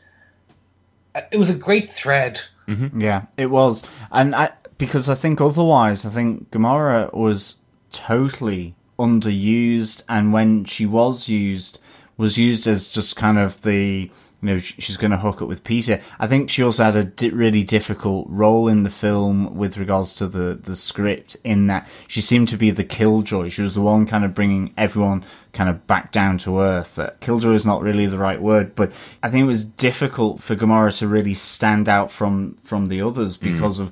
[1.32, 2.40] it was a great thread.
[2.68, 3.02] Mm-hmm.
[3.02, 7.58] Yeah, it was, and I because I think otherwise, I think Gamora was
[7.92, 11.80] totally underused, and when she was used,
[12.18, 15.64] was used as just kind of the you know she's going to hook up with
[15.64, 16.02] Peter.
[16.20, 20.16] I think she also had a di- really difficult role in the film with regards
[20.16, 23.50] to the the script, in that she seemed to be the killjoy.
[23.50, 25.24] She was the one kind of bringing everyone
[25.54, 26.98] kind of back down to earth.
[26.98, 28.92] Uh, killjoy is not really the right word, but
[29.22, 33.38] I think it was difficult for Gamora to really stand out from from the others
[33.38, 33.92] because of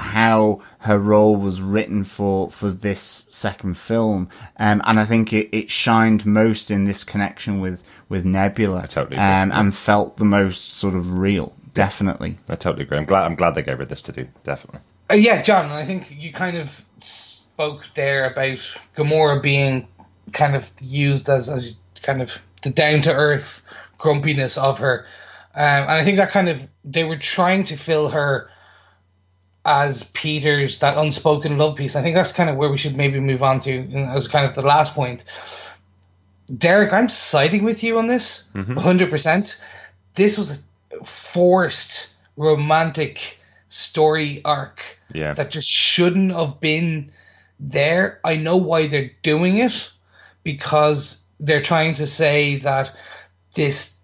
[0.00, 4.28] how her role was written for for this second film,
[4.58, 9.16] um, and I think it, it shined most in this connection with with Nebula, totally
[9.16, 9.26] agree.
[9.26, 11.54] um, and felt the most sort of real.
[11.72, 12.98] Definitely, I totally agree.
[12.98, 13.24] I'm glad.
[13.24, 14.26] I'm glad they gave her this to do.
[14.42, 14.80] Definitely.
[15.10, 19.88] Uh, yeah, John, I think you kind of spoke there about Gamora being
[20.32, 23.62] kind of used as, as kind of the down to earth
[23.98, 25.06] grumpiness of her.
[25.54, 28.50] Um, and I think that kind of, they were trying to fill her
[29.64, 31.96] as Peter's, that unspoken love piece.
[31.96, 33.82] I think that's kind of where we should maybe move on to
[34.14, 35.24] as kind of the last point.
[36.56, 38.78] Derek, I'm siding with you on this mm-hmm.
[38.78, 39.58] 100%.
[40.14, 43.38] This was a forced romantic
[43.68, 45.34] story arc Yeah.
[45.34, 47.12] that just shouldn't have been
[47.60, 48.18] there.
[48.24, 49.90] I know why they're doing it
[50.42, 52.96] because they're trying to say that
[53.54, 53.96] this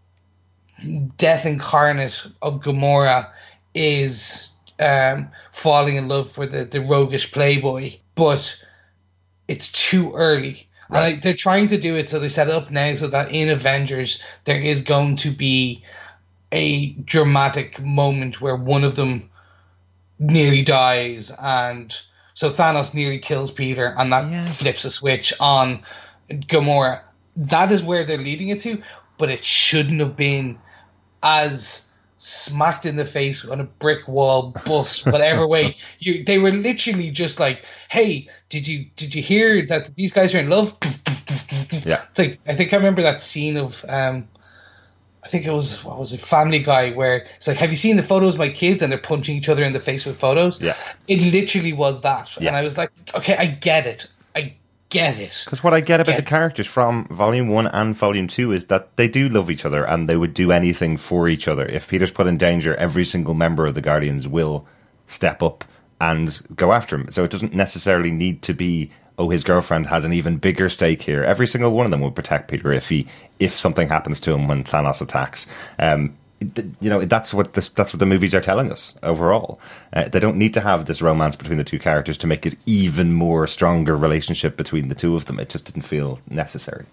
[1.16, 3.30] death incarnate of Gamora
[3.74, 4.48] is
[4.80, 8.62] um, falling in love for the, the roguish playboy, but
[9.48, 10.68] it's too early.
[10.88, 10.98] Right.
[10.98, 13.32] And I, they're trying to do it so they set it up now so that
[13.32, 15.82] in Avengers there is going to be
[16.52, 19.28] a dramatic moment where one of them
[20.18, 21.94] nearly dies and
[22.34, 24.44] so Thanos nearly kills Peter and that yeah.
[24.44, 25.80] flips a switch on
[26.30, 27.00] Gamora.
[27.36, 28.80] That is where they're leading it to,
[29.18, 30.58] but it shouldn't have been
[31.22, 31.86] as
[32.26, 35.76] smacked in the face on a brick wall bus whatever way.
[36.00, 40.34] You they were literally just like hey did you did you hear that these guys
[40.34, 40.76] are in love?
[41.84, 42.04] Yeah.
[42.10, 44.28] It's like i think i remember that scene of um
[45.22, 47.96] I think it was what was it Family Guy where it's like, have you seen
[47.96, 48.80] the photos of my kids?
[48.80, 50.60] And they're punching each other in the face with photos?
[50.60, 50.76] Yeah,
[51.08, 52.46] it literally was that, yeah.
[52.46, 54.06] and I was like, okay, I get it,
[54.97, 55.42] get it.
[55.44, 58.66] Because what I get about get the characters from Volume One and Volume Two is
[58.66, 61.66] that they do love each other and they would do anything for each other.
[61.66, 64.66] If Peter's put in danger, every single member of the Guardians will
[65.07, 65.64] step up
[66.01, 67.11] and go after him.
[67.11, 71.03] So it doesn't necessarily need to be oh, his girlfriend has an even bigger stake
[71.03, 71.24] here.
[71.24, 73.07] Every single one of them will protect Peter if he
[73.38, 75.47] if something happens to him when Thanos attacks.
[75.78, 79.59] Um, you know that's what this, that's what the movies are telling us overall.
[79.93, 82.59] Uh, they don't need to have this romance between the two characters to make it
[82.66, 85.41] even more stronger relationship between the two of them.
[85.41, 86.84] It just didn't feel necessary.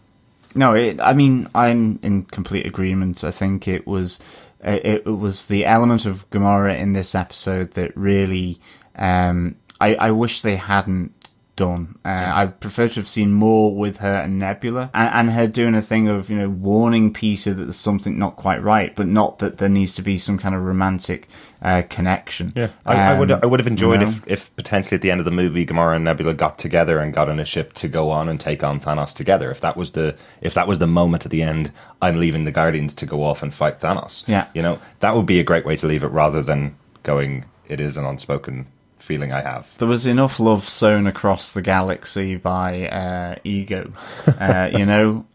[0.55, 3.23] No, it, I mean I'm in complete agreement.
[3.23, 4.19] I think it was
[4.63, 8.59] it, it was the element of Gamora in this episode that really
[8.95, 11.11] um, I, I wish they hadn't
[11.55, 11.99] done.
[12.05, 12.37] Uh, yeah.
[12.37, 15.81] I prefer to have seen more with her and Nebula, and, and, her doing a
[15.81, 19.57] thing of you know warning Peter that there's something not quite right, but not that
[19.57, 21.27] there needs to be some kind of romantic
[21.61, 22.53] uh, connection.
[22.55, 24.11] Yeah, I, um, I, would I would have enjoyed you know?
[24.11, 27.13] if, if potentially at the end of the movie, Gamora and Nebula got together and
[27.13, 29.51] got on a ship to go on and take on Thanos together.
[29.51, 32.51] If that was the if that was the moment at the end, I'm leaving the
[32.51, 34.23] Guardians to go off and fight Thanos.
[34.27, 37.45] Yeah, you know that would be a great way to leave it rather than going.
[37.65, 38.67] It is an unspoken
[39.03, 39.69] feeling I have.
[39.77, 43.93] There was enough love sown across the galaxy by uh, Ego,
[44.39, 45.25] uh, you know.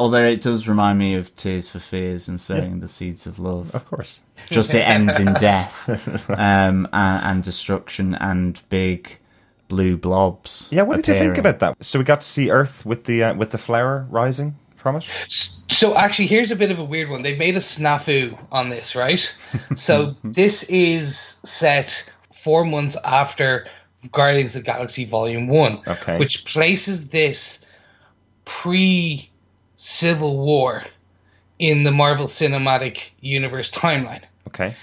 [0.00, 2.80] Although it does remind me of Tears for Fears and sowing yeah.
[2.80, 3.74] the seeds of love.
[3.74, 4.20] Of course.
[4.48, 5.88] Just it ends in death
[6.30, 9.18] um, and, and, destruction and big
[9.66, 10.68] blue blobs.
[10.70, 11.02] Yeah, what appearing.
[11.02, 11.84] did you think about that?
[11.84, 15.06] So we got to see Earth with the uh, with the flower rising from it.
[15.28, 17.22] So actually, here's a bit of a weird one.
[17.22, 19.36] They've made a snafu on this, right?
[19.74, 22.08] so this is set
[22.38, 23.66] four months after
[24.12, 26.18] Guardians of Galaxy Volume 1, okay.
[26.18, 27.64] which places this
[28.44, 29.28] pre
[29.76, 30.84] Civil War
[31.58, 34.22] in the Marvel Cinematic Universe timeline.
[34.46, 34.76] Okay.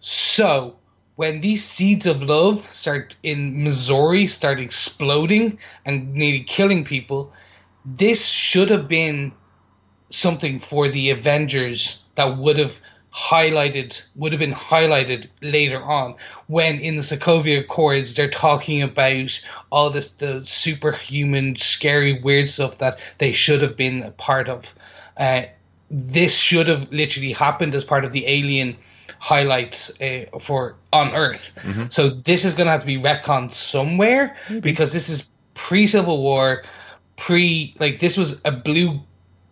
[0.00, 0.76] So,
[1.16, 7.32] when these seeds of love start in Missouri start exploding and nearly killing people,
[7.84, 9.32] this should have been
[10.10, 12.80] something for the Avengers that would have
[13.12, 16.14] highlighted would have been highlighted later on
[16.46, 19.40] when in the Sokovia Accords they're talking about
[19.70, 24.72] all this the superhuman scary weird stuff that they should have been a part of
[25.16, 25.42] uh,
[25.90, 28.76] this should have literally happened as part of the alien
[29.18, 31.86] highlights uh, for on earth mm-hmm.
[31.90, 34.60] so this is going to have to be retconned somewhere mm-hmm.
[34.60, 36.62] because this is pre civil war
[37.16, 39.00] pre like this was a blue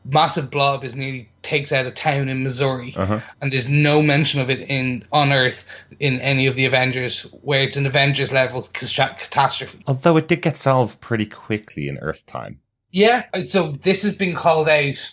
[0.08, 3.20] massive blob is nearly takes out a town in Missouri, uh-huh.
[3.40, 5.66] and there's no mention of it in on Earth
[6.00, 9.82] in any of the Avengers, where it's an Avengers level catastrophe.
[9.86, 12.60] Although it did get solved pretty quickly in Earth time.
[12.90, 15.12] Yeah, so this has been called out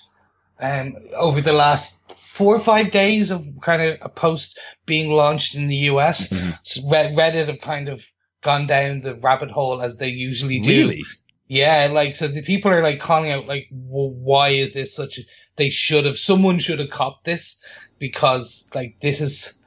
[0.61, 5.55] um, over the last four or five days of kind of a post being launched
[5.55, 6.29] in the US.
[6.29, 6.51] Mm-hmm.
[6.63, 8.05] So Reddit have kind of
[8.41, 10.87] gone down the rabbit hole as they usually do.
[10.87, 11.03] Really?
[11.47, 15.19] Yeah, like so the people are like calling out like, well, why is this such?
[15.19, 15.21] a
[15.57, 17.63] They should have someone should have copped this
[17.99, 19.61] because like this is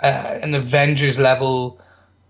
[0.00, 1.80] uh, an Avengers level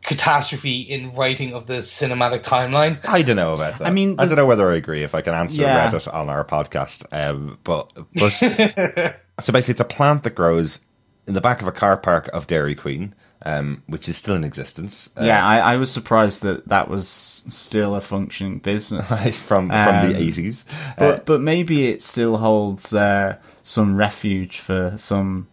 [0.02, 2.98] catastrophe in writing of the cinematic timeline.
[3.04, 3.86] I don't know about that.
[3.86, 5.02] I mean, I don't know whether I agree.
[5.02, 5.90] If I can answer yeah.
[5.90, 8.30] Reddit on our podcast, um, but but
[9.40, 10.80] so basically, it's a plant that grows
[11.26, 14.44] in the back of a car park of Dairy Queen um, which is still in
[14.44, 15.10] existence.
[15.16, 19.08] Uh, yeah, I, I, was surprised that that was still a functioning business
[19.38, 20.64] from from um, the eighties.
[20.98, 25.48] But uh, but maybe it still holds uh, some refuge for some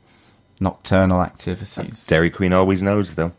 [0.61, 2.05] nocturnal activities.
[2.05, 3.33] Dairy Queen always knows, though.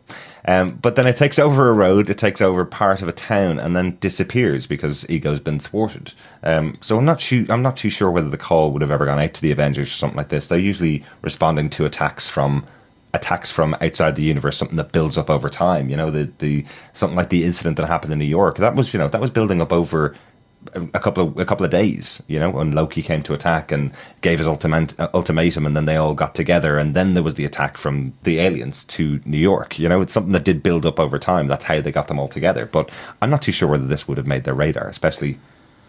[0.45, 3.59] Um, but then it takes over a road, it takes over part of a town,
[3.59, 6.13] and then disappears because Ego's been thwarted.
[6.43, 9.05] Um, so I'm not too, I'm not too sure whether the call would have ever
[9.05, 10.49] gone out to the Avengers or something like this.
[10.49, 12.65] They're usually responding to attacks from
[13.13, 15.89] attacks from outside the universe, something that builds up over time.
[15.89, 18.57] You know, the the something like the incident that happened in New York.
[18.57, 20.15] That was you know that was building up over
[20.75, 23.91] a couple of a couple of days, you know, when Loki came to attack and
[24.21, 27.45] gave his uh, ultimatum, and then they all got together, and then there was the
[27.45, 29.77] attack from the aliens to New York.
[29.77, 31.47] You know, it's something that did build up over time.
[31.47, 32.65] That's how they got them all together.
[32.65, 32.91] But
[33.21, 35.37] I'm not too sure whether this would have made their radar, especially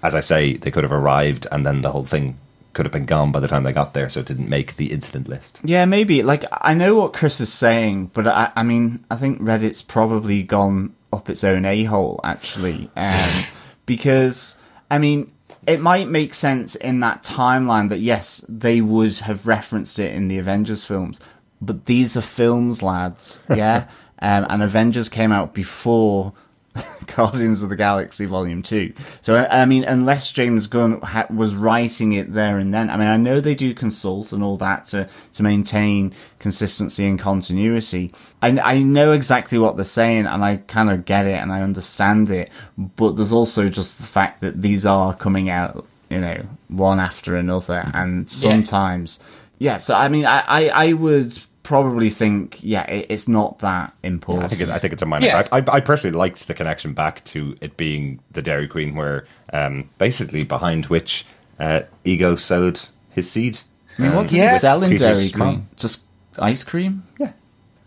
[0.02, 2.36] as I say, they could have arrived, and then the whole thing
[2.74, 4.92] could have been gone by the time they got there, so it didn't make the
[4.92, 5.60] incident list.
[5.64, 6.22] Yeah, maybe.
[6.22, 10.42] Like, I know what Chris is saying, but I, I mean, I think Reddit's probably
[10.42, 12.90] gone up its own a hole, actually.
[12.96, 13.44] Um,
[13.86, 14.58] because,
[14.90, 15.32] I mean,
[15.66, 20.28] it might make sense in that timeline that, yes, they would have referenced it in
[20.28, 21.20] the Avengers films,
[21.60, 23.88] but these are films, lads, yeah?
[24.18, 26.32] um, and Avengers came out before
[27.14, 28.92] Guardians of the Galaxy Volume 2.
[29.20, 33.08] So, I mean, unless James Gunn ha- was writing it there and then, I mean,
[33.08, 38.12] I know they do consult and all that to, to maintain consistency and continuity.
[38.42, 41.62] I, I know exactly what they're saying and I kind of get it and I
[41.62, 46.44] understand it, but there's also just the fact that these are coming out, you know,
[46.68, 49.20] one after another and sometimes,
[49.58, 53.58] yeah, yeah so I mean, I, I, I would probably think, yeah, it, it's not
[53.58, 54.44] that important.
[54.44, 55.26] I think it, I think it's a minor.
[55.26, 55.46] Yeah.
[55.50, 59.26] I, I, I personally liked the connection back to it being the Dairy Queen, where
[59.52, 61.26] um, basically behind which
[61.58, 63.58] uh, Ego sowed his seed.
[63.98, 64.52] I mean, what Um, did Yeah.
[64.52, 65.38] they sell in Dairy Queen?
[65.38, 65.68] mom.
[65.76, 66.02] Just
[66.38, 67.02] ice cream?
[67.18, 67.32] Yeah.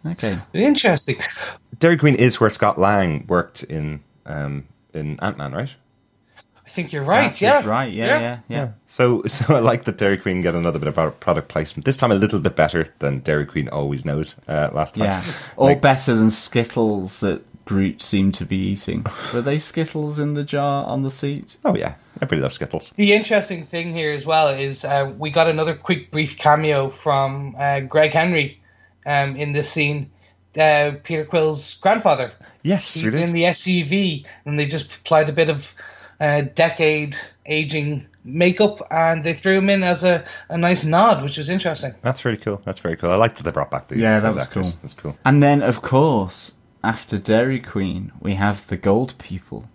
[0.05, 0.37] Okay.
[0.53, 1.17] Interesting.
[1.79, 5.73] Dairy Queen is where Scott Lang worked in um, in Ant Man, right?
[6.67, 7.29] I think you're right.
[7.29, 7.65] That's yeah.
[7.65, 7.89] right.
[7.89, 8.19] Yeah, Yeah.
[8.19, 8.71] yeah, yeah.
[8.87, 11.85] So, so I like that Dairy Queen get another bit of pro- product placement.
[11.85, 14.35] This time, a little bit better than Dairy Queen always knows.
[14.49, 15.23] Uh, last time, Yeah.
[15.55, 19.05] Or Like- better than Skittles that Groot seemed to be eating.
[19.33, 21.57] Were they Skittles in the jar on the seat?
[21.63, 22.93] Oh yeah, everybody loves Skittles.
[22.97, 27.55] The interesting thing here as well is uh, we got another quick brief cameo from
[27.57, 28.59] uh, Greg Henry
[29.05, 30.11] um, in this scene.
[30.57, 32.31] Uh, Peter Quill's grandfather.
[32.63, 35.73] Yes, He's in the SUV, and they just applied a bit of
[36.19, 37.15] uh, decade
[37.45, 41.93] aging makeup, and they threw him in as a, a nice nod, which was interesting.
[42.01, 42.61] That's really cool.
[42.65, 43.11] That's very cool.
[43.11, 44.53] I liked that they brought back the Yeah, that was actors.
[44.71, 44.73] cool.
[44.81, 45.17] That's cool.
[45.23, 49.69] And then, of course, after Dairy Queen, we have the Gold People,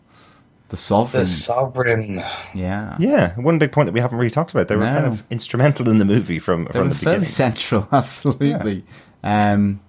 [0.69, 1.23] the sovereign.
[1.23, 2.17] The sovereign.
[2.55, 2.97] yeah.
[2.99, 4.69] Yeah, one big point that we haven't really talked about.
[4.69, 4.93] They were No.
[5.01, 7.29] kind of instrumental in the movie from They from were the fairly beginning.
[7.29, 8.85] central, absolutely.
[9.25, 9.81] Um,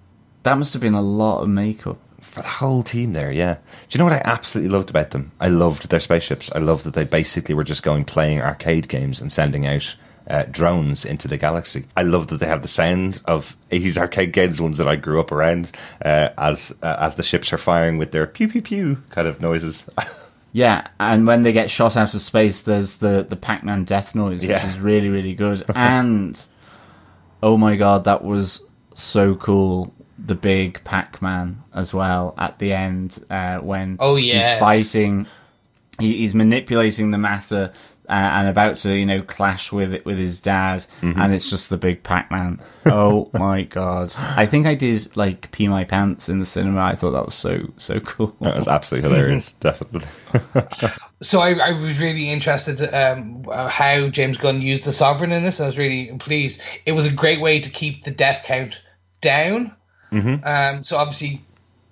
[0.44, 1.98] that must have been a lot of makeup.
[2.24, 3.54] For the whole team there, yeah.
[3.54, 3.60] Do
[3.90, 5.30] you know what I absolutely loved about them?
[5.40, 6.50] I loved their spaceships.
[6.54, 9.94] I loved that they basically were just going playing arcade games and sending out
[10.26, 11.84] uh, drones into the galaxy.
[11.96, 15.20] I love that they have the sound of 80s arcade games, ones that I grew
[15.20, 15.70] up around,
[16.04, 19.40] uh, as uh, as the ships are firing with their pew pew pew kind of
[19.40, 19.84] noises.
[20.56, 24.14] Yeah, and when they get shot out of space, there's the, the Pac Man death
[24.14, 24.64] noise, which Yeah.
[24.68, 25.64] is really, really good.
[25.74, 26.40] and,
[27.42, 28.62] oh my god, that was
[28.94, 29.92] so cool.
[30.24, 35.26] The big Pac Man as well at the end uh, when Oh, he's fighting.
[36.00, 37.72] He, he's manipulating the matter
[38.08, 41.18] uh, and about to, you know, clash with it with his dad, Mm-hmm.
[41.20, 42.60] and it's just the big Pac Man.
[42.84, 44.12] Oh my god!
[44.18, 46.80] I think I did like pee my pants in the cinema.
[46.82, 48.34] I thought that was so so cool.
[48.40, 50.02] that was absolutely hilarious, definitely.
[51.22, 55.42] So I, I was really interested um, uh, how James Gunn used the sovereign in
[55.42, 55.58] this.
[55.58, 56.60] I was really pleased.
[56.84, 58.82] It was a great way to keep the death count
[59.22, 59.74] down.
[60.14, 60.46] Mm-hmm.
[60.46, 61.42] Um, so obviously,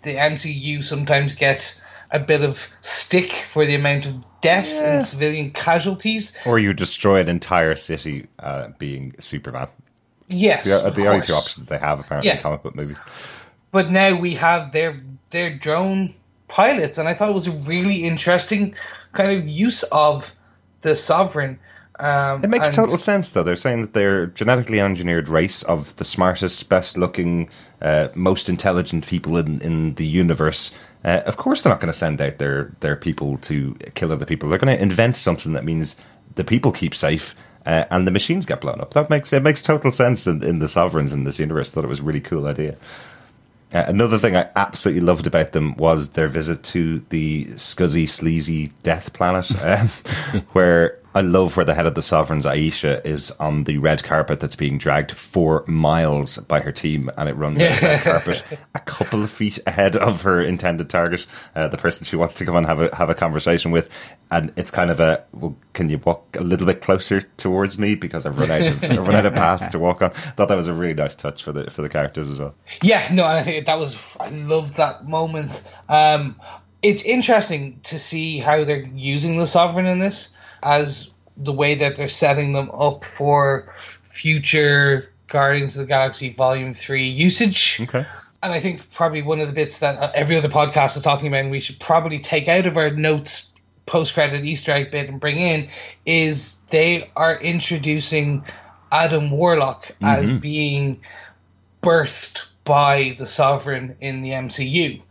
[0.02, 1.78] the MCU sometimes get
[2.10, 6.34] a bit of stick for the amount of death and civilian casualties.
[6.46, 9.68] or you destroy an entire city uh, being Superman.
[10.28, 12.36] Yes, The, of the only two options they have apparently Yeah.
[12.36, 12.96] in comic book movies.
[13.70, 15.00] But now we have their
[15.30, 16.14] their drone
[16.48, 18.74] pilots, and I thought it was a really interesting
[19.12, 20.34] kind of use of
[20.82, 21.58] the sovereign.
[22.03, 23.42] Um, It makes and- total sense, though.
[23.42, 27.48] They're saying that they're genetically engineered race of the smartest, best-looking,
[27.80, 30.72] uh, most intelligent people in, in the universe.
[31.05, 34.26] Uh, of course, they're not going to send out their their people to kill other
[34.26, 34.48] people.
[34.48, 35.96] They're going to invent something that means
[36.34, 37.34] the people keep safe
[37.66, 38.94] uh, and the machines get blown up.
[38.94, 41.70] That makes it makes total sense in, in the sovereigns in this universe.
[41.70, 42.76] Thought it was a really cool idea.
[43.72, 48.70] Uh, another thing I absolutely loved about them was their visit to the scuzzy, sleazy
[48.82, 49.88] death planet, um,
[50.53, 54.40] where I love where the head of the Sovereigns, Ayesha, is on the red carpet
[54.40, 58.42] that's being dragged four miles by her team, and it runs out the red carpet
[58.74, 62.44] a couple of feet ahead of her intended target, uh, the person she wants to
[62.44, 63.88] come and have a have a conversation with,
[64.30, 67.94] and it's kind of a well, can you walk a little bit closer towards me
[67.94, 70.10] because I've run out of I've run out of path to walk on.
[70.10, 72.54] Thought that was a really nice touch for the for the characters as well.
[72.82, 75.62] Yeah, no, I think that was I loved that moment.
[75.88, 76.40] Um,
[76.80, 80.30] it's interesting to see how they're using the sovereign in this
[80.62, 86.74] as the way that they're setting them up for future Guardians of the Galaxy Volume
[86.74, 87.80] Three usage.
[87.80, 88.06] Okay.
[88.42, 91.28] And I think probably one of the bits that uh, every other podcast is talking
[91.28, 93.52] about, and we should probably take out of our notes
[93.86, 95.68] post credit Easter egg bit and bring in
[96.06, 98.44] is they are introducing
[98.90, 100.04] Adam Warlock mm-hmm.
[100.04, 101.00] as being
[101.82, 105.02] birthed by the Sovereign in the MCU.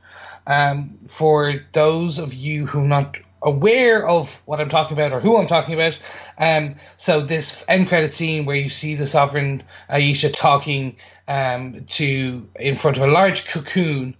[0.48, 5.20] Um, for those of you who are not aware of what I'm talking about or
[5.20, 6.00] who I'm talking about,
[6.38, 12.48] um, so this end credit scene where you see the Sovereign Ayesha talking um, to
[12.60, 14.16] in front of a large cocoon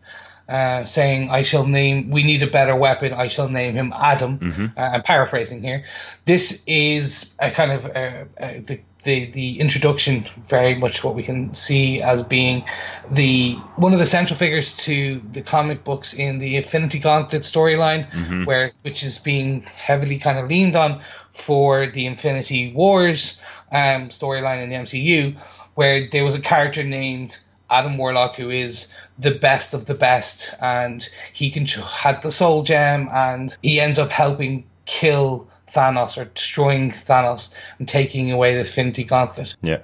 [0.50, 2.10] uh, saying, "I shall name.
[2.10, 3.14] We need a better weapon.
[3.14, 4.66] I shall name him Adam." Mm-hmm.
[4.78, 5.86] Uh, I'm paraphrasing here.
[6.26, 11.24] This is a kind of uh, uh, the, the the introduction, very much what we
[11.24, 12.64] can see as being
[13.10, 18.10] the one of the central figures to the comic books in the Infinity Gauntlet storyline,
[18.12, 18.46] mm-hmm.
[18.46, 23.40] where which is being heavily kind of leaned on for the Infinity Wars
[23.72, 25.36] um, storyline in the MCU,
[25.76, 27.40] where there was a character named
[27.72, 32.64] Adam Warlock, who is the best of the best, and he can had the Soul
[32.64, 38.62] Gem, and he ends up helping kill Thanos or destroying Thanos and taking away the
[38.62, 39.56] Infinity Gauntlet.
[39.62, 39.82] Yeah.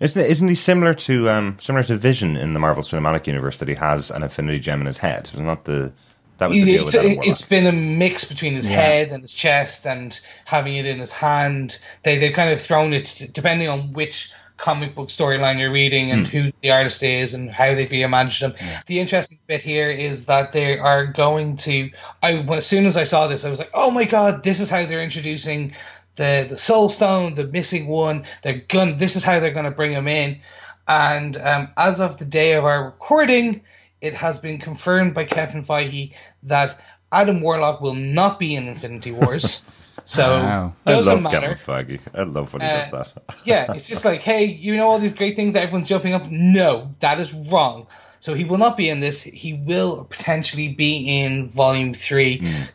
[0.00, 3.58] Isn't it, isn't he similar to um, similar to Vision in the Marvel Cinematic Universe
[3.58, 5.30] that he has an Infinity Gem in his head?
[5.32, 5.92] Isn't that the
[6.38, 8.74] that was the deal it's, with it's been a mix between his yeah.
[8.74, 11.78] head and his chest and having it in his hand.
[12.02, 14.32] They they've kind of thrown it depending on which
[14.62, 16.30] comic book storyline you're reading and mm.
[16.30, 18.54] who the artist is and how they be managed them.
[18.58, 18.80] Yeah.
[18.86, 21.90] The interesting bit here is that they are going to.
[22.22, 24.70] I as soon as I saw this, I was like, oh my god, this is
[24.70, 25.74] how they're introducing
[26.14, 28.24] the the Soul Stone, the missing one.
[28.42, 28.96] They're going.
[28.96, 30.40] This is how they're going to bring him in.
[30.88, 33.62] And um, as of the day of our recording,
[34.00, 36.12] it has been confirmed by Kevin Feige
[36.44, 39.64] that Adam Warlock will not be in Infinity Wars.
[40.04, 40.72] So wow.
[40.84, 41.54] doesn't I love matter.
[41.54, 42.00] Kevin Feige.
[42.14, 43.36] I love when he uh, does that.
[43.44, 46.30] yeah, it's just like, hey, you know all these great things that everyone's jumping up.
[46.30, 47.86] No, that is wrong.
[48.20, 49.22] So he will not be in this.
[49.22, 52.68] He will potentially be in Volume Three mm.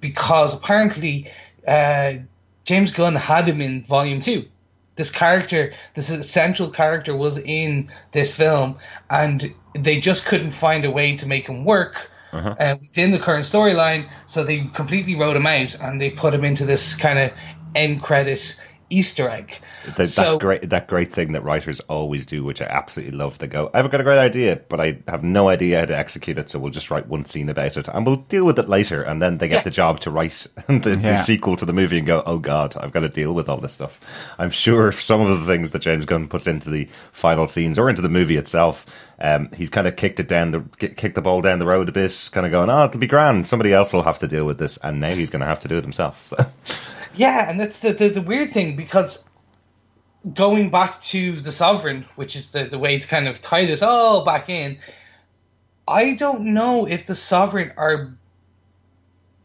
[0.00, 1.30] because apparently
[1.66, 2.14] uh,
[2.64, 4.48] James Gunn had him in Volume Two.
[4.96, 8.78] This character, this essential character, was in this film,
[9.10, 12.54] and they just couldn't find a way to make him work uh-huh.
[12.58, 14.08] uh, within the current storyline.
[14.26, 17.32] So they completely wrote him out and they put him into this kind of
[17.74, 18.56] end credit
[18.90, 19.58] Easter egg.
[19.96, 23.38] The, so, that great that great thing that writers always do, which I absolutely love.
[23.38, 26.38] They go, "I've got a great idea, but I have no idea how to execute
[26.38, 29.02] it, so we'll just write one scene about it, and we'll deal with it later."
[29.02, 29.62] And then they get yeah.
[29.62, 31.12] the job to write the, yeah.
[31.12, 33.58] the, sequel to the movie and go, "Oh God, I've got to deal with all
[33.58, 34.00] this stuff."
[34.38, 37.88] I'm sure some of the things that James Gunn puts into the final scenes or
[37.88, 38.86] into the movie itself,
[39.18, 41.92] um, he's kind of kicked it down the kicked the ball down the road a
[41.92, 43.46] bit, kind of going, "Oh, it'll be grand.
[43.46, 45.68] Somebody else will have to deal with this," and now he's going to have to
[45.68, 46.26] do it himself.
[46.26, 46.36] So.
[47.16, 49.28] Yeah, and that's the, the, the weird thing because
[50.32, 53.82] going back to the sovereign, which is the, the way to kind of tie this
[53.82, 54.78] all back in,
[55.86, 58.14] I don't know if the sovereign are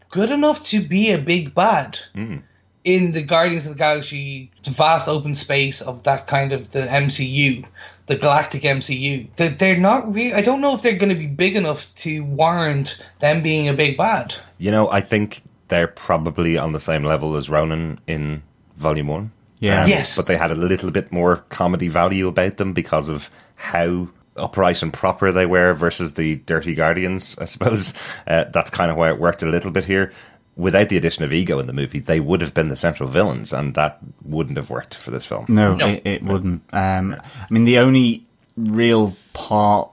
[0.10, 2.42] good enough to be a big bad mm.
[2.84, 7.66] in the Guardians of the Galaxy vast open space of that kind of the MCU,
[8.08, 9.28] the galactic MCU.
[9.36, 10.34] They're, they're not really.
[10.34, 13.74] I don't know if they're going to be big enough to warrant them being a
[13.74, 14.34] big bad.
[14.58, 18.44] You know, I think they're probably on the same level as Ronan in
[18.76, 19.32] Volume One.
[19.60, 19.84] Yeah.
[19.84, 20.16] Um, yes.
[20.16, 24.82] But they had a little bit more comedy value about them because of how upright
[24.82, 27.38] and proper they were versus the Dirty Guardians.
[27.40, 27.94] I suppose
[28.28, 30.12] uh, that's kind of why it worked a little bit here.
[30.56, 33.54] Without the addition of ego in the movie, they would have been the central villains,
[33.54, 35.46] and that wouldn't have worked for this film.
[35.48, 35.88] No, no.
[35.88, 36.64] It, it, wouldn't.
[36.74, 39.90] Um, I mean, the only real part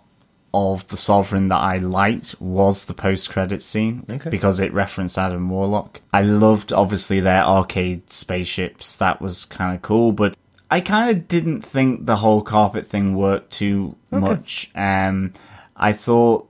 [0.57, 4.31] of the Sovereign that I liked was the post credit scene okay.
[4.31, 6.01] because it referenced Adam Warlock.
[6.13, 8.97] I loved obviously their arcade spaceships.
[8.97, 10.37] That was kind of cool, but
[10.71, 14.21] I kind of didn't think the whole carpet thing worked too okay.
[14.21, 14.71] much.
[14.75, 15.35] Um,
[15.77, 16.49] I thought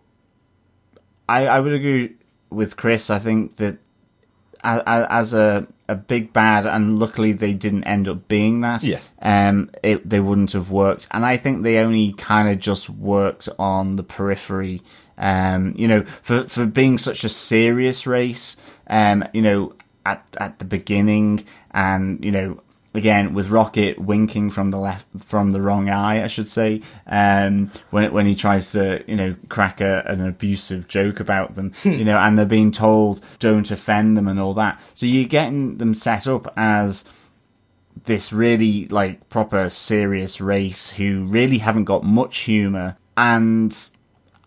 [1.28, 2.14] I, I would agree
[2.50, 3.11] with Chris.
[3.11, 3.78] I think that
[4.62, 8.82] as a a big bad, and luckily they didn't end up being that.
[8.82, 9.01] Yeah.
[9.20, 13.49] Um, it, they wouldn't have worked, and I think they only kind of just worked
[13.59, 14.82] on the periphery.
[15.18, 18.57] Um, you know, for for being such a serious race.
[18.89, 19.74] Um, you know,
[20.05, 22.61] at at the beginning, and you know,
[22.97, 27.70] again with Rocket winking from the left from the wrong eye, I should say, um,
[27.90, 31.92] when when he tries to you know crack a, an abusive joke about them, hmm.
[31.92, 34.80] you know, and they're being told don't offend them and all that.
[34.94, 37.05] So you're getting them set up as
[38.05, 43.88] this really like proper serious race who really haven't got much humor and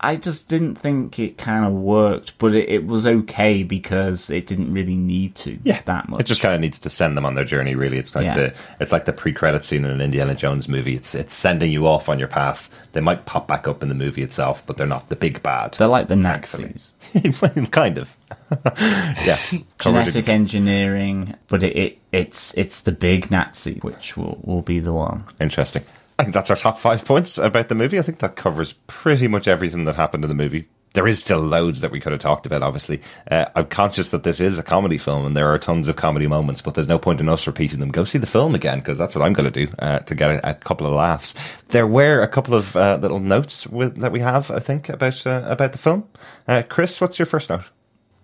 [0.02, 4.46] I just didn't think it kind of worked, but it, it, was okay because it
[4.46, 5.82] didn't really need to yeah.
[5.82, 6.20] that much.
[6.20, 7.74] It just kind of needs to send them on their journey.
[7.74, 8.34] Really, it's like yeah.
[8.34, 10.96] the it's like the pre credit scene in an Indiana Jones movie.
[10.96, 12.70] It's it's sending you off on your path.
[12.92, 15.74] They might pop back up in the movie itself, but they're not the big bad.
[15.74, 16.94] They're like the Nazis,
[17.70, 18.16] kind of.
[18.78, 24.80] yes, genetic engineering, but it, it it's it's the big Nazi, which will will be
[24.80, 25.24] the one.
[25.38, 25.84] Interesting.
[26.20, 27.98] I think that's our top five points about the movie.
[27.98, 30.68] I think that covers pretty much everything that happened in the movie.
[30.92, 33.00] There is still loads that we could have talked about, obviously.
[33.30, 36.26] Uh, I'm conscious that this is a comedy film and there are tons of comedy
[36.26, 37.90] moments, but there's no point in us repeating them.
[37.90, 40.30] Go see the film again, because that's what I'm going to do uh, to get
[40.30, 41.34] a, a, couple of laughs.
[41.68, 45.26] There were a couple of uh, little notes with, that we have, I think, about,
[45.26, 46.06] uh, about the film.
[46.46, 47.64] Uh, Chris, what's your first note?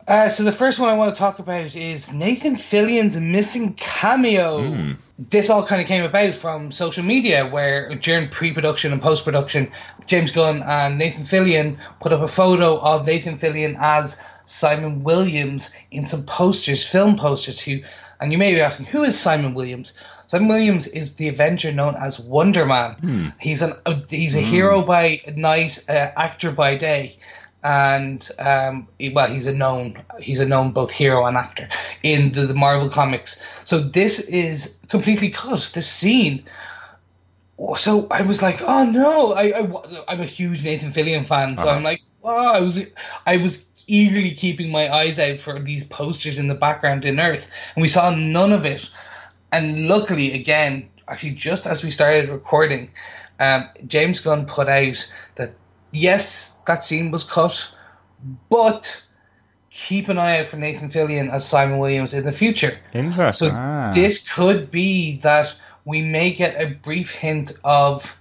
[0.07, 4.61] Uh, so the first one I want to talk about is Nathan Fillion's missing cameo.
[4.61, 4.97] Mm.
[5.19, 9.73] This all kind of came about from social media, where during pre-production and post-production,
[10.07, 15.75] James Gunn and Nathan Fillion put up a photo of Nathan Fillion as Simon Williams
[15.91, 17.61] in some posters, film posters.
[17.61, 17.81] Who,
[18.21, 19.99] and you may be asking, who is Simon Williams?
[20.27, 22.97] Simon Williams is the Avenger known as Wonder Man.
[22.97, 23.33] Mm.
[23.41, 24.51] He's an uh, he's a mm.
[24.51, 27.17] hero by night, uh, actor by day
[27.67, 31.69] and um, well, he's a known he's a known both hero and actor
[32.05, 33.43] in the, the Marvel comics.
[33.65, 35.73] So this is completely cut.
[35.75, 36.45] This scene.
[37.77, 39.33] So I was like, oh no!
[39.33, 39.51] I,
[40.07, 41.77] I am a huge Nathan Fillion fan, so uh-huh.
[41.77, 42.87] I'm like, oh, I was
[43.27, 47.51] I was eagerly keeping my eyes out for these posters in the background in Earth,
[47.75, 48.89] and we saw none of it.
[49.51, 52.93] And luckily, again, actually, just as we started recording,
[53.41, 55.55] um, James Gunn put out that
[55.93, 57.71] yes, that scene was cut,
[58.49, 59.03] but
[59.71, 62.79] keep an eye out for Nathan Fillion as Simon Williams in the future.
[62.93, 63.49] Interesting.
[63.51, 63.93] So ah.
[63.95, 68.19] this could be that we may get a brief hint of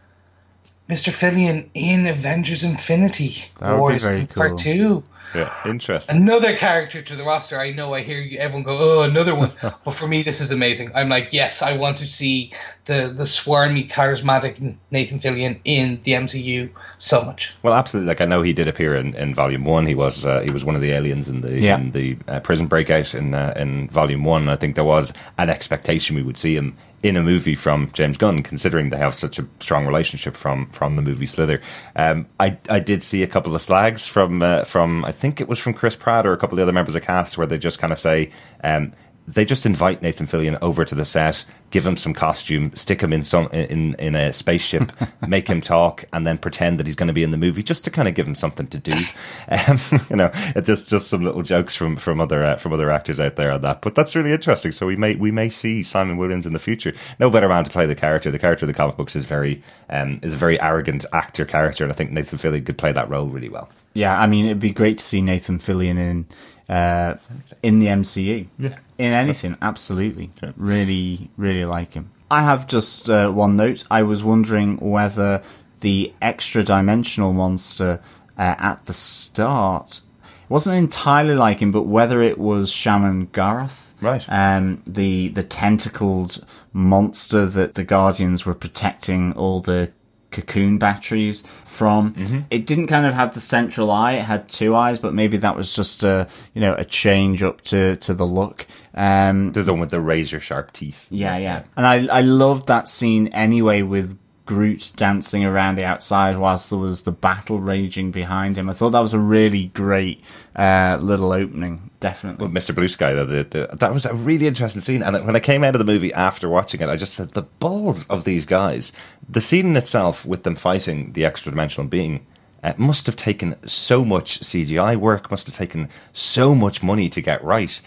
[0.89, 1.11] Mr.
[1.11, 4.27] Fillion in Avengers Infinity that Wars cool.
[4.27, 5.03] Part Two.
[5.33, 6.15] Yeah, interesting.
[6.15, 7.59] Another character to the roster.
[7.59, 9.51] I know I hear you, everyone go, oh, another one.
[9.61, 10.91] but for me, this is amazing.
[10.93, 12.53] I'm like, yes, I want to see
[12.85, 17.53] the the swarmy, charismatic Nathan Fillion in the MCU so much.
[17.63, 18.07] Well, absolutely.
[18.07, 19.85] Like I know he did appear in, in Volume One.
[19.85, 21.77] He was uh, he was one of the aliens in the yeah.
[21.77, 24.49] in the uh, prison breakout in uh, in Volume One.
[24.49, 28.17] I think there was an expectation we would see him in a movie from James
[28.17, 31.61] Gunn, considering they have such a strong relationship from from the movie Slither.
[31.95, 35.47] Um, I I did see a couple of slags from uh, from I think it
[35.47, 37.59] was from Chris Pratt or a couple of the other members of cast where they
[37.59, 38.31] just kind of say.
[38.63, 38.93] Um,
[39.27, 43.11] they just invite Nathan Fillion over to the set, give him some costume, stick him
[43.11, 44.91] in some in in a spaceship,
[45.27, 47.83] make him talk, and then pretend that he's going to be in the movie, just
[47.85, 48.93] to kind of give him something to do.
[49.47, 50.31] Um, you know,
[50.63, 53.61] just just some little jokes from from other uh, from other actors out there on
[53.61, 53.81] that.
[53.81, 54.71] But that's really interesting.
[54.71, 56.93] So we may we may see Simon Williams in the future.
[57.19, 58.31] No better man to play the character.
[58.31, 61.83] The character of the comic books is very um, is a very arrogant actor character,
[61.83, 63.69] and I think Nathan Fillion could play that role really well.
[63.93, 66.25] Yeah, I mean, it'd be great to see Nathan Fillion in
[66.67, 67.17] uh,
[67.61, 68.47] in the MCU.
[68.57, 68.77] Yeah.
[68.97, 70.31] In anything, absolutely.
[70.41, 70.51] Yeah.
[70.55, 72.11] Really, really like him.
[72.31, 73.83] I have just uh, one note.
[73.91, 75.43] I was wondering whether
[75.81, 78.01] the extra dimensional monster
[78.37, 80.01] uh, at the start
[80.49, 83.81] wasn't entirely like him, but whether it was Shuma-Gorath.
[84.01, 84.25] Right.
[84.27, 89.91] Um, the the tentacled monster that the Guardians were protecting all the
[90.31, 92.13] cocoon batteries from.
[92.13, 92.39] Mm-hmm.
[92.49, 95.55] It didn't kind of have the central eye; it had two eyes, but maybe that
[95.55, 98.67] was just a you know a change up to to the look.
[98.95, 101.07] Um, There's the one with the razor sharp teeth.
[101.11, 106.37] Yeah, yeah, and I I loved that scene anyway with Groot dancing around the outside
[106.37, 108.69] whilst there was the battle raging behind him.
[108.69, 110.21] I thought that was a really great
[110.55, 112.45] uh, little opening, definitely.
[112.45, 112.75] With Mr.
[112.75, 115.01] Blue Sky, the, the, that was a really interesting scene.
[115.01, 117.41] And when I came out of the movie after watching it, I just said, the
[117.41, 118.93] balls of these guys.
[119.27, 122.23] The scene in itself, with them fighting the extra dimensional being,
[122.63, 127.19] uh, must have taken so much CGI work, must have taken so much money to
[127.19, 127.81] get right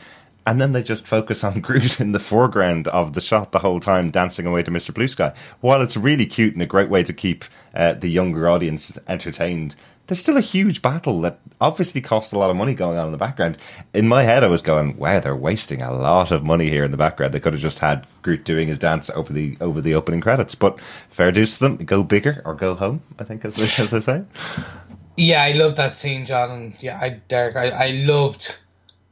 [0.48, 3.80] and then they just focus on Groot in the foreground of the shot the whole
[3.80, 4.94] time, dancing away to Mr.
[4.94, 5.34] Blue Sky.
[5.60, 7.44] While it's really cute and a great way to keep
[7.74, 9.76] uh, the younger audience entertained,
[10.06, 13.12] there's still a huge battle that obviously cost a lot of money going on in
[13.12, 13.58] the background.
[13.92, 16.92] In my head, I was going, "Wow, they're wasting a lot of money here in
[16.92, 17.34] the background.
[17.34, 20.54] They could have just had Groot doing his dance over the over the opening credits."
[20.54, 20.80] But
[21.10, 21.76] fair dues to them.
[21.76, 23.02] Go bigger or go home.
[23.18, 24.24] I think, as they, as they say.
[25.18, 28.56] Yeah, I love that scene, John, and yeah, I, Derek, I, I loved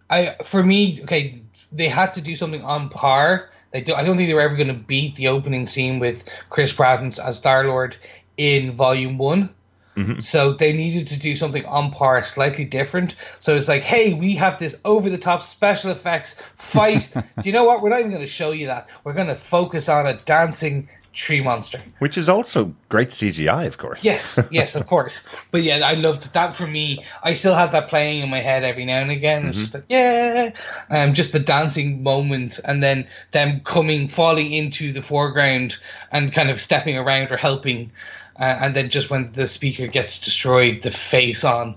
[0.09, 1.43] I for me, okay,
[1.73, 3.51] they had to do something on par.
[3.73, 6.25] They do, I don't think they were ever going to beat the opening scene with
[6.51, 7.97] Chris Pratt as Star Lord
[8.37, 9.51] in Volume One.
[9.97, 10.21] Mm-hmm.
[10.21, 13.17] So they needed to do something on par, slightly different.
[13.41, 17.11] So it's like, hey, we have this over the top special effects fight.
[17.15, 17.83] do you know what?
[17.83, 18.89] We're not even going to show you that.
[19.05, 21.81] We're going to focus on a dancing tree monster.
[21.99, 24.05] Which is also great CGI, of course.
[24.05, 25.23] Yes, yes, of course.
[25.51, 27.05] But yeah, I loved that for me.
[27.23, 29.41] I still have that playing in my head every now and again.
[29.41, 29.51] Mm-hmm.
[29.51, 30.53] It's just like, yeah,
[30.91, 35.79] um, just the dancing moment, and then them coming, falling into the foreground
[36.13, 37.93] and kind of stepping around or helping.
[38.39, 41.77] Uh, and then just when the speaker gets destroyed, the face on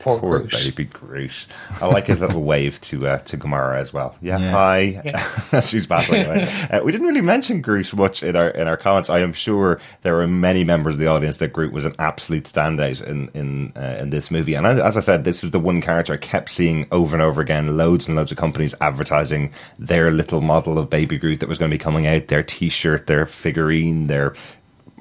[0.00, 0.50] Poor, Poor Groot.
[0.50, 1.46] baby Groot.
[1.80, 4.16] I like his little wave to uh, to Gamora as well.
[4.20, 4.50] Yeah, yeah.
[4.50, 4.78] hi.
[5.04, 5.60] Yeah.
[5.60, 6.40] She's battling away.
[6.70, 9.10] Uh, we didn't really mention Groot much in our in our comments.
[9.10, 12.44] I am sure there were many members of the audience that Groot was an absolute
[12.44, 14.54] standout in in uh, in this movie.
[14.54, 17.40] And as I said, this was the one character I kept seeing over and over
[17.40, 17.76] again.
[17.76, 21.70] Loads and loads of companies advertising their little model of Baby Groot that was going
[21.70, 22.28] to be coming out.
[22.28, 24.34] Their T-shirt, their figurine, their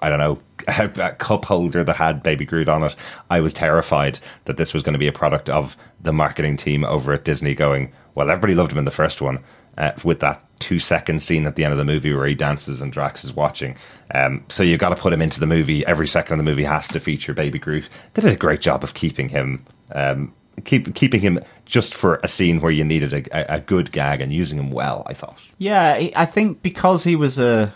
[0.02, 2.96] I don't know, a, cup holder that had Baby Groot on it.
[3.30, 6.84] I was terrified that this was going to be a product of the marketing team
[6.84, 9.40] over at Disney going, well, everybody loved him in the first one
[9.78, 12.82] uh, with that two second scene at the end of the movie where he dances
[12.82, 13.76] and Drax is watching.
[14.14, 15.86] Um, so you've got to put him into the movie.
[15.86, 17.88] Every second of the movie has to feature Baby Groot.
[18.14, 19.66] They did a great job of keeping him.
[19.92, 20.34] Um,
[20.66, 24.34] keep keeping him just for a scene where you needed a, a good gag and
[24.34, 25.04] using him well.
[25.06, 25.40] I thought.
[25.58, 27.74] Yeah, I think because he was a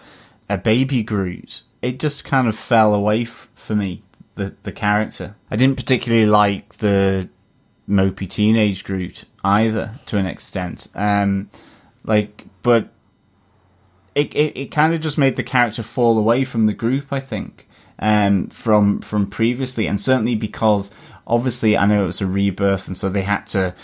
[0.49, 4.03] a baby Groot, it just kind of fell away f- for me.
[4.35, 5.35] The the character.
[5.51, 7.29] I didn't particularly like the
[7.87, 10.87] mopey teenage Groot either, to an extent.
[10.95, 11.51] Um,
[12.03, 12.89] like, but
[14.15, 17.13] it it, it kind of just made the character fall away from the group.
[17.13, 17.67] I think.
[17.99, 20.91] Um, from from previously, and certainly because
[21.27, 23.75] obviously I know it was a rebirth, and so they had to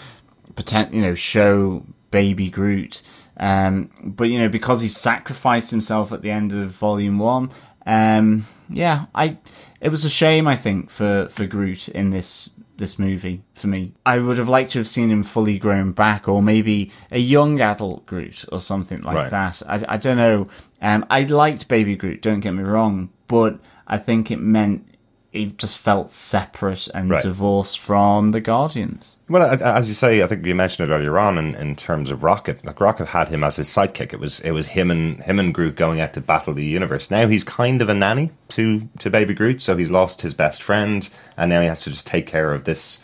[0.55, 3.01] pretend, you know, show baby Groot.
[3.38, 7.51] Um, but you know, because he sacrificed himself at the end of Volume One,
[7.85, 9.38] um, yeah, I
[9.81, 13.93] it was a shame I think for for Groot in this this movie for me.
[14.06, 17.61] I would have liked to have seen him fully grown back, or maybe a young
[17.61, 19.31] adult Groot or something like right.
[19.31, 19.61] that.
[19.68, 20.47] I, I don't know.
[20.81, 22.22] Um, I liked Baby Groot.
[22.22, 24.88] Don't get me wrong, but I think it meant
[25.31, 27.22] it just felt separate and right.
[27.22, 29.19] divorced from the Guardians.
[29.30, 32.23] Well, as you say, I think you mentioned it earlier on in, in terms of
[32.23, 32.65] Rocket.
[32.65, 34.11] Like Rocket had him as his sidekick.
[34.11, 37.11] It was it was him and him and Groot going out to battle the universe.
[37.11, 40.64] Now he's kind of a nanny to to Baby Groot, so he's lost his best
[40.64, 41.07] friend,
[41.38, 42.99] and now he has to just take care of this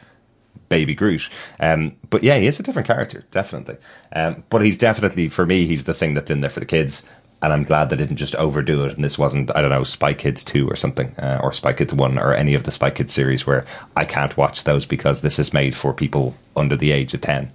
[0.67, 1.29] baby Groot.
[1.59, 3.77] Um, but yeah, he is a different character, definitely.
[4.13, 7.03] Um, but he's definitely, for me, he's the thing that's in there for the kids
[7.45, 8.95] and I'm glad they didn't just overdo it.
[8.95, 11.93] And this wasn't, I don't know, Spy Kids 2 or something, uh, or Spy Kids
[11.93, 13.65] 1, or any of the Spy Kids series where
[13.95, 17.51] I can't watch those because this is made for people under the age of 10.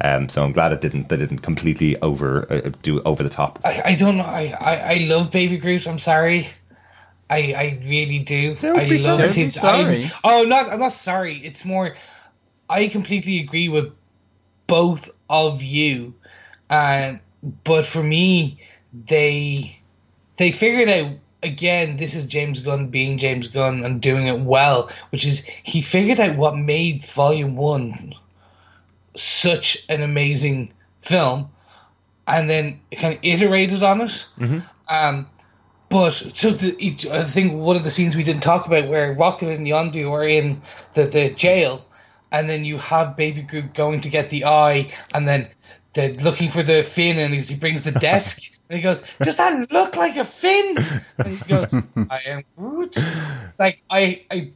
[0.00, 3.58] Um, so I'm glad it didn't, they didn't completely over uh, do over the top.
[3.66, 4.24] I, I don't know.
[4.24, 5.86] I, I, I, love Baby Groot.
[5.86, 6.48] I'm sorry.
[7.28, 8.54] I, I really do.
[8.54, 10.06] Don't I be love so, his, sorry.
[10.06, 11.36] I, oh, not, I'm not sorry.
[11.36, 11.96] It's more,
[12.70, 13.92] I completely agree with
[14.66, 16.14] both of you.
[16.70, 17.16] Uh,
[17.64, 18.58] but for me,
[19.06, 19.78] they
[20.36, 21.12] they figured out
[21.42, 25.82] again this is James Gunn being James Gunn and doing it well, which is he
[25.82, 28.14] figured out what made Volume One
[29.16, 30.72] such an amazing
[31.02, 31.48] film,
[32.26, 34.26] and then kind of iterated on it.
[34.38, 34.58] Mm-hmm.
[34.88, 35.26] Um,
[35.88, 39.50] but so the, I think one of the scenes we didn't talk about where Rocket
[39.50, 40.60] and Yondu are in
[40.94, 41.84] the, the jail,
[42.32, 45.48] and then you have Baby Groot going to get the eye, and then
[45.92, 48.42] they're looking for the fin, and he brings the desk.
[48.68, 50.78] And he goes, "Does that look like a fin?"
[51.18, 52.96] And he goes, "I am Groot."
[53.58, 54.50] Like I, I,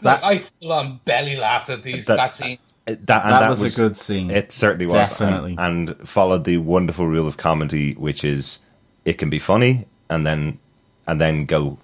[0.00, 2.58] that, like, I full on belly laughed at these that, that scene.
[2.86, 4.30] That, that, that was, was, a good scene.
[4.30, 8.58] It certainly was, definitely, and, and followed the wonderful rule of comedy, which is
[9.04, 10.58] it can be funny and then
[11.06, 11.78] and then go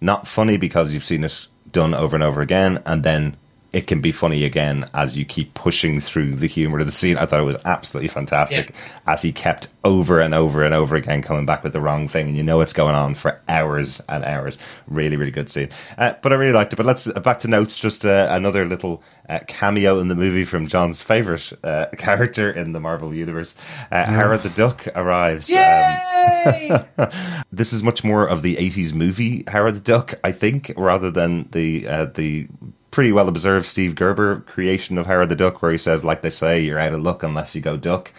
[0.00, 3.36] not funny because you've seen it done over and over again, and then
[3.74, 7.18] it can be funny again as you keep pushing through the humor of the scene.
[7.18, 9.12] I thought it was absolutely fantastic yeah.
[9.12, 12.28] as he kept over and over and over again coming back with the wrong thing,
[12.28, 14.58] and you know it's going on for hours and hours.
[14.86, 15.70] Really, really good scene.
[15.98, 16.76] Uh, but I really liked it.
[16.76, 17.76] But let's uh, back to notes.
[17.76, 22.72] Just uh, another little uh, cameo in the movie from John's favorite uh, character in
[22.72, 23.56] the Marvel universe.
[23.90, 25.50] Uh, Howard the Duck arrives.
[25.50, 26.70] Yay!
[26.70, 27.10] Um,
[27.52, 31.48] this is much more of the '80s movie Howard the Duck, I think, rather than
[31.50, 31.80] the
[32.14, 32.46] the
[32.94, 36.30] pretty well observed Steve Gerber creation of Howard the Duck, where he says, like they
[36.30, 38.12] say, you're out of luck unless you go duck.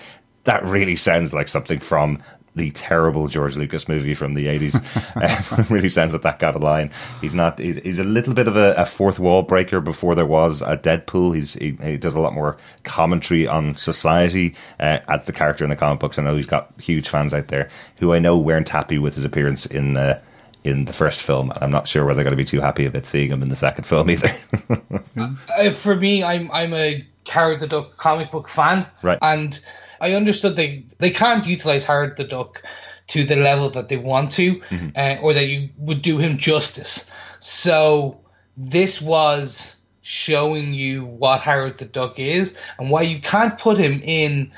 [0.43, 2.21] That really sounds like something from
[2.55, 4.75] the terrible George Lucas movie from the 80s.
[5.15, 6.91] uh, really sounds like that got a line.
[7.21, 10.25] He's not, he's, he's a little bit of a, a, fourth wall breaker before there
[10.25, 11.33] was a Deadpool.
[11.33, 15.69] He's, he, he does a lot more commentary on society uh, as the character in
[15.69, 16.19] the comic books.
[16.19, 17.69] I know he's got huge fans out there
[17.99, 20.21] who I know weren't happy with his appearance in uh,
[20.65, 21.53] in the first film.
[21.61, 23.55] I'm not sure whether they're going to be too happy about seeing him in the
[23.55, 24.35] second film either.
[25.57, 29.19] uh, for me, I'm I'm a Howard the Duck comic book fan, right?
[29.21, 29.57] And
[30.01, 32.63] I understood they they can't utilize Howard the Duck
[33.07, 34.59] to the level that they want to,
[34.95, 37.11] uh, or that you would do him justice.
[37.39, 38.19] So
[38.57, 44.01] this was showing you what Howard the Duck is and why you can't put him
[44.03, 44.51] in.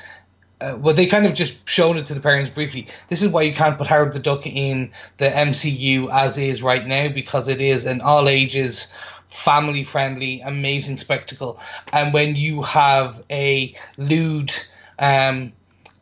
[0.60, 2.88] Uh, well, they kind of just showed it to the parents briefly.
[3.08, 6.84] This is why you can't put Howard the Duck in the MCU as is right
[6.84, 8.92] now because it is an all ages,
[9.28, 11.60] family friendly, amazing spectacle.
[11.92, 14.52] And when you have a lewd,
[14.98, 15.52] um,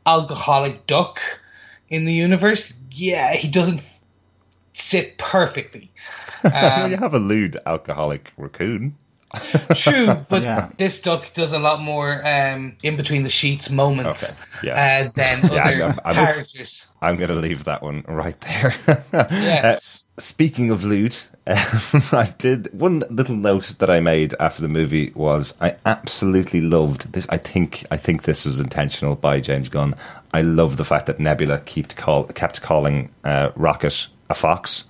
[0.07, 1.21] alcoholic duck
[1.89, 3.83] in the universe, yeah, he doesn't
[4.73, 5.91] sit perfectly.
[6.45, 8.97] Well, you have a lewd alcoholic raccoon.
[9.75, 10.69] True, but Yeah.
[10.79, 15.07] this duck does a lot more um, in between the sheets moments Okay, yeah.
[15.07, 16.87] uh, than Yeah, other I'm- I'm characters.
[17.03, 18.75] I'm going to leave that one right there.
[19.13, 20.09] Yes.
[20.17, 21.17] Uh, speaking of lewd,
[21.47, 27.13] I did one little note that I made after the movie was I absolutely loved
[27.13, 27.27] this.
[27.29, 29.95] I think I think this was intentional by James Gunn.
[30.33, 34.85] I love the fact that Nebula kept call kept calling uh, Rocket a fox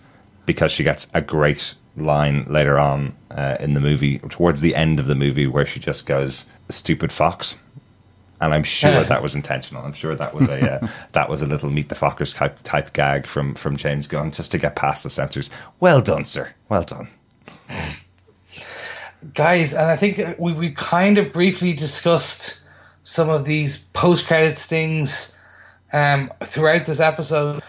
[0.46, 4.98] because she gets a great line later on uh, in the movie towards the end
[4.98, 7.58] of the movie where she just goes stupid fox
[8.40, 9.84] and I'm sure that was intentional.
[9.84, 12.92] I'm sure that was a uh, that was a little meet the Fockers type, type
[12.92, 15.50] gag from from James Gunn just to get past the censors.
[15.80, 16.52] Well done, sir.
[16.68, 17.08] Well done.
[19.32, 22.62] guys, and I think we we kind of briefly discussed
[23.02, 25.36] some of these post credits things
[25.92, 27.62] um, throughout this episode,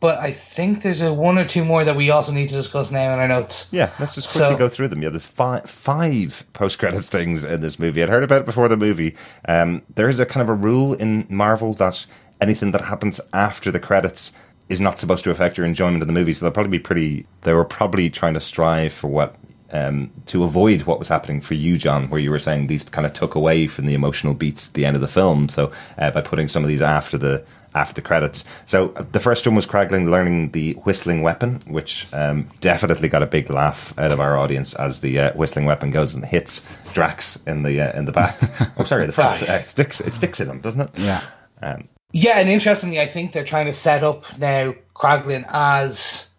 [0.00, 2.90] but I think there's a one or two more that we also need to discuss
[2.90, 3.70] now in our notes.
[3.72, 5.02] Yeah, let's just quickly So- go through them.
[5.02, 8.02] Yeah, there's five five post credits things in this movie.
[8.02, 9.14] I'd heard about it before the movie.
[9.46, 12.04] Um, there is a kind of a rule in Marvel that
[12.40, 14.32] anything that happens after the credits
[14.68, 16.32] is not supposed to affect your enjoyment of the movie.
[16.32, 17.26] So they'll probably be pretty.
[17.42, 19.36] They were probably trying to strive for what.
[19.72, 23.06] Um, to avoid what was happening for you, John, where you were saying these kind
[23.06, 25.48] of took away from the emotional beats at the end of the film.
[25.48, 27.44] So uh, by putting some of these after the
[27.74, 28.44] after the credits.
[28.66, 33.22] So uh, the first one was Kraglin learning the whistling weapon, which um, definitely got
[33.22, 36.64] a big laugh out of our audience as the uh, whistling weapon goes and hits
[36.92, 38.36] Drax in the uh, in the back.
[38.78, 39.48] oh, sorry, the front.
[39.48, 40.00] Uh, it sticks.
[40.00, 40.90] It sticks in him, doesn't it?
[40.96, 41.22] Yeah.
[41.62, 46.30] Um, Yeah, and interestingly, I think they're trying to set up now Kraglin as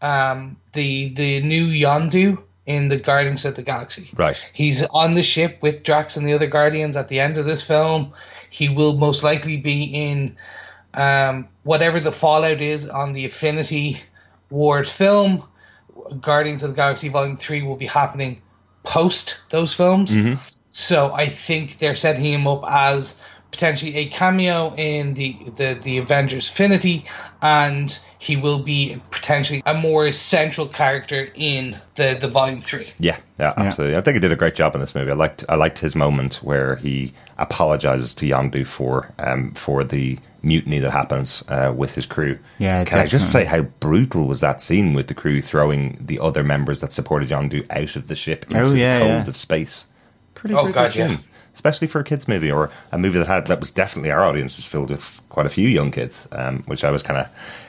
[0.00, 4.10] um, the the new Yondu in the Guardians of the Galaxy.
[4.16, 4.44] right.
[4.52, 7.62] He's on the ship with Drax and the other Guardians at the end of this
[7.62, 8.12] film.
[8.48, 10.36] He will most likely be in
[10.94, 14.00] um, whatever the fallout is on the Infinity
[14.50, 15.44] War film.
[16.20, 18.40] Guardians of the Galaxy Volume 3 will be happening
[18.82, 20.16] post those films.
[20.66, 25.98] So I think they're setting him up as potentially a cameo in the, the, the
[25.98, 27.04] Avengers Infinity,
[27.42, 32.88] and he will be potentially a more central character in the, the Volume 3.
[32.98, 33.96] Yeah, yeah, absolutely.
[33.96, 35.10] I think he did a great job in this movie.
[35.10, 40.18] I liked I liked his moment where he apologizes to Yondu for um for the
[40.42, 42.38] mutiny that happens uh, with his crew.
[42.58, 46.18] Yeah, Can I just say how brutal was that scene with the crew throwing the
[46.18, 49.28] other members that supported Yondu out of the ship into Oh, yeah, the cold yeah.
[49.28, 49.86] of space?
[50.34, 51.16] Pretty Oh, brutal God, yeah.
[51.52, 54.56] Especially for a kids movie or a movie that had that was definitely our audience
[54.56, 57.28] was filled with quite a few young kids, um, which I was kind of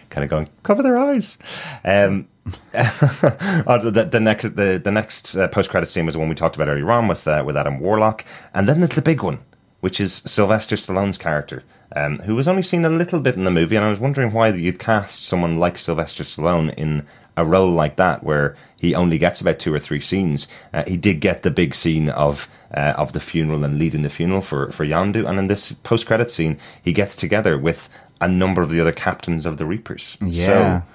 [0.09, 1.37] kind of going cover their eyes.
[1.83, 2.27] Um,
[2.73, 6.35] oh, the, the next the, the next uh, post credit scene was the one we
[6.35, 8.23] talked about earlier on with uh, with Adam Warlock,
[8.53, 9.39] and then there's the big one,
[9.81, 11.63] which is Sylvester Stallone's character,
[11.95, 14.31] um, who was only seen a little bit in the movie, and I was wondering
[14.31, 17.05] why you'd cast someone like Sylvester Stallone in
[17.37, 20.47] a role like that, where he only gets about two or three scenes.
[20.73, 24.09] Uh, he did get the big scene of uh, of the funeral and leading the
[24.09, 27.89] funeral for for Yondu, and in this post credit scene, he gets together with
[28.19, 30.17] a number of the other captains of the Reapers.
[30.21, 30.45] Yeah.
[30.45, 30.87] So,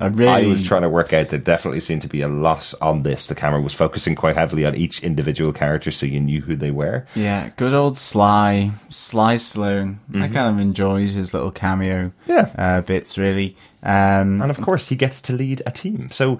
[0.00, 2.72] I really I was trying to work out there definitely seemed to be a lot
[2.80, 3.26] on this.
[3.26, 6.70] The camera was focusing quite heavily on each individual character so you knew who they
[6.70, 7.06] were.
[7.14, 10.00] Yeah, good old Sly, Sly Sloan.
[10.14, 12.30] I kind of enjoyed his little cameo Mm-hmm.
[12.32, 12.50] Yeah.
[12.56, 13.56] uh, bits, really.
[13.82, 16.10] Um, And of course, he gets to lead a team.
[16.10, 16.38] So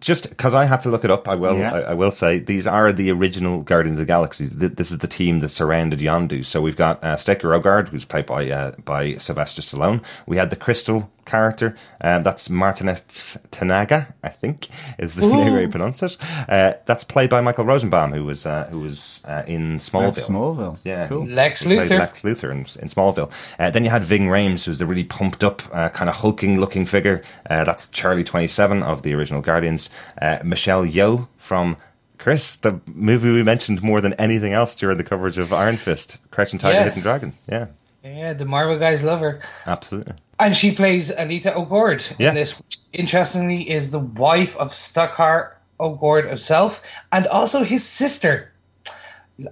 [0.00, 1.56] just because I had to look it up, I will.
[1.56, 1.72] Yeah.
[1.72, 4.48] I, I will say these are the original Guardians of the Galaxy.
[4.48, 6.44] Th- This is the team that surrounded Yondu.
[6.44, 10.02] So we've got uh, Ogord, who's played by uh, by Sylvester Stallone.
[10.26, 14.68] We had the Crystal character, um, that's Martinex T'Naga, I think
[14.98, 15.54] is the Ooh.
[15.54, 16.16] way you pronounce it.
[16.48, 20.28] Uh, that's played by Michael Rosenbaum, who was uh, who was uh, in Smallville.
[20.28, 20.78] Smallville.
[20.84, 21.26] Yeah, Cool.
[21.26, 21.98] Lex he played Luthor.
[21.98, 23.32] Lex Luthor in, in Smallville.
[23.58, 26.60] Uh, then you had Ving Rhames, who's the really pumped up, uh, kind of hulking
[26.60, 27.22] looking figure.
[27.50, 29.90] Uh, that's Charlie Twenty Seven of the original Guardians.
[30.20, 31.76] Uh, Michelle Yeoh from
[32.18, 36.20] Chris, the movie we mentioned more than anything else during the coverage of Iron Fist,
[36.30, 36.94] Crouching Tiger, Yes.
[36.94, 37.34] Hidden Dragon.
[37.50, 37.66] Yeah,
[38.04, 39.40] Yeah, the Marvel guys love her.
[39.66, 40.14] absolutely.
[40.42, 42.30] And she plays Aleta Ogord Yeah.
[42.30, 46.82] in this, which interestingly is the wife of Stakar Ogord himself
[47.12, 48.50] and also his sister.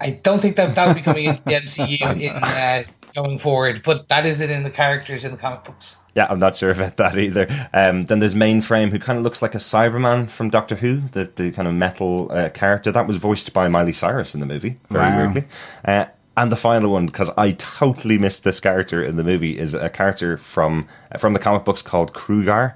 [0.00, 2.82] I don't think that that will be coming into the MCU in uh,
[3.14, 5.96] going forward, but that isn't in the characters in the comic books.
[6.14, 7.46] Yeah, I'm not sure about that either.
[7.72, 11.30] Um, then there's Mainframe, who kind of looks like a Cyberman from Doctor Who, the,
[11.36, 12.90] the kind of metal uh, character.
[12.90, 15.18] That was voiced by Miley Cyrus in the movie, very Wow.
[15.18, 15.44] weirdly.
[15.84, 16.06] Uh,
[16.36, 19.88] and the final one, because I totally missed this character in the movie, is a
[19.90, 20.86] character from
[21.18, 22.74] from the comic books called Krugarr,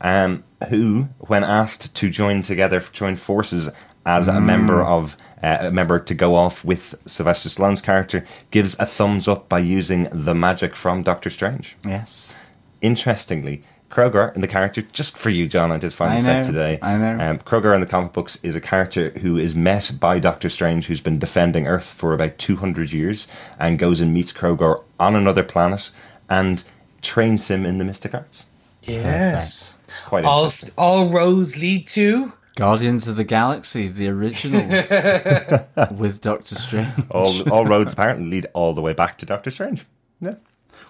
[0.00, 3.68] um, who, when asked to join together, join forces
[4.06, 8.76] as a member of uh, a member to go off with Sylvester Stallone's character, gives
[8.78, 12.34] a thumbs up by using the magic from Doctor Strange Yes.
[12.80, 13.62] interestingly,
[13.94, 16.42] Krugarr in the character, just for you, John, I did find I this out know,
[16.42, 16.78] today.
[16.82, 17.12] I know.
[17.20, 20.86] Um, Krugarr in the comic books is a character who is met by Doctor Strange,
[20.86, 23.28] who's been defending Earth for about 200 years,
[23.60, 25.90] and goes and meets Krugarr on another planet
[26.28, 26.64] and
[27.02, 28.46] trains him in the mystic arts.
[28.82, 29.80] Yes.
[29.86, 34.90] It's quite All all roads lead to Guardians of the Galaxy, the originals,
[35.92, 36.92] with Doctor Strange.
[37.10, 39.84] All, all roads apparently lead all the way back to Doctor Strange.
[40.20, 40.34] Yeah.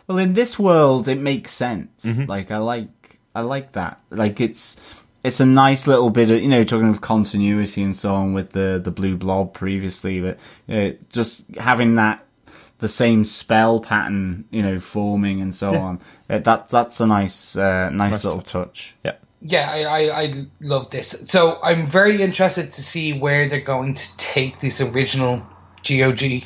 [0.06, 2.04] Well, in this world, it makes sense.
[2.04, 2.24] Mm-hmm.
[2.24, 4.00] Like I like, I like that.
[4.10, 4.80] Like it's,
[5.22, 8.52] it's a nice little bit of you know talking of continuity and so on with
[8.52, 12.24] the the blue blob previously, but uh, just having that
[12.78, 16.00] the same spell pattern, you know, forming and so on.
[16.28, 18.94] Uh, that that's a nice, uh, nice little touch.
[19.04, 19.14] Yeah.
[19.40, 21.10] yeah, I, I, I love this.
[21.24, 25.46] So I'm very interested to see where they're going to take this original
[25.88, 26.44] GOG,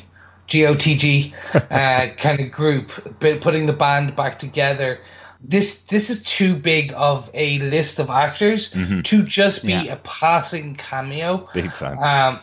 [0.49, 1.33] GOTG
[1.71, 2.89] uh, kind of group,
[3.19, 4.99] putting the band back together.
[5.41, 9.93] This this is too big of a list of actors to just be Yeah.
[9.93, 11.47] a passing cameo.
[11.53, 11.97] Big time.
[11.99, 12.39] Um,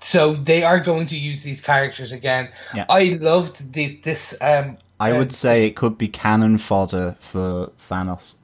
[0.00, 2.48] so they are going to use these characters again.
[2.74, 2.86] Yeah.
[2.88, 4.36] I loved the, this.
[4.40, 8.34] Um, I uh, would say it could be cannon fodder for Thanos.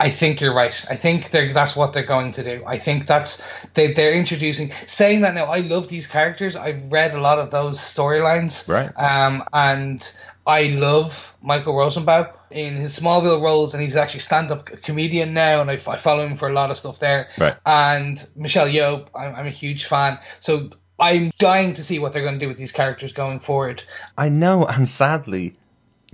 [0.00, 0.84] I think you're right.
[0.88, 2.64] I think they're, that's what they're going to do.
[2.66, 4.72] I think that's they, they're introducing.
[4.86, 6.56] Saying that now, I love these characters.
[6.56, 8.90] I've read a lot of those storylines, Right.
[8.96, 10.10] Um, and
[10.46, 15.70] I love Michael Rosenbaum in his Smallville roles, and he's actually stand-up comedian now, and
[15.70, 17.28] I, I follow him for a lot of stuff there.
[17.38, 17.56] Right.
[17.66, 20.18] And Michelle Yeoh, I'm, I'm a huge fan.
[20.40, 23.84] So I'm dying to see what they're going to do with these characters going forward.
[24.16, 25.56] I know, and sadly,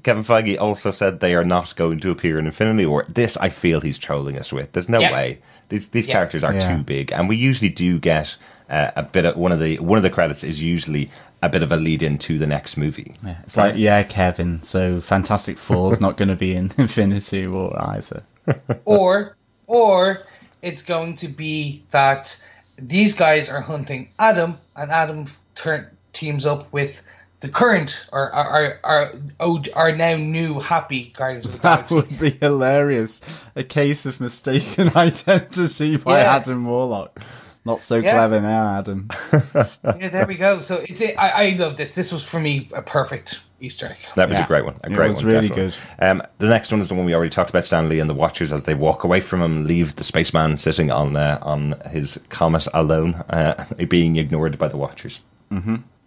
[0.02, 3.04] Kevin Feige also said they are not going to appear in Infinity War.
[3.08, 4.72] This, I feel, he's trolling us with.
[4.72, 5.12] There's no Yeah.
[5.12, 6.14] way these these Yeah.
[6.14, 6.76] characters are Yeah.
[6.76, 8.36] too big, and we usually do get
[8.68, 11.08] uh, a bit of one of the one of the credits is usually
[11.42, 13.14] a bit of a lead in to the next movie.
[13.24, 14.60] Yeah, it's like yeah, Kevin.
[14.64, 18.22] So Fantastic Four is not going to be in Infinity War either.
[18.84, 19.36] or
[19.68, 20.22] or
[20.62, 22.36] it's going to be that
[22.76, 27.02] these guys are hunting Adam, and Adam turn teams up with
[27.40, 31.94] the current or our our our, our now new happy Guardians of the Galaxy.
[31.94, 33.20] That would be hilarious.
[33.54, 36.36] A case of mistaken identity by Yeah.
[36.36, 37.20] Adam Warlock.
[37.64, 38.12] Not so Yeah.
[38.12, 39.08] clever now, Adam.
[39.52, 40.60] yeah, there we go.
[40.60, 41.94] So it's I, I love this.
[41.94, 43.96] This was for me a perfect Easter egg.
[44.14, 44.44] That was Yeah.
[44.44, 44.76] a great one.
[44.84, 45.32] A great It was one.
[45.32, 45.74] really definitely.
[45.98, 47.64] Um, the next one is the one we already talked about.
[47.64, 50.90] Stan Lee and the Watchers, as they walk away from him, leave the spaceman sitting
[50.92, 55.20] on uh, on his comet alone, uh, being ignored by the Watchers.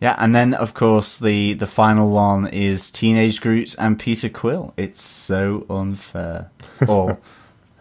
[0.02, 4.74] Yeah, and then of course the the final one is Teenage Groot and Peter Quill.
[4.78, 6.52] It's so unfair.
[6.88, 7.20] Or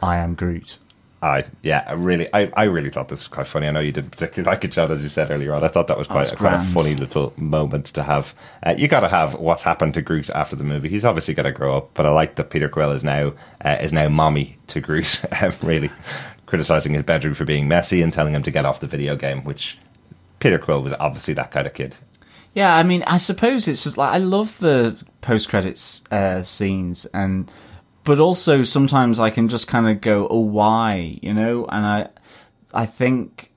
[0.03, 0.79] I am Groot.
[1.21, 3.67] I yeah, I really, I, I really thought this was quite funny.
[3.67, 5.65] I know you didn't particularly like it, John, as you said earlier on.
[5.65, 8.35] I thought that was quite, a, quite a funny little moment to have.
[8.65, 10.89] Uh, you got to have what's happened to Groot after the movie.
[10.89, 13.33] He's obviously got to grow up, but I like that Peter Quill is now
[13.65, 15.91] uh, is now mommy to Groot, um, really
[16.47, 19.43] criticizing his bedroom for being messy and telling him to get off the video game.
[19.43, 19.77] Which
[20.39, 21.97] Peter Quill was obviously that kind of kid.
[22.59, 27.07] Yeah, I mean, I suppose it's just like I love the post credits uh, scenes,
[27.15, 27.49] and
[28.03, 32.09] but also sometimes I can just kind of go, "Oh, why?" You know, and I,
[32.75, 33.53] I think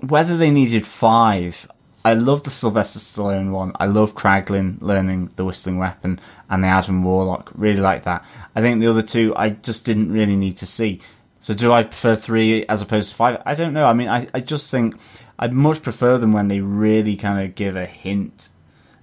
[0.00, 1.66] whether they needed five.
[2.04, 3.72] I love the Sylvester Stallone one.
[3.80, 7.50] I love Kraglin learning the whistling weapon and the Adam Warlock.
[7.54, 8.26] Really like that.
[8.54, 11.00] I think the other two I just didn't really need to see.
[11.40, 13.42] So do I prefer three as opposed to five?
[13.46, 13.86] I don't know.
[13.86, 14.96] I mean, I, I just think
[15.38, 18.48] I'd much prefer them when they really kind of give a hint.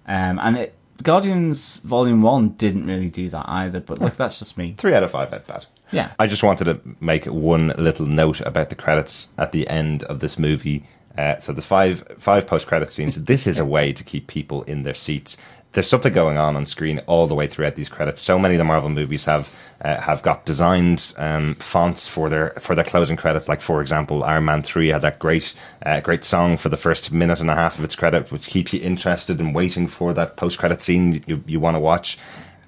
[0.08, 4.58] Um, and it, Guardians Volume 1 didn't really do that either, but look, that's just
[4.58, 4.76] me.
[4.78, 5.66] Three out of five at bad.
[5.92, 6.12] Yeah.
[6.20, 10.20] I just wanted to make one little note about the credits at the end of
[10.20, 10.86] this movie.
[11.18, 13.16] Uh, so there's five five post credit scenes.
[13.24, 15.38] This is a way to keep people in their seats.
[15.76, 18.22] There's something going on on screen all the way throughout these credits.
[18.22, 19.50] So many of the Marvel movies have
[19.82, 23.48] uh, have got designed um, fonts for their for their closing credits.
[23.48, 25.54] Like for example, Iron Man three had that great
[25.86, 28.74] uh, great song for the first minute and a half of its credit, which keeps
[28.74, 32.18] you interested and waiting for that post credit scene you, you want to watch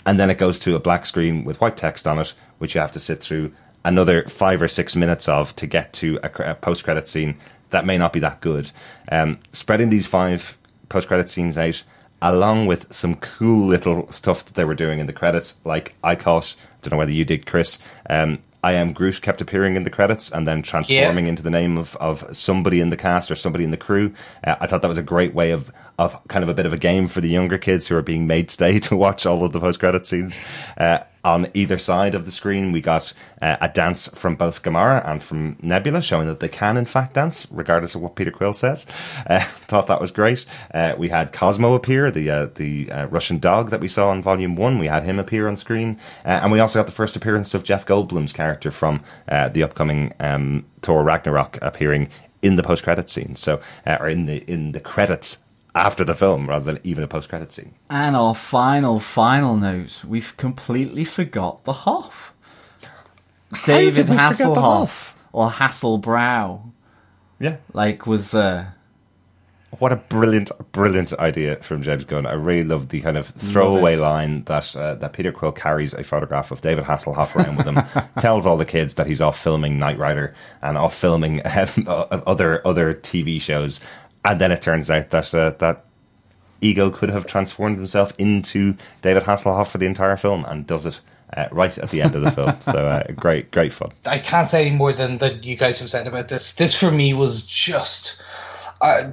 [0.07, 2.79] and then it goes to a black screen with white text on it, which you
[2.79, 3.51] have to sit through
[3.83, 7.37] another five or six minutes of to get to a, a post-credit scene
[7.71, 8.71] that may not be that good.
[9.11, 10.57] Um, spreading these five
[10.87, 11.83] post-credit scenes out
[12.21, 15.55] along with some cool little stuff that they were doing in the credits.
[15.63, 17.79] Like I caught, don't know whether you did, Chris.
[18.09, 21.29] Um, I am Groot kept appearing in the credits and then transforming Yeah.
[21.29, 24.13] into the name of, of somebody in the cast or somebody in the crew.
[24.43, 26.73] Uh, I thought that was a great way of of kind of a bit of
[26.73, 29.51] a game for the younger kids who are being made stay to watch all of
[29.51, 30.39] the post credit scenes.
[30.77, 33.11] Uh, on either side of the screen, we got
[33.41, 37.15] uh, a dance from both Gamora and from Nebula, showing that they can in fact
[37.15, 38.85] dance, regardless of what Peter Quill says.
[39.25, 40.45] Uh, thought that was great.
[40.73, 44.21] Uh, we had Cosmo appear, the uh, the uh, Russian dog that we saw in
[44.21, 44.79] Volume One.
[44.79, 47.63] We had him appear on screen, uh, and we also got the first appearance of
[47.65, 52.09] Jeff Goldblum's character from the upcoming um, Thor Ragnarok appearing
[52.41, 53.35] in the post credit scene.
[53.35, 55.39] So, uh, or in the in the credits
[55.77, 57.73] after the film, rather than even a post credit scene.
[57.89, 62.33] And our final, final note: we've completely forgot the Hoff.
[63.65, 65.15] David did we forget the Hasselhoff Hoff?
[65.31, 66.61] or Hasselbrow,
[67.39, 67.57] Yeah.
[67.73, 68.73] like was there.
[69.79, 72.25] What a brilliant, brilliant idea from James Gunn.
[72.25, 76.03] I really love the kind of throwaway line that uh, that Peter Quill carries a
[76.05, 77.77] photograph of David Hasselhoff around with him,
[78.19, 82.65] tells all the kids that he's off filming Knight Rider and off filming um, other
[82.65, 83.81] other TV shows,
[84.25, 85.85] and then it turns out that uh, that
[86.61, 90.99] Ego could have transformed himself into David Hasselhoff for the entire film and does it
[91.35, 92.53] uh, right at the end of the film.
[92.63, 93.91] So uh, great, great fun.
[94.05, 96.53] I can't say any more than that you guys have said about this.
[96.53, 98.21] This for me was just.
[98.81, 99.11] Uh,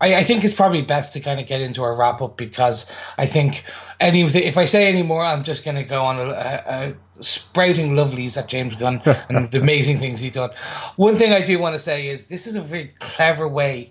[0.00, 2.94] I, I think it's probably best to kind of get into our wrap up because
[3.18, 3.64] I think
[4.00, 7.22] any if I say any more, I'm just going to go on a, a, a
[7.22, 10.50] sprouting lovelies at James Gunn and the amazing things he's done.
[10.96, 13.90] One thing I do want to say is this is a very clever way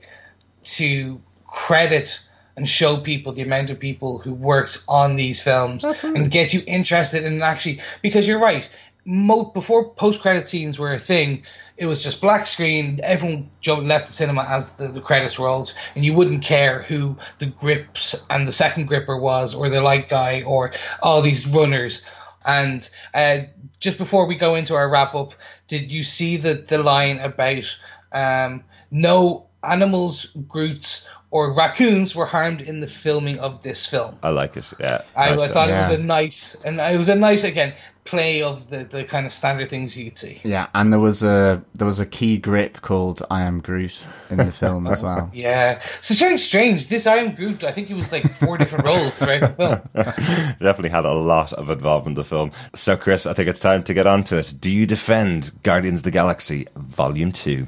[0.75, 2.19] to credit
[2.55, 6.61] and show people the amount of people who worked on these films and get you
[6.67, 8.69] interested in actually because you're right
[9.05, 11.43] mo- before post credit scenes were a thing
[11.77, 15.73] it was just black screen everyone jumped left the cinema as the, the credits rolled
[15.95, 20.09] and you wouldn't care who the grips and the second gripper was or the light
[20.09, 22.03] guy or all these runners.
[22.45, 23.39] And uh,
[23.79, 25.33] just before we go into our wrap up,
[25.67, 27.77] did you see the, the line about
[28.13, 34.17] um, no animals, Groots, or raccoons were harmed in the filming of this film?
[34.23, 34.71] I like it.
[34.79, 35.53] Yeah, I, Nice I done.
[35.53, 37.73] thought it was a nice, and it was a nice again
[38.05, 40.39] play of the, the kind of standard things you could see.
[40.45, 44.37] Yeah, and there was a there was a key grip called "I Am Groot" in
[44.37, 45.29] the film as well.
[45.33, 46.87] Yeah, so it's very strange.
[46.87, 47.65] This I am Groot.
[47.65, 49.81] I think it was like four different roles throughout the film.
[50.61, 52.51] definitely had a lot of involvement in the film.
[52.75, 54.53] So, Chris, I think it's time to get on to it.
[54.61, 57.67] Do you defend Guardians of the Galaxy Volume 2?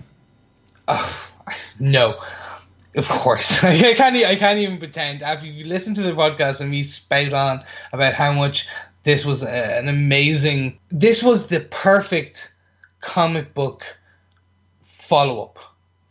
[1.79, 2.21] No,
[2.95, 3.63] of course.
[3.63, 4.15] I can't.
[4.15, 5.21] I can't even pretend.
[5.21, 7.63] After you listen to the podcast and me spout on
[7.93, 8.67] about how much
[9.03, 10.79] this was an amazing.
[10.89, 12.53] This was the perfect
[13.01, 13.97] comic book
[14.81, 15.59] follow up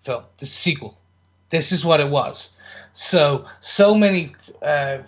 [0.02, 0.98] film, the sequel.
[1.50, 2.56] This is what it was.
[2.94, 4.34] So so many.
[4.62, 4.98] Uh,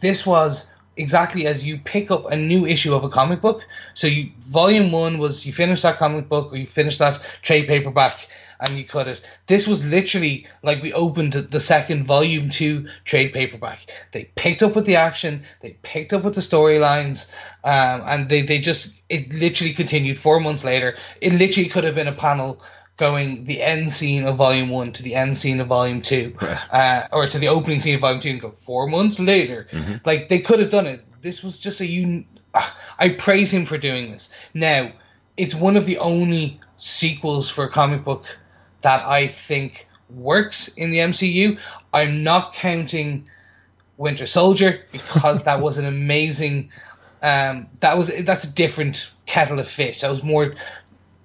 [0.00, 3.62] this was exactly as you pick up a new issue of a comic book.
[3.94, 7.68] So you volume one was you finish that comic book or you finish that trade
[7.68, 8.28] paperback
[8.60, 9.20] and you cut it.
[9.46, 13.90] This was literally like we opened the second volume two trade paperback.
[14.12, 17.30] They picked up with the action, they picked up with the storylines,
[17.64, 20.96] um, and they, they just it literally continued four months later.
[21.20, 22.62] It literally could have been a panel
[22.96, 26.34] going the end scene of volume one to the end scene of volume two,
[26.72, 29.68] uh, or to the opening scene of volume two, and go four months later.
[30.04, 31.04] Like they could have done it.
[31.22, 34.30] This was just a un- ah, I praise him for doing this.
[34.54, 34.92] Now,
[35.36, 38.24] it's one of the only sequels for a comic book
[38.82, 41.58] that I think works in the MCU.
[41.92, 43.28] I'm not counting
[43.96, 46.70] Winter Soldier because that was an amazing.
[47.22, 50.00] Um, that was that's a different kettle of fish.
[50.00, 50.54] That was more.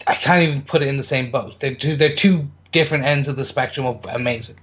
[0.05, 1.59] I can't even put it in the same boat.
[1.59, 1.95] They're two.
[1.95, 4.59] They're two different ends of the spectrum of amazing.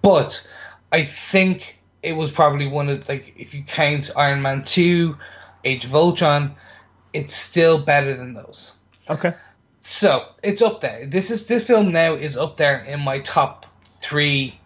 [0.00, 0.46] But
[0.92, 5.18] I think it was probably one of like if you count Iron Man two,
[5.64, 6.54] Age of Ultron,
[7.12, 8.78] it's still better than those.
[9.08, 9.34] Okay.
[9.80, 11.06] So it's up there.
[11.06, 13.64] This is this film now is up there in my top
[14.02, 14.60] three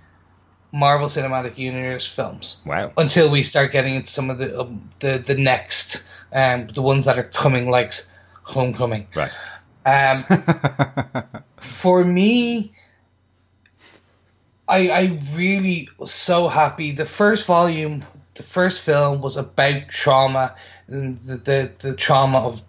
[0.72, 2.60] Marvel Cinematic Universe films.
[2.66, 2.92] Wow.
[2.96, 7.04] Until we start getting into some of the um, the the next um the ones
[7.04, 7.94] that are coming like
[8.42, 9.06] Homecoming.
[9.14, 9.30] Right.
[9.86, 10.24] Um,
[11.58, 12.74] for me,
[14.66, 16.90] I I really was so happy.
[16.90, 18.04] The first volume,
[18.34, 20.56] the first film was about trauma,
[20.88, 22.62] and the the, the trauma of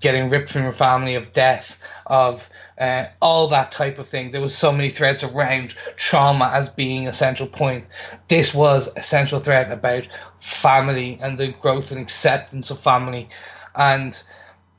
[0.00, 2.48] getting ripped from your family, of death, of
[2.78, 4.30] uh, all that type of thing.
[4.30, 7.84] There was so many threads around trauma as being a central point.
[8.28, 10.04] This was a central thread about
[10.40, 13.28] family and the growth and acceptance of family,
[13.74, 14.20] and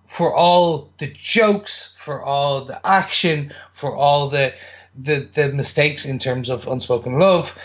[0.07, 4.53] for all the jokes, for all the action, for all the
[4.98, 7.57] the, the mistakes in terms of unspoken love,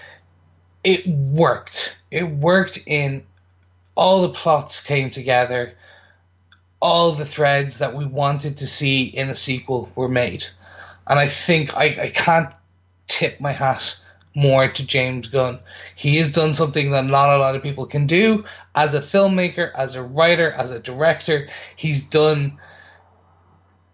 [0.84, 1.98] it worked.
[2.10, 3.24] it worked in
[3.96, 5.74] all the plots came together,
[6.86, 10.46] all the threads that we wanted to see in a sequel were made.
[11.08, 12.54] And I think I, I can't
[13.08, 14.00] tip my hat
[14.36, 15.58] more to James Gunn.
[15.96, 18.44] He has done something that not a lot of people can do
[18.76, 21.48] as a filmmaker, as a writer, as a director.
[21.74, 22.56] He's done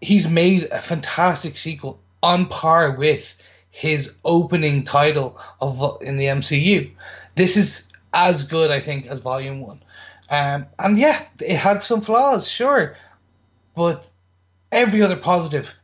[0.03, 3.39] he's made a fantastic sequel on par with
[3.71, 6.91] his opening title of in the MCU.
[7.37, 9.81] This is as good, I think, as Volume One.
[10.33, 12.97] Um, and yeah, it had some flaws, sure,
[13.77, 14.09] but
[14.73, 15.75] every other positive,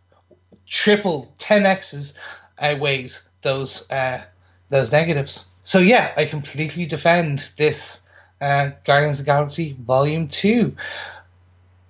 [0.66, 2.18] triple, ten x's
[2.58, 4.22] outweighs those uh,
[4.70, 5.46] those negatives.
[5.64, 8.08] So yeah, I completely defend this
[8.40, 10.74] uh, Guardians of the Galaxy Volume Two.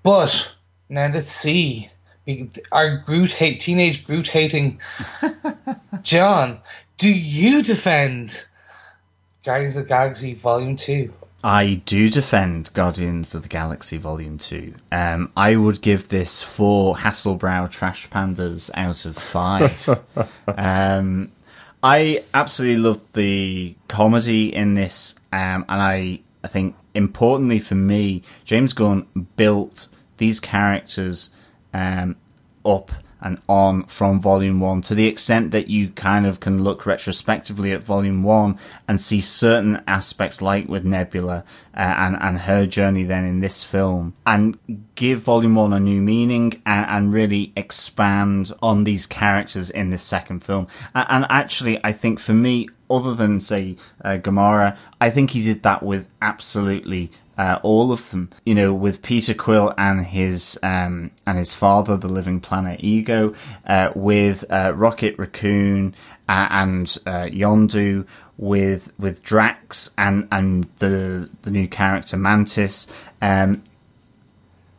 [0.02, 0.52] But
[0.88, 1.88] now let's see
[2.72, 4.80] our Groot hate teenage Groot hating
[6.02, 6.58] John.
[6.96, 8.44] Do you defend
[9.44, 11.12] Guardians of the Galaxy Volume Two?
[11.42, 14.74] I do defend Guardians of the Galaxy Volume 2.
[14.90, 19.88] Um, I would give this four Hasselbrow trash pandas out of five.
[20.48, 21.30] um,
[21.80, 28.22] I absolutely love the comedy in this, um, and I, I think importantly for me,
[28.44, 29.06] James Gunn
[29.36, 29.86] built
[30.16, 31.30] these characters
[31.72, 32.16] um,
[32.64, 32.90] up
[33.20, 37.72] and on from volume one to the extent that you kind of can look retrospectively
[37.72, 43.04] at volume one and see certain aspects like with Nebula uh, and, and her journey
[43.04, 44.58] then in this film and
[44.94, 50.02] give volume one a new meaning and, and really expand on these characters in this
[50.02, 50.66] second film.
[50.94, 55.44] And, and actually, I think for me, other than say uh, Gamora, I think he
[55.44, 58.30] did that with absolutely uh, all of them.
[58.44, 63.34] You know, with Peter Quill and his um, and his father, the living planet Ego,
[63.66, 65.94] uh, with uh, Rocket Raccoon
[66.28, 68.06] uh, and uh, Yondu,
[68.36, 72.88] with with Drax and and the the new character Mantis,
[73.22, 73.62] um,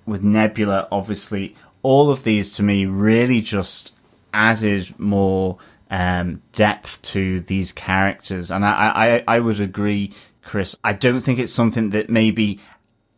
[0.06, 1.56] with Nebula, obviously.
[1.82, 3.94] All of these to me really just
[4.34, 5.58] added more
[5.90, 10.12] um, depth to these characters, and I, I, I would agree
[10.50, 10.76] Chris.
[10.84, 12.60] I don't think it's something that maybe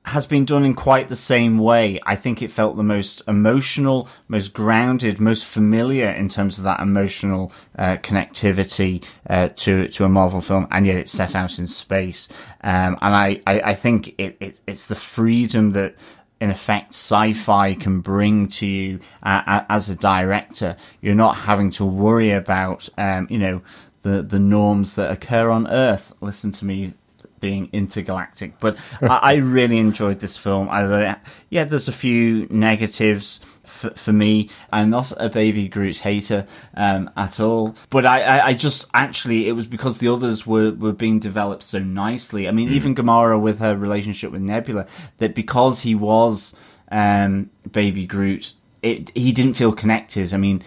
[0.04, 2.00] has been done in quite the same way.
[2.14, 6.80] I think it felt the most emotional, most grounded, most familiar in terms of that
[6.80, 11.68] emotional uh, connectivity uh, to to a Marvel film, and yet it's set out in
[11.68, 12.30] space.
[12.64, 15.96] Um, and I, I, I think it, it, it's the freedom that.
[16.42, 20.76] In effect, sci-fi can bring to you uh, as a director.
[21.00, 23.62] You're not having to worry about, um, you know,
[24.02, 26.16] the the norms that occur on Earth.
[26.20, 26.94] Listen to me
[27.42, 28.58] being intergalactic.
[28.62, 30.70] But I, I, really enjoyed this film.
[30.70, 31.18] I
[31.50, 34.50] yeah, there's a few negatives for, for me.
[34.72, 36.46] I'm not a Baby Groot hater
[36.76, 40.72] um, at all, but I, I, I, just actually it was because the others were,
[40.72, 42.48] were being developed so nicely.
[42.48, 42.74] I mean, mm.
[42.74, 44.88] even Gamora with her relationship with Nebula,
[45.18, 46.56] that because he was
[46.92, 50.34] um, Baby Groot, it he didn't feel connected.
[50.34, 50.64] I mean,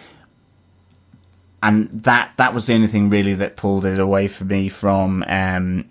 [1.65, 5.23] and that that was the only thing really that pulled it away for me from
[5.27, 5.89] um,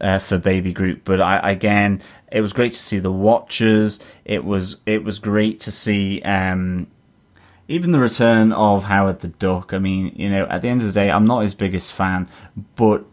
[0.00, 1.02] uh, for Baby Groot.
[1.04, 4.02] But I, again, it was great to see the Watchers.
[4.24, 6.88] It was it was great to see um,
[7.68, 9.72] even the return of Howard the Duck.
[9.72, 12.28] I mean, you know, at the end of the day, I'm not his biggest fan,
[12.76, 13.04] but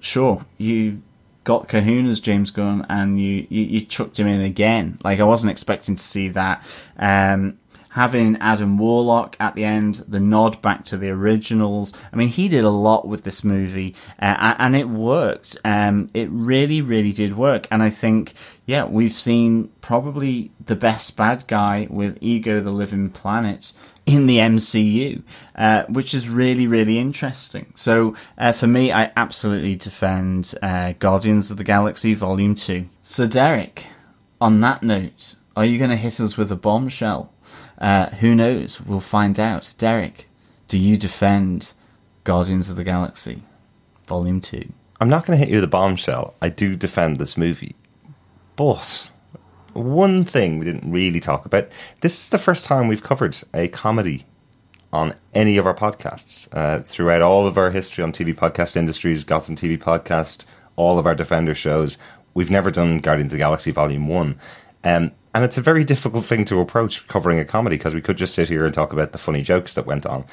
[0.00, 1.02] sure, you
[1.44, 4.98] got Kahuna's James Gunn and you, you, you chucked him in again.
[5.02, 6.64] Like I wasn't expecting to see that.
[6.96, 7.58] Um,
[7.92, 11.94] having Adam Warlock at the end, the nod back to the originals.
[12.12, 15.56] I mean, he did a lot with this movie, uh, and it worked.
[15.64, 17.68] Um, it really, really did work.
[17.70, 18.32] And I think,
[18.66, 23.72] yeah, we've seen probably the best bad guy with Ego the Living Planet
[24.06, 25.22] in the MCU,
[25.54, 27.72] uh, which is really, really interesting.
[27.74, 32.88] So uh, for me, I absolutely defend uh, Guardians of the Galaxy Volume 2.
[33.02, 33.86] So, Derek,
[34.40, 37.31] on that note, are you going to hit us with a bombshell?
[37.82, 38.80] Uh, who knows?
[38.80, 39.74] We'll find out.
[39.76, 40.28] Derek,
[40.68, 41.72] do you defend
[42.22, 43.42] Guardians of the Galaxy
[44.06, 44.72] Volume 2?
[45.00, 46.34] I'm not going to hit you with a bombshell.
[46.40, 47.74] I do defend this movie.
[48.54, 49.10] But
[49.72, 51.68] one thing we didn't really talk about
[52.02, 54.26] this is the first time we've covered a comedy
[54.92, 56.46] on any of our podcasts.
[56.52, 60.44] Uh, throughout all of our history on TV podcast industries, Gotham TV podcast,
[60.76, 61.98] all of our Defender shows,
[62.34, 64.38] we've never done Guardians of the Galaxy Volume 1.
[64.84, 68.16] Um, and it's a very difficult thing to approach covering a comedy because we could
[68.16, 70.24] just sit here and talk about the funny jokes that went on.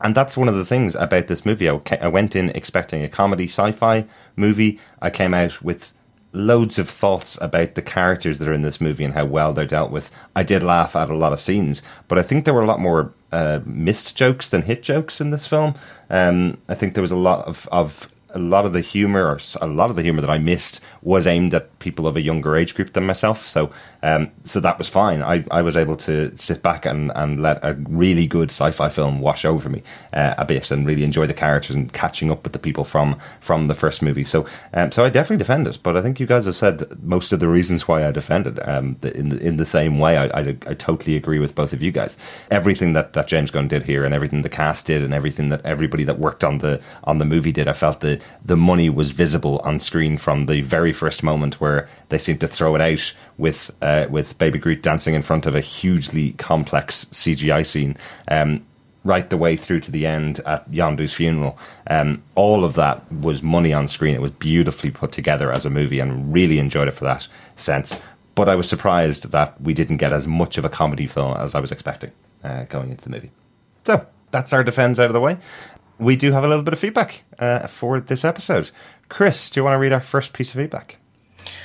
[0.00, 1.68] And that's one of the things about this movie.
[1.68, 4.06] I went in expecting a comedy sci fi
[4.36, 4.78] movie.
[5.02, 5.92] I came out with
[6.32, 9.66] loads of thoughts about the characters that are in this movie and how well they're
[9.66, 10.10] dealt with.
[10.36, 12.80] I did laugh at a lot of scenes, but I think there were a lot
[12.80, 15.74] more uh, missed jokes than hit jokes in this film.
[16.10, 18.08] Um, I think there was a lot of, of
[18.38, 21.26] a lot of the humor, or a lot of the humor that I missed, was
[21.26, 23.46] aimed at people of a younger age group than myself.
[23.46, 23.70] So,
[24.02, 25.22] um, so that was fine.
[25.22, 29.20] I, I was able to sit back and, and let a really good sci-fi film
[29.20, 29.82] wash over me
[30.12, 33.18] uh, a bit, and really enjoy the characters and catching up with the people from
[33.40, 34.24] from the first movie.
[34.24, 35.78] So, um, so I definitely defend it.
[35.82, 38.68] But I think you guys have said most of the reasons why I defend it
[38.68, 40.16] um, in the, in the same way.
[40.16, 42.16] I, I, I totally agree with both of you guys.
[42.50, 45.64] Everything that, that James Gunn did here, and everything the cast did, and everything that
[45.64, 49.10] everybody that worked on the on the movie did, I felt the the money was
[49.10, 53.14] visible on screen from the very first moment where they seemed to throw it out
[53.36, 57.96] with uh, with Baby Groot dancing in front of a hugely complex CGI scene.
[58.28, 58.64] Um,
[59.04, 61.58] right the way through to the end at Yondu's funeral.
[61.86, 64.14] Um, all of that was money on screen.
[64.14, 67.26] It was beautifully put together as a movie and really enjoyed it for that
[67.56, 67.96] sense.
[68.34, 71.54] But I was surprised that we didn't get as much of a comedy film as
[71.54, 72.12] I was expecting
[72.44, 73.30] uh, going into the movie.
[73.86, 75.38] So that's our defense out of the way
[75.98, 78.70] we do have a little bit of feedback uh, for this episode.
[79.08, 80.98] Chris, do you want to read our first piece of feedback?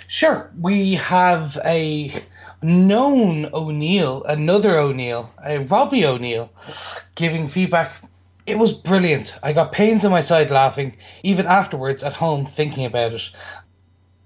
[0.08, 0.52] Sure.
[0.60, 2.14] We have a
[2.62, 6.52] known O'Neill, another O'Neill, a Robbie O'Neill,
[7.16, 7.92] giving feedback.
[8.46, 9.38] It was brilliant.
[9.44, 13.30] I got pains in my side laughing, even afterwards at home thinking about it.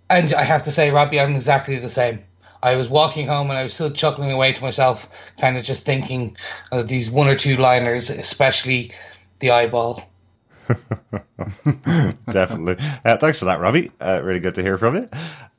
[0.09, 2.23] And I have to say, Robbie, I'm exactly the same.
[2.63, 5.09] I was walking home and I was still chuckling away to myself,
[5.39, 6.35] kind of just thinking
[6.71, 8.91] of these one or two liners, especially
[9.39, 10.09] the eyeball.
[12.29, 12.75] Definitely.
[13.05, 13.91] Uh, thanks for that, Robbie.
[13.99, 15.09] Uh, really good to hear from you.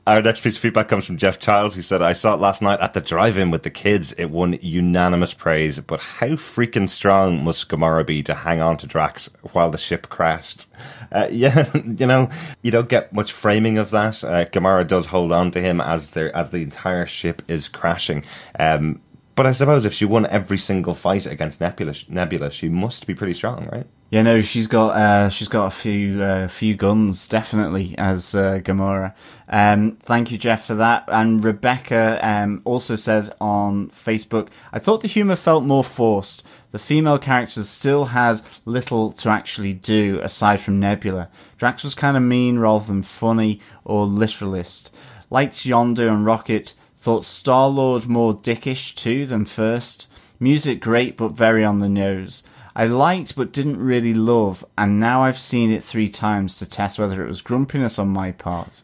[0.06, 2.62] Our next piece of feedback comes from Jeff Childs, who said, I saw it last
[2.62, 4.14] night at the drive in with the kids.
[4.14, 8.86] It won unanimous praise, but how freaking strong must Gamora be to hang on to
[8.86, 10.66] Drax while the ship crashed?
[11.12, 12.30] Uh, yeah, you know,
[12.62, 14.24] you don't get much framing of that.
[14.24, 18.24] Uh, Gamora does hold on to him as, as the entire ship is crashing.
[18.58, 19.02] Um,
[19.38, 23.14] but I suppose if she won every single fight against Nebula, Nebula, she must be
[23.14, 23.86] pretty strong, right?
[24.10, 28.58] Yeah, no, she's got uh, she's got a few uh, few guns definitely as uh,
[28.64, 29.14] Gamora.
[29.48, 31.04] Um, thank you, Jeff, for that.
[31.06, 36.42] And Rebecca um, also said on Facebook, I thought the humor felt more forced.
[36.72, 41.30] The female characters still had little to actually do aside from Nebula.
[41.58, 44.92] Drax was kind of mean rather than funny or literalist.
[45.30, 50.08] Liked Yondu and Rocket Thought Star Lord more dickish too than first.
[50.40, 52.42] Music great but very on the nose.
[52.74, 56.98] I liked but didn't really love, and now I've seen it three times to test
[56.98, 58.82] whether it was grumpiness on my part.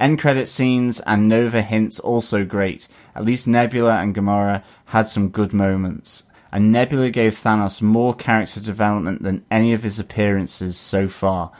[0.00, 2.88] End credit scenes and Nova hints also great.
[3.14, 6.24] At least Nebula and Gamora had some good moments.
[6.50, 11.52] And Nebula gave Thanos more character development than any of his appearances so far.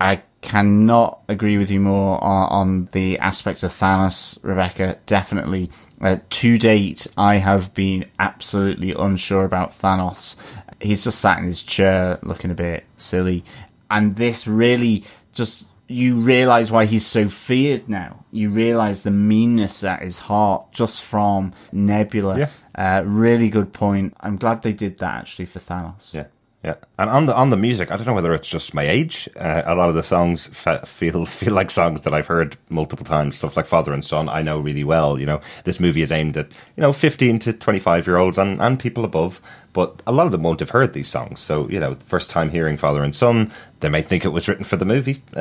[0.00, 4.96] I cannot agree with you more on, on the aspect of Thanos, Rebecca.
[5.04, 5.70] Definitely.
[6.00, 10.36] Uh, to date, I have been absolutely unsure about Thanos.
[10.80, 13.44] He's just sat in his chair looking a bit silly.
[13.90, 15.02] And this really
[15.32, 18.24] just, you realize why he's so feared now.
[18.30, 22.38] You realize the meanness at his heart just from Nebula.
[22.38, 22.50] Yeah.
[22.72, 24.14] Uh, really good point.
[24.20, 26.14] I'm glad they did that actually for Thanos.
[26.14, 26.26] Yeah.
[26.64, 29.28] Yeah, and on the on the music, I don't know whether it's just my age.
[29.36, 33.04] Uh, a lot of the songs fe- feel feel like songs that I've heard multiple
[33.04, 33.36] times.
[33.36, 35.20] Stuff like Father and Son, I know really well.
[35.20, 38.36] You know, this movie is aimed at you know fifteen to twenty five year olds
[38.36, 39.40] and and people above.
[39.74, 41.38] But a lot of them won't have heard these songs.
[41.38, 44.64] So you know, first time hearing Father and Son, they may think it was written
[44.64, 45.22] for the movie.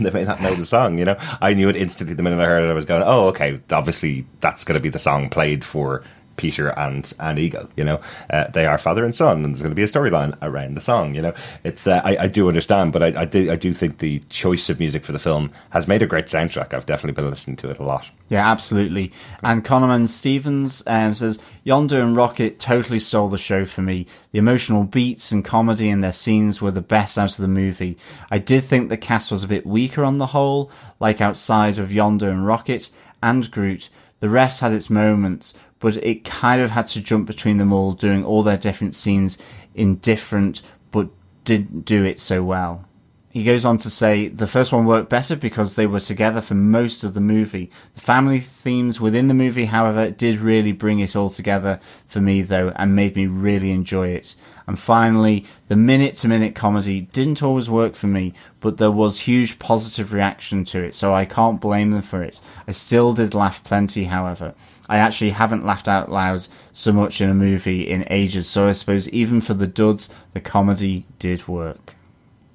[0.00, 0.98] they may not know the song.
[0.98, 2.70] You know, I knew it instantly the minute I heard it.
[2.70, 6.02] I was going, oh, okay, obviously that's going to be the song played for
[6.36, 7.68] Peter and and Ego.
[7.76, 8.00] You know,
[8.30, 10.80] uh, they are father and son, and there's going to be a storyline around the
[10.80, 11.14] song.
[11.14, 13.98] You know, it's uh, I, I, do understand, but I, I, do I do think
[13.98, 16.74] the choice of music for the film has made a great soundtrack.
[16.74, 18.10] I've definitely been listening to it a lot.
[18.28, 19.12] Yeah, absolutely.
[19.42, 24.06] And Coleman Stevens um, says Yondu and Rocket totally stole the show for me.
[24.32, 27.96] The emotional beats and comedy in their scenes were the best out of the movie.
[28.30, 30.70] I did think the cast was a bit weaker on the whole,
[31.00, 32.90] like outside of Yondu and Rocket
[33.22, 33.90] and Groot.
[34.20, 35.54] The rest had its moments,
[35.84, 39.36] but it kind of had to jump between them all, doing all their different scenes
[39.74, 41.10] in different, but
[41.44, 42.86] didn't do it so well.
[43.28, 46.54] He goes on to say the first one worked better because they were together for
[46.54, 47.70] most of the movie.
[47.96, 52.40] The family themes within the movie, however, did really bring it all together for me
[52.40, 54.36] though and made me really enjoy it.
[54.66, 59.20] And finally, the minute to minute comedy didn't always work for me, but there was
[59.20, 62.40] huge positive reaction to it, so I can't blame them for it.
[62.66, 64.54] I still did laugh plenty, however.
[64.88, 68.72] I actually haven't laughed out loud so much in a movie in ages, so I
[68.72, 71.94] suppose even for the duds, the comedy did work.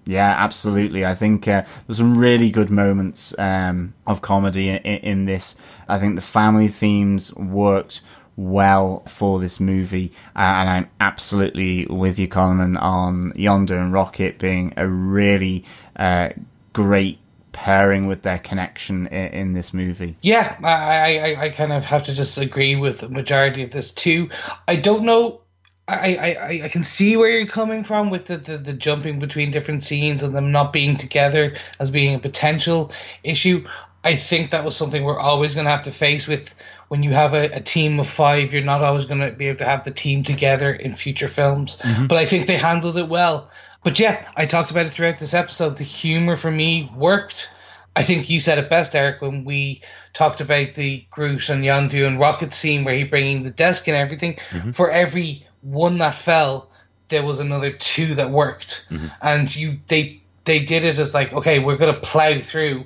[0.06, 1.06] Yeah, absolutely.
[1.06, 5.56] I think uh, there's some really good moments um, of comedy in, in, this.
[5.88, 8.02] I think the family themes worked
[8.36, 14.40] well for this movie, uh, and I'm absolutely with you, Coleman, on Yondu and Rocket
[14.40, 15.64] being a really
[15.96, 16.30] uh,
[16.74, 17.20] great
[17.60, 20.16] pairing with their connection in, in this movie.
[20.22, 24.30] Yeah, I, I, I kind of have to disagree with the majority of this too.
[24.66, 25.42] I don't know.
[25.86, 29.52] I, I, I can see where you're coming from with the, the, the jumping between
[29.52, 32.92] different scenes and them not being together as being a potential
[33.24, 33.68] issue.
[34.04, 36.56] I think that was something we're always going to have to face with
[36.88, 38.54] when you have a, a team of five.
[38.54, 41.78] You're not always going to be able to have the team together in future films.
[41.78, 42.08] Mm-hmm.
[42.08, 43.50] But I think they handled it well.
[43.84, 45.78] But yeah, I talked about it throughout this episode.
[45.78, 47.54] The humor for me worked.
[47.96, 49.82] I think you said it best, Eric, when we
[50.14, 53.98] talked about the Groot and Yondu and Rocket scene where he bringing the desk and
[53.98, 54.36] everything.
[54.50, 54.72] Mm-hmm.
[54.72, 56.70] For every one that fell,
[57.10, 59.08] there was another two that worked, mm-hmm.
[59.22, 62.86] and you they they did it as like okay, we're gonna plow through,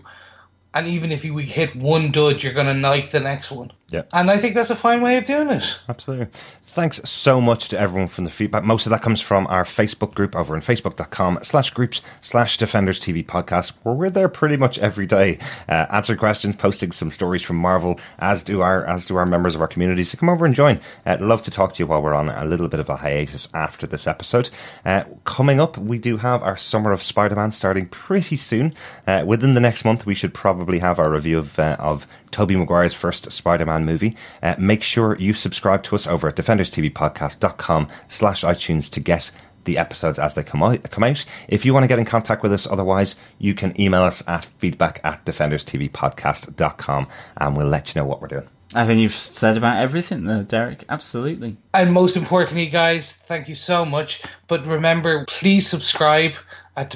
[0.74, 3.72] and even if you hit one dud, you're gonna like the next one.
[3.90, 5.80] Yeah, and I think that's a fine way of doing it.
[5.88, 6.28] Absolutely.
[6.74, 8.64] Thanks so much to everyone from the feedback.
[8.64, 13.00] Most of that comes from our Facebook group over on facebook.com slash groups slash Defenders
[13.00, 15.38] TV podcast, where we're there pretty much every day,
[15.70, 19.54] uh, answering questions, posting some stories from Marvel, as do our as do our members
[19.54, 20.04] of our community.
[20.04, 20.80] So come over and join.
[21.06, 23.50] Uh, love to talk to you while we're on a little bit of a hiatus
[23.54, 24.50] after this episode.
[24.84, 28.74] Uh, coming up, we do have our Summer of Spider-Man starting pretty soon.
[29.06, 32.58] Uh, within the next month, we should probably have our review of uh, of Tobey
[32.58, 34.18] Maguire's first Spider-Man movie.
[34.42, 39.32] Uh, make sure you subscribe to us over at Defenders defenderstvpodcast.com slash iTunes to get
[39.64, 41.24] the episodes as they come out, come out.
[41.48, 44.46] If you want to get in contact with us, otherwise, you can email us at
[44.46, 47.08] feedback at defenderstvpodcast.com
[47.38, 48.50] and we'll let you know what we're doing.
[48.76, 50.84] I think you've said about everything there, Derek.
[50.90, 51.58] Absolutely.
[51.74, 54.24] And most importantly, guys, thank you so much.
[54.48, 56.34] But remember, please subscribe
[56.76, 56.90] at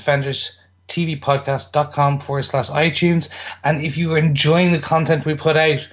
[0.88, 3.30] defenderstvpodcast.com forward slash iTunes.
[3.64, 5.88] And if you are enjoying the content we put out,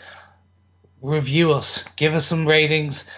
[1.03, 3.09] review us, give us some ratings,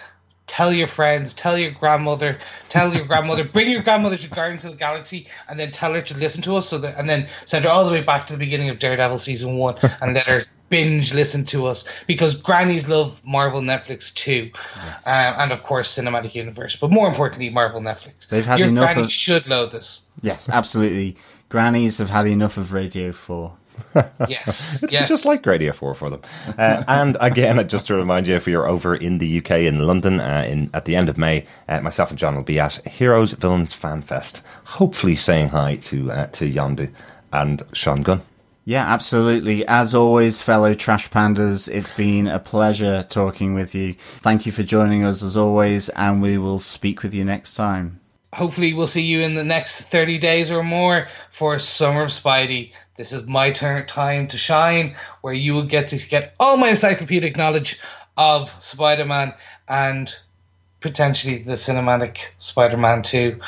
[0.47, 2.39] tell your friends, tell your grandmother,
[2.69, 6.01] tell your grandmother, bring your grandmother to Guardians of the Galaxy, and then tell her
[6.01, 8.33] to listen to us, so that, and then send her all the way back to
[8.33, 12.89] the beginning of Daredevil season one, and let her binge listen to us because grannies
[12.89, 15.07] love Marvel Netflix too, yes.
[15.07, 18.27] um, and of course Cinematic Universe, but more importantly Marvel Netflix.
[18.27, 18.85] They've had your enough.
[18.85, 19.11] Granny of...
[19.11, 20.07] should load this.
[20.21, 21.17] Yes, absolutely.
[21.49, 23.57] Grannies have had enough of Radio Four.
[24.27, 25.07] yes, yes.
[25.07, 26.21] just like Radio 4 for them.
[26.57, 30.19] Uh, and again, just to remind you, if you're over in the UK, in London,
[30.19, 33.33] uh, in at the end of May, uh, myself and John will be at Heroes
[33.33, 36.91] Villains Fan Fest, hopefully saying hi to, uh, to Yondu
[37.31, 38.21] and Sean Gunn.
[38.65, 39.65] Yeah, absolutely.
[39.65, 43.93] As always, fellow Trash Pandas, it's been a pleasure talking with you.
[43.93, 48.01] Thank you for joining us as always, and we will speak with you next time.
[48.33, 52.73] Hopefully, we'll see you in the next 30 days or more for Summer of Spidey.
[52.97, 56.69] This is my turn time to shine, where you will get to get all my
[56.69, 57.79] encyclopedic knowledge
[58.17, 59.33] of Spider Man
[59.67, 60.13] and
[60.79, 63.39] potentially the cinematic Spider Man 2.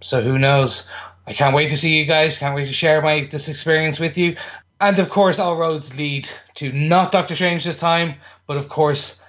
[0.00, 0.90] So who knows?
[1.26, 2.38] I can't wait to see you guys.
[2.38, 4.36] Can't wait to share my this experience with you.
[4.80, 8.16] And of course, all roads lead to not Doctor Strange this time,
[8.48, 9.22] but of course,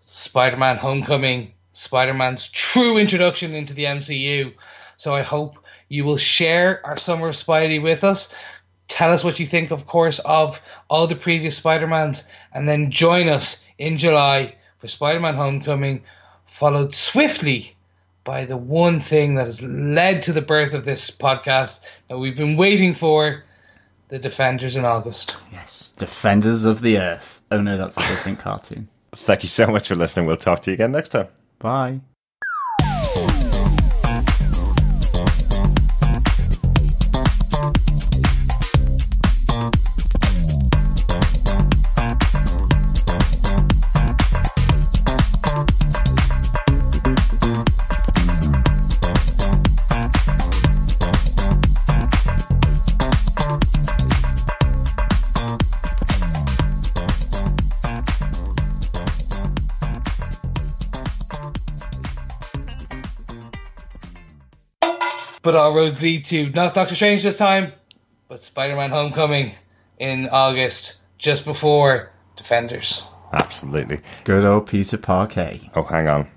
[0.00, 4.54] Spider Man Homecoming, Spider Man's true introduction into the MCU.
[4.96, 5.58] So I hope
[5.88, 8.34] you will share our Summer of Spidey with us.
[8.88, 13.28] Tell us what you think, of course, of all the previous Spider-Mans, and then join
[13.28, 16.02] us in July for Spider-Man Homecoming,
[16.46, 17.76] followed swiftly
[18.24, 22.38] by the one thing that has led to the birth of this podcast that we've
[22.38, 23.44] been waiting for,
[24.08, 25.36] the Defenders in August.
[25.52, 27.42] Yes, Defenders of the Earth.
[27.50, 28.88] Oh no, that's a different cartoon.
[29.14, 30.26] Thank you so much for listening.
[30.26, 31.28] We'll talk to you again next time.
[31.58, 32.00] Bye.
[65.46, 67.72] But all roads lead to not Doctor Strange this time,
[68.26, 69.54] but Spider Man Homecoming
[69.96, 73.04] in August, just before Defenders.
[73.32, 74.00] Absolutely.
[74.24, 75.70] Good old Peter Parquet.
[75.76, 76.28] Oh, hang on.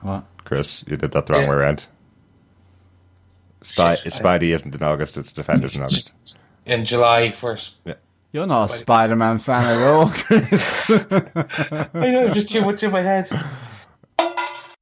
[0.00, 0.24] What?
[0.44, 1.50] Chris, you did that the wrong yeah.
[1.50, 1.86] way around.
[3.60, 4.54] Spy- Shit, Spidey I...
[4.54, 6.14] isn't in August, it's Defenders in August.
[6.64, 7.74] In July 1st.
[7.84, 7.94] Yeah.
[8.32, 10.90] You're not a Spider Man fan at all, Chris.
[10.90, 13.28] I know, just too much in my head.